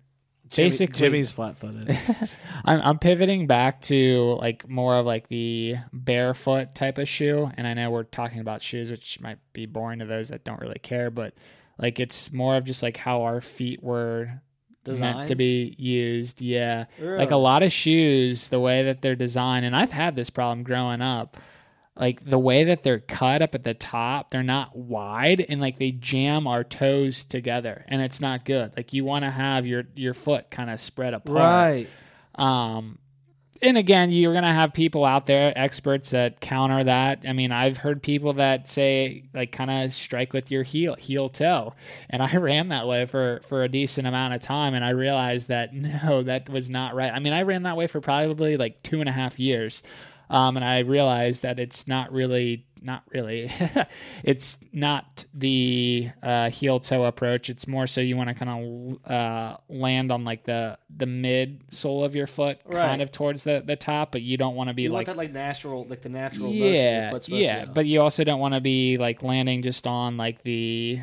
Jimmy- 0.49 0.69
basically 0.69 0.99
Jimmy's 0.99 1.31
flat 1.31 1.57
footed. 1.57 1.97
I'm, 2.65 2.81
I'm 2.81 2.99
pivoting 2.99 3.47
back 3.47 3.81
to 3.83 4.33
like 4.39 4.67
more 4.67 4.97
of 4.97 5.05
like 5.05 5.27
the 5.29 5.75
barefoot 5.93 6.75
type 6.75 6.97
of 6.97 7.07
shoe 7.07 7.49
and 7.55 7.65
i 7.65 7.73
know 7.73 7.89
we're 7.89 8.03
talking 8.03 8.39
about 8.39 8.61
shoes 8.61 8.91
which 8.91 9.19
might 9.21 9.37
be 9.53 9.65
boring 9.65 9.99
to 9.99 10.05
those 10.05 10.27
that 10.29 10.43
don't 10.43 10.59
really 10.59 10.79
care 10.79 11.09
but 11.09 11.33
like 11.77 11.99
it's 12.01 12.31
more 12.33 12.57
of 12.57 12.65
just 12.65 12.83
like 12.83 12.97
how 12.97 13.21
our 13.23 13.39
feet 13.39 13.81
were 13.81 14.41
meant 14.99 15.19
to 15.27 15.35
be 15.35 15.73
used 15.77 16.41
yeah 16.41 16.85
like 17.17 17.31
a 17.31 17.37
lot 17.37 17.63
of 17.63 17.71
shoes 17.71 18.49
the 18.49 18.59
way 18.59 18.83
that 18.83 19.01
they're 19.01 19.15
designed 19.15 19.65
and 19.65 19.73
i've 19.75 19.91
had 19.91 20.15
this 20.17 20.29
problem 20.29 20.63
growing 20.63 21.01
up 21.01 21.37
like 22.01 22.25
the 22.29 22.39
way 22.39 22.65
that 22.65 22.83
they're 22.83 22.99
cut 22.99 23.41
up 23.41 23.55
at 23.55 23.63
the 23.63 23.73
top 23.73 24.31
they're 24.31 24.43
not 24.43 24.75
wide 24.75 25.45
and 25.47 25.61
like 25.61 25.77
they 25.77 25.91
jam 25.91 26.47
our 26.47 26.63
toes 26.63 27.23
together 27.23 27.85
and 27.87 28.01
it's 28.01 28.19
not 28.19 28.43
good 28.43 28.73
like 28.75 28.91
you 28.91 29.05
want 29.05 29.23
to 29.23 29.31
have 29.31 29.65
your 29.65 29.83
your 29.95 30.13
foot 30.13 30.51
kind 30.51 30.69
of 30.69 30.81
spread 30.81 31.13
apart 31.13 31.37
right. 31.37 31.87
um, 32.35 32.97
and 33.63 33.77
again, 33.77 34.09
you're 34.09 34.33
going 34.33 34.43
to 34.43 34.51
have 34.51 34.73
people 34.73 35.05
out 35.05 35.27
there, 35.27 35.53
experts 35.55 36.11
that 36.11 36.41
counter 36.41 36.83
that. 36.83 37.25
I 37.27 37.33
mean, 37.33 37.51
I've 37.51 37.77
heard 37.77 38.01
people 38.01 38.33
that 38.33 38.67
say, 38.67 39.25
like, 39.35 39.51
kind 39.51 39.69
of 39.69 39.93
strike 39.93 40.33
with 40.33 40.49
your 40.49 40.63
heel, 40.63 40.95
heel 40.95 41.29
toe. 41.29 41.75
And 42.09 42.23
I 42.23 42.35
ran 42.37 42.69
that 42.69 42.87
way 42.87 43.05
for, 43.05 43.41
for 43.47 43.63
a 43.63 43.69
decent 43.69 44.07
amount 44.07 44.33
of 44.33 44.41
time. 44.41 44.73
And 44.73 44.83
I 44.83 44.89
realized 44.89 45.49
that, 45.49 45.73
no, 45.73 46.23
that 46.23 46.49
was 46.49 46.69
not 46.69 46.95
right. 46.95 47.11
I 47.13 47.19
mean, 47.19 47.33
I 47.33 47.43
ran 47.43 47.63
that 47.63 47.77
way 47.77 47.85
for 47.85 48.01
probably 48.01 48.57
like 48.57 48.81
two 48.81 48.99
and 48.99 49.07
a 49.07 49.13
half 49.13 49.39
years. 49.39 49.83
Um, 50.31 50.55
and 50.55 50.63
I 50.65 50.79
realized 50.79 51.41
that 51.41 51.59
it's 51.59 51.87
not 51.89 52.13
really, 52.13 52.65
not 52.81 53.03
really, 53.11 53.51
it's 54.23 54.57
not 54.71 55.25
the 55.33 56.09
uh, 56.23 56.49
heel 56.49 56.79
toe 56.79 57.03
approach. 57.03 57.49
It's 57.49 57.67
more 57.67 57.85
so 57.85 57.99
you 57.99 58.15
want 58.15 58.29
to 58.29 58.33
kind 58.33 58.97
of 59.05 59.11
uh, 59.11 59.57
land 59.67 60.09
on 60.09 60.23
like 60.23 60.45
the 60.45 60.77
the 60.95 61.05
mid 61.05 61.63
sole 61.69 62.05
of 62.05 62.15
your 62.15 62.27
foot, 62.27 62.59
Right. 62.65 62.79
kind 62.79 63.01
of 63.01 63.11
towards 63.11 63.43
the, 63.43 63.61
the 63.65 63.75
top, 63.75 64.13
but 64.13 64.21
you 64.21 64.37
don't 64.37 64.55
want 64.55 64.69
to 64.69 64.73
be 64.73 64.83
You 64.83 64.89
like 64.89 65.07
that 65.07 65.17
like 65.17 65.33
natural, 65.33 65.83
like 65.85 66.01
the 66.01 66.07
natural. 66.09 66.47
motion 66.47 66.61
your 66.63 66.73
yeah, 66.73 67.11
yeah. 67.29 67.65
But 67.65 67.85
you 67.87 68.01
also 68.01 68.23
don't 68.23 68.39
want 68.39 68.53
to 68.53 68.61
be 68.61 68.97
like 68.97 69.21
landing 69.23 69.63
just 69.63 69.85
on 69.85 70.15
like 70.15 70.43
the 70.43 71.01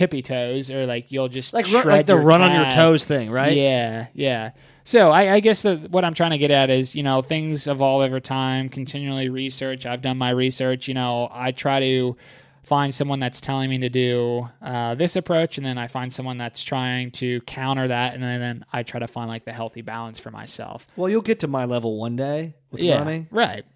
tippy 0.00 0.22
toes, 0.22 0.70
or 0.70 0.86
like 0.86 1.12
you'll 1.12 1.28
just 1.28 1.52
like 1.52 1.70
run, 1.70 1.86
like 1.86 2.06
the 2.06 2.16
run 2.16 2.40
on 2.40 2.58
your 2.58 2.70
toes 2.70 3.04
thing, 3.04 3.30
right? 3.30 3.54
Yeah, 3.54 4.06
yeah. 4.14 4.52
So 4.82 5.10
I, 5.10 5.34
I 5.34 5.40
guess 5.40 5.60
that 5.60 5.90
what 5.90 6.06
I'm 6.06 6.14
trying 6.14 6.30
to 6.30 6.38
get 6.38 6.50
at 6.50 6.70
is, 6.70 6.96
you 6.96 7.02
know, 7.02 7.20
things 7.20 7.66
evolve 7.66 8.00
over 8.00 8.18
time. 8.18 8.70
Continually 8.70 9.28
research. 9.28 9.84
I've 9.84 10.00
done 10.00 10.16
my 10.16 10.30
research. 10.30 10.88
You 10.88 10.94
know, 10.94 11.28
I 11.30 11.52
try 11.52 11.80
to 11.80 12.16
find 12.62 12.94
someone 12.94 13.20
that's 13.20 13.42
telling 13.42 13.68
me 13.68 13.76
to 13.80 13.90
do 13.90 14.48
uh, 14.62 14.94
this 14.94 15.16
approach, 15.16 15.58
and 15.58 15.66
then 15.66 15.76
I 15.76 15.86
find 15.86 16.10
someone 16.10 16.38
that's 16.38 16.62
trying 16.62 17.10
to 17.12 17.42
counter 17.42 17.88
that, 17.88 18.14
and 18.14 18.22
then, 18.22 18.40
then 18.40 18.64
I 18.72 18.84
try 18.84 19.00
to 19.00 19.06
find 19.06 19.28
like 19.28 19.44
the 19.44 19.52
healthy 19.52 19.82
balance 19.82 20.18
for 20.18 20.30
myself. 20.30 20.86
Well, 20.96 21.10
you'll 21.10 21.20
get 21.20 21.40
to 21.40 21.46
my 21.46 21.66
level 21.66 21.98
one 21.98 22.16
day 22.16 22.54
with 22.70 22.80
yeah, 22.80 23.00
running. 23.00 23.28
right. 23.30 23.66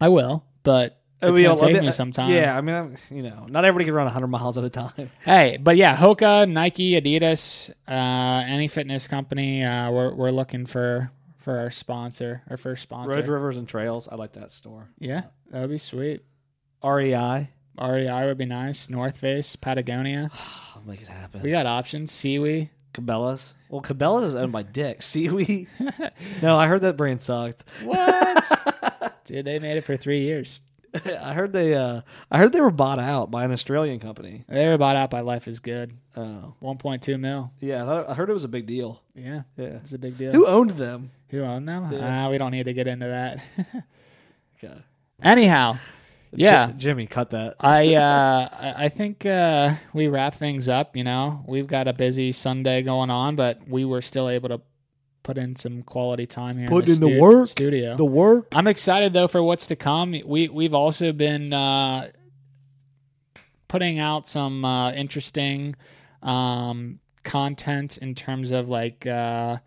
I 0.00 0.08
will, 0.08 0.42
but 0.62 1.01
I 1.22 1.28
it's 1.28 1.34
mean, 1.36 1.44
gonna 1.44 1.60
I'll- 1.60 1.68
take 1.68 1.80
me 1.82 1.90
some 1.92 2.10
time. 2.12 2.30
Yeah, 2.32 2.56
I 2.56 2.60
mean, 2.60 2.74
I'm, 2.74 2.96
you 3.10 3.22
know, 3.22 3.46
not 3.48 3.64
everybody 3.64 3.84
can 3.84 3.94
run 3.94 4.04
100 4.06 4.26
miles 4.26 4.58
at 4.58 4.64
a 4.64 4.70
time. 4.70 5.10
Hey, 5.24 5.56
but 5.60 5.76
yeah, 5.76 5.96
Hoka, 5.96 6.50
Nike, 6.50 7.00
Adidas, 7.00 7.70
uh, 7.88 8.44
any 8.48 8.66
fitness 8.68 9.06
company, 9.06 9.62
uh, 9.64 9.90
we're 9.90 10.14
we're 10.14 10.30
looking 10.30 10.66
for 10.66 11.10
for 11.38 11.58
our 11.58 11.70
sponsor, 11.70 12.42
our 12.50 12.56
first 12.56 12.82
sponsor. 12.82 13.16
Road 13.16 13.28
Rivers 13.28 13.56
and 13.56 13.68
Trails, 13.68 14.08
I 14.10 14.16
like 14.16 14.32
that 14.32 14.50
store. 14.50 14.88
Yeah, 14.98 15.22
that 15.50 15.60
would 15.60 15.70
be 15.70 15.78
sweet. 15.78 16.22
REI, 16.84 17.50
REI 17.80 18.26
would 18.26 18.38
be 18.38 18.44
nice. 18.46 18.90
North 18.90 19.16
Face, 19.18 19.54
Patagonia. 19.56 20.30
I'll 20.74 20.82
make 20.84 21.02
it 21.02 21.08
happen. 21.08 21.42
We 21.42 21.50
got 21.50 21.66
options. 21.66 22.10
Seaweed. 22.12 22.70
Cabela's. 22.94 23.54
Well, 23.70 23.80
Cabela's 23.80 24.24
is 24.24 24.34
owned 24.34 24.52
by 24.52 24.62
Dick. 24.64 25.02
Seaweed. 25.02 25.68
no, 26.42 26.56
I 26.56 26.66
heard 26.66 26.82
that 26.82 26.96
brand 26.96 27.22
sucked. 27.22 27.62
What? 27.84 29.22
Dude, 29.24 29.44
they 29.46 29.58
made 29.58 29.78
it 29.78 29.82
for 29.84 29.96
three 29.96 30.20
years. 30.22 30.60
I 31.22 31.32
heard 31.34 31.52
they. 31.52 31.74
Uh, 31.74 32.02
I 32.30 32.38
heard 32.38 32.52
they 32.52 32.60
were 32.60 32.70
bought 32.70 32.98
out 32.98 33.30
by 33.30 33.44
an 33.44 33.52
Australian 33.52 33.98
company. 34.00 34.44
They 34.48 34.66
were 34.68 34.76
bought 34.78 34.96
out 34.96 35.10
by 35.10 35.20
Life 35.20 35.48
is 35.48 35.60
Good. 35.60 35.96
Oh, 36.16 36.54
1.2 36.62 37.18
mil. 37.18 37.50
yeah. 37.60 37.82
I, 37.82 37.86
thought, 37.86 38.10
I 38.10 38.14
heard 38.14 38.28
it 38.28 38.34
was 38.34 38.44
a 38.44 38.48
big 38.48 38.66
deal. 38.66 39.00
Yeah, 39.14 39.42
Yeah. 39.56 39.66
it's 39.82 39.92
a 39.94 39.98
big 39.98 40.18
deal. 40.18 40.32
Who 40.32 40.46
owned 40.46 40.70
them? 40.72 41.10
Who 41.30 41.40
owned 41.42 41.66
them? 41.66 41.90
Yeah. 41.90 42.26
Ah, 42.26 42.30
we 42.30 42.36
don't 42.36 42.50
need 42.50 42.64
to 42.64 42.74
get 42.74 42.86
into 42.86 43.06
that. 43.06 43.42
Okay. 44.64 44.78
Anyhow, 45.22 45.74
yeah. 46.32 46.68
Ji- 46.68 46.74
Jimmy, 46.78 47.06
cut 47.08 47.30
that. 47.30 47.56
I 47.58 47.94
uh, 47.96 48.48
I 48.52 48.84
I 48.84 48.88
think 48.90 49.26
uh, 49.26 49.74
we 49.92 50.06
wrap 50.06 50.34
things 50.36 50.68
up. 50.68 50.96
You 50.96 51.02
know, 51.04 51.42
we've 51.48 51.66
got 51.66 51.88
a 51.88 51.92
busy 51.92 52.30
Sunday 52.30 52.82
going 52.82 53.10
on, 53.10 53.34
but 53.34 53.66
we 53.68 53.84
were 53.84 54.02
still 54.02 54.28
able 54.28 54.50
to 54.50 54.60
put 55.22 55.38
in 55.38 55.56
some 55.56 55.82
quality 55.82 56.26
time 56.26 56.58
here. 56.58 56.68
Put 56.68 56.86
in 56.88 56.94
in 56.94 57.00
the, 57.00 57.10
the 57.10 57.20
work. 57.20 57.48
studio. 57.48 57.96
The 57.96 58.04
work. 58.04 58.48
I'm 58.52 58.66
excited 58.66 59.12
though 59.12 59.28
for 59.28 59.42
what's 59.42 59.66
to 59.68 59.76
come. 59.76 60.14
We 60.24 60.48
we've 60.48 60.74
also 60.74 61.12
been 61.12 61.52
uh, 61.52 62.10
putting 63.68 63.98
out 63.98 64.28
some 64.28 64.64
uh, 64.64 64.92
interesting 64.92 65.74
um, 66.22 66.98
content 67.24 67.98
in 67.98 68.14
terms 68.14 68.50
of 68.52 68.68
like 68.68 69.06
uh, 69.06 69.58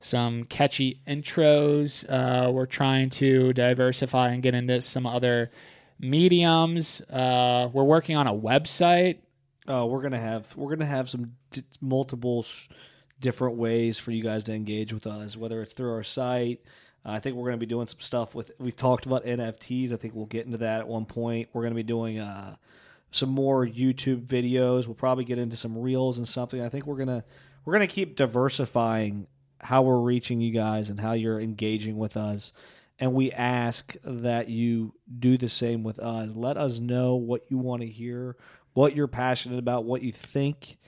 some 0.00 0.44
catchy 0.44 1.00
intros. 1.08 2.04
Uh, 2.08 2.50
we're 2.50 2.66
trying 2.66 3.10
to 3.10 3.52
diversify 3.52 4.30
and 4.30 4.42
get 4.42 4.54
into 4.54 4.80
some 4.80 5.06
other 5.06 5.50
mediums. 5.98 7.00
Uh, 7.10 7.68
we're 7.72 7.84
working 7.84 8.16
on 8.16 8.26
a 8.26 8.32
website. 8.34 9.18
Oh, 9.66 9.86
we're 9.86 10.02
gonna 10.02 10.20
have 10.20 10.56
we're 10.56 10.74
gonna 10.74 10.86
have 10.86 11.08
some 11.10 11.32
d- 11.50 11.62
multiple 11.80 12.40
s- 12.44 12.68
different 13.20 13.56
ways 13.56 13.98
for 13.98 14.10
you 14.10 14.22
guys 14.22 14.44
to 14.44 14.54
engage 14.54 14.92
with 14.92 15.06
us, 15.06 15.36
whether 15.36 15.62
it's 15.62 15.74
through 15.74 15.92
our 15.92 16.02
site. 16.02 16.60
Uh, 17.04 17.12
I 17.12 17.20
think 17.20 17.36
we're 17.36 17.46
gonna 17.46 17.58
be 17.58 17.66
doing 17.66 17.86
some 17.86 18.00
stuff 18.00 18.34
with. 18.34 18.50
We've 18.58 18.76
talked 18.76 19.06
about 19.06 19.24
NFTs. 19.24 19.92
I 19.92 19.96
think 19.96 20.14
we'll 20.14 20.26
get 20.26 20.46
into 20.46 20.58
that 20.58 20.80
at 20.80 20.88
one 20.88 21.04
point. 21.04 21.48
We're 21.52 21.62
gonna 21.62 21.74
be 21.74 21.82
doing 21.82 22.18
uh, 22.18 22.56
some 23.10 23.30
more 23.30 23.66
YouTube 23.66 24.26
videos. 24.26 24.86
We'll 24.86 24.94
probably 24.94 25.24
get 25.24 25.38
into 25.38 25.56
some 25.56 25.78
reels 25.78 26.18
and 26.18 26.28
something. 26.28 26.60
I 26.60 26.68
think 26.68 26.86
we're 26.86 26.96
gonna 26.96 27.24
we're 27.64 27.72
gonna 27.72 27.86
keep 27.86 28.16
diversifying 28.16 29.26
how 29.60 29.82
we're 29.82 30.00
reaching 30.00 30.40
you 30.40 30.52
guys 30.52 30.90
and 30.90 31.00
how 31.00 31.12
you're 31.12 31.40
engaging 31.40 31.98
with 31.98 32.16
us. 32.16 32.52
And 33.00 33.14
we 33.14 33.30
ask 33.30 33.94
that 34.04 34.48
you 34.48 34.94
do 35.18 35.38
the 35.38 35.48
same 35.48 35.84
with 35.84 35.98
us. 35.98 36.34
Let 36.34 36.56
us 36.56 36.78
know 36.78 37.14
what 37.14 37.42
you 37.48 37.58
want 37.58 37.82
to 37.82 37.88
hear, 37.88 38.36
what 38.74 38.96
you're 38.96 39.06
passionate 39.06 39.58
about, 39.58 39.84
what 39.84 40.02
you 40.02 40.12
think, 40.12 40.78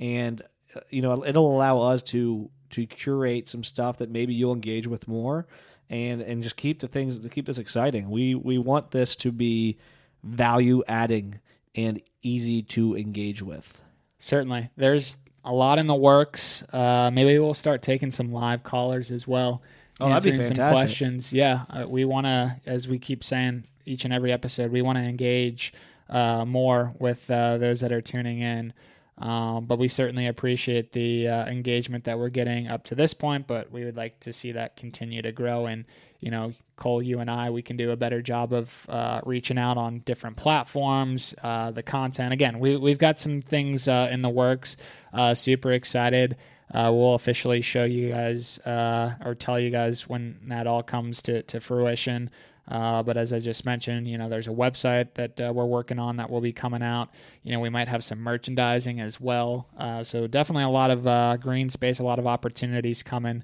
and 0.00 0.42
you 0.88 1.02
know 1.02 1.24
it'll 1.24 1.54
allow 1.54 1.80
us 1.80 2.02
to 2.04 2.50
to 2.70 2.86
curate 2.86 3.48
some 3.48 3.64
stuff 3.64 3.98
that 3.98 4.10
maybe 4.10 4.32
you'll 4.34 4.52
engage 4.52 4.86
with 4.86 5.08
more, 5.08 5.46
and 5.88 6.20
and 6.20 6.42
just 6.42 6.56
keep 6.56 6.80
the 6.80 6.88
things 6.88 7.18
to 7.18 7.28
keep 7.28 7.46
this 7.46 7.58
exciting. 7.58 8.10
We 8.10 8.34
we 8.34 8.58
want 8.58 8.90
this 8.90 9.16
to 9.16 9.32
be 9.32 9.78
value 10.22 10.82
adding 10.86 11.40
and 11.74 12.00
easy 12.22 12.62
to 12.62 12.96
engage 12.96 13.42
with. 13.42 13.80
Certainly, 14.18 14.70
there's 14.76 15.16
a 15.44 15.52
lot 15.52 15.78
in 15.78 15.86
the 15.86 15.94
works. 15.94 16.62
Uh, 16.72 17.10
maybe 17.12 17.38
we'll 17.38 17.54
start 17.54 17.82
taking 17.82 18.10
some 18.10 18.32
live 18.32 18.62
callers 18.62 19.10
as 19.10 19.26
well. 19.26 19.62
Oh, 20.00 20.08
that'd 20.08 20.24
be 20.24 20.30
fantastic. 20.30 20.56
Some 20.56 20.72
questions. 20.72 21.32
Yeah, 21.32 21.64
uh, 21.68 21.86
we 21.88 22.04
want 22.04 22.26
to, 22.26 22.56
as 22.66 22.88
we 22.88 22.98
keep 22.98 23.22
saying 23.22 23.64
each 23.84 24.04
and 24.04 24.14
every 24.14 24.32
episode, 24.32 24.70
we 24.70 24.82
want 24.82 24.96
to 24.98 25.04
engage 25.04 25.72
uh, 26.08 26.44
more 26.44 26.94
with 26.98 27.30
uh, 27.30 27.58
those 27.58 27.80
that 27.80 27.92
are 27.92 28.00
tuning 28.00 28.40
in. 28.40 28.72
Um, 29.20 29.66
but 29.66 29.78
we 29.78 29.88
certainly 29.88 30.26
appreciate 30.26 30.92
the 30.92 31.28
uh, 31.28 31.46
engagement 31.46 32.04
that 32.04 32.18
we're 32.18 32.30
getting 32.30 32.68
up 32.68 32.84
to 32.84 32.94
this 32.94 33.12
point. 33.12 33.46
But 33.46 33.70
we 33.70 33.84
would 33.84 33.96
like 33.96 34.20
to 34.20 34.32
see 34.32 34.52
that 34.52 34.76
continue 34.76 35.20
to 35.22 35.32
grow. 35.32 35.66
And 35.66 35.84
you 36.20 36.30
know, 36.30 36.52
Cole, 36.76 37.02
you 37.02 37.20
and 37.20 37.30
I, 37.30 37.50
we 37.50 37.62
can 37.62 37.76
do 37.76 37.90
a 37.90 37.96
better 37.96 38.22
job 38.22 38.52
of 38.52 38.86
uh, 38.88 39.20
reaching 39.24 39.58
out 39.58 39.76
on 39.76 40.00
different 40.00 40.36
platforms. 40.36 41.34
Uh, 41.42 41.70
the 41.70 41.82
content, 41.82 42.32
again, 42.32 42.58
we 42.58 42.76
we've 42.76 42.98
got 42.98 43.20
some 43.20 43.42
things 43.42 43.88
uh, 43.88 44.08
in 44.10 44.22
the 44.22 44.30
works. 44.30 44.76
Uh, 45.12 45.34
super 45.34 45.72
excited. 45.72 46.36
Uh, 46.72 46.90
we'll 46.92 47.14
officially 47.14 47.62
show 47.62 47.84
you 47.84 48.10
guys 48.10 48.60
or 48.64 49.34
tell 49.38 49.58
you 49.58 49.70
guys 49.70 50.08
when 50.08 50.38
that 50.48 50.66
all 50.66 50.82
comes 50.84 51.20
to, 51.22 51.42
to 51.42 51.60
fruition. 51.60 52.30
Uh, 52.68 53.02
but 53.02 53.16
as 53.16 53.32
I 53.32 53.40
just 53.40 53.64
mentioned, 53.64 54.06
you 54.08 54.16
know, 54.16 54.28
there's 54.28 54.46
a 54.46 54.52
website 54.52 55.14
that 55.14 55.40
uh, 55.40 55.52
we're 55.52 55.64
working 55.66 55.98
on 55.98 56.16
that 56.16 56.30
will 56.30 56.40
be 56.40 56.52
coming 56.52 56.82
out. 56.82 57.08
You 57.42 57.52
know, 57.52 57.60
we 57.60 57.68
might 57.68 57.88
have 57.88 58.04
some 58.04 58.20
merchandising 58.20 59.00
as 59.00 59.20
well. 59.20 59.66
Uh, 59.76 60.04
so 60.04 60.26
definitely 60.26 60.64
a 60.64 60.68
lot 60.68 60.90
of 60.90 61.06
uh, 61.06 61.36
green 61.36 61.68
space, 61.70 61.98
a 61.98 62.04
lot 62.04 62.18
of 62.20 62.26
opportunities 62.28 63.02
coming. 63.02 63.42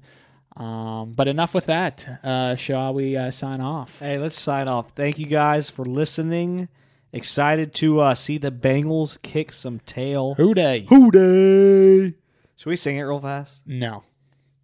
Um, 0.55 1.13
but 1.13 1.27
enough 1.27 1.53
with 1.53 1.65
that. 1.67 2.19
Uh, 2.23 2.55
shall 2.55 2.93
we 2.93 3.15
uh, 3.17 3.29
sign 3.31 3.61
off? 3.61 3.99
Hey, 3.99 4.17
let's 4.17 4.39
sign 4.39 4.67
off. 4.67 4.91
Thank 4.91 5.19
you 5.19 5.25
guys 5.27 5.69
for 5.69 5.85
listening. 5.85 6.69
Excited 7.13 7.73
to 7.75 7.99
uh, 7.99 8.15
see 8.15 8.37
the 8.37 8.51
Bengals 8.51 9.21
kick 9.21 9.51
some 9.53 9.79
tail. 9.81 10.35
Who 10.35 10.53
dey? 10.53 10.85
Who 10.89 11.11
dey? 11.11 12.15
Should 12.55 12.69
we 12.69 12.75
sing 12.75 12.97
it 12.97 13.01
real 13.03 13.19
fast? 13.19 13.61
No, 13.65 14.03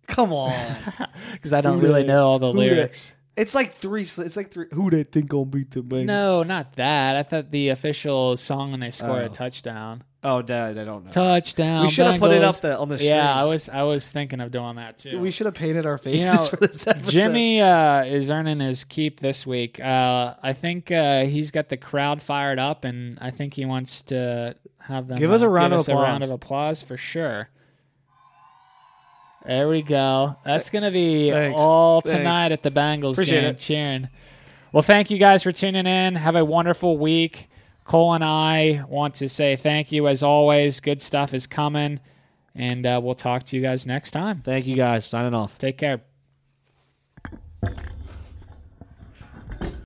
Come 0.07 0.33
on. 0.33 0.75
because 1.31 1.53
I 1.53 1.61
don't 1.61 1.79
Who 1.79 1.85
really 1.87 2.03
know 2.03 2.25
all 2.27 2.39
the 2.39 2.51
Who 2.51 2.59
dey? 2.59 2.69
lyrics. 2.71 3.15
It's 3.35 3.55
like 3.55 3.75
three. 3.75 4.01
It's 4.01 4.37
like 4.37 4.51
three. 4.51 4.67
Who 4.73 4.89
they 4.89 5.03
think 5.03 5.29
gonna 5.29 5.45
beat 5.45 5.71
the 5.71 5.81
Bengals? 5.81 6.05
No, 6.05 6.43
not 6.43 6.73
that. 6.73 7.15
I 7.15 7.23
thought 7.23 7.51
the 7.51 7.69
official 7.69 8.37
song 8.37 8.71
when 8.71 8.79
they 8.79 8.91
score 8.91 9.21
Oh. 9.21 9.25
a 9.25 9.29
touchdown. 9.29 10.03
Oh, 10.25 10.41
Dad, 10.41 10.77
I 10.77 10.85
don't 10.85 11.03
know. 11.03 11.11
Touchdown. 11.11 11.83
we 11.83 11.89
should 11.89 12.05
have 12.05 12.19
put 12.19 12.31
it 12.31 12.43
up 12.43 12.55
Bengals. 12.55 12.61
the, 12.61 12.77
on 12.77 12.87
the 12.89 12.97
screen. 12.97 13.09
Yeah, 13.09 13.35
I 13.35 13.43
was 13.43 13.67
I 13.67 13.83
was 13.83 14.09
thinking 14.09 14.39
of 14.39 14.51
doing 14.51 14.77
that 14.77 14.99
too. 14.99 15.19
we 15.19 15.31
should 15.31 15.47
have 15.47 15.55
painted 15.55 15.85
our 15.85 15.97
faces 15.97 16.33
know, 16.33 16.45
for 16.45 16.55
this 16.57 16.87
episode. 16.87 17.11
Jimmy 17.11 17.61
uh, 17.61 18.05
is 18.05 18.31
earning 18.31 18.61
his 18.61 18.85
keep 18.85 19.19
this 19.19 19.45
week. 19.45 19.79
Uh, 19.81 20.35
I 20.41 20.53
think 20.53 20.91
uh, 20.91 21.25
he's 21.25 21.51
got 21.51 21.67
the 21.69 21.77
crowd 21.77 22.21
fired 22.21 22.57
up, 22.59 22.85
and 22.85 23.17
I 23.19 23.31
think 23.31 23.53
he 23.55 23.65
wants 23.65 24.01
to 24.03 24.55
have 24.79 25.07
them 25.07 25.17
Give 25.17 25.31
us 25.31 25.41
a 25.41 25.45
uh, 25.45 25.49
round 25.49 25.73
of 25.73 25.81
us 25.81 25.87
a 25.89 25.93
round 25.95 26.23
of 26.23 26.31
applause 26.31 26.81
for 26.81 26.97
sure. 26.97 27.49
There 29.45 29.67
we 29.67 29.81
go. 29.81 30.37
That's 30.45 30.69
going 30.69 30.83
to 30.83 30.91
be 30.91 31.29
Thanks. 31.31 31.59
all 31.59 32.01
tonight 32.01 32.49
Thanks. 32.49 32.53
at 32.53 32.63
the 32.63 32.71
Bengals 32.71 33.13
Appreciate 33.13 33.41
game, 33.41 33.49
it. 33.51 33.59
cheering. 33.59 34.09
Well, 34.71 34.83
thank 34.83 35.11
you 35.11 35.17
guys 35.17 35.43
for 35.43 35.51
tuning 35.51 35.85
in. 35.85 36.15
Have 36.15 36.35
a 36.35 36.45
wonderful 36.45 36.97
week. 36.97 37.49
Cole 37.83 38.13
and 38.13 38.23
I 38.23 38.85
want 38.87 39.15
to 39.15 39.27
say 39.27 39.55
thank 39.57 39.91
you 39.91 40.07
as 40.07 40.23
always. 40.23 40.79
Good 40.79 41.01
stuff 41.01 41.33
is 41.33 41.45
coming, 41.47 41.99
and 42.55 42.85
uh, 42.85 43.01
we'll 43.03 43.15
talk 43.15 43.43
to 43.43 43.57
you 43.57 43.61
guys 43.61 43.85
next 43.85 44.11
time. 44.11 44.41
Thank 44.41 44.65
you 44.65 44.75
guys. 44.75 45.05
Signing 45.05 45.33
off. 45.33 45.57
Take 45.57 45.77
care. 45.77 46.01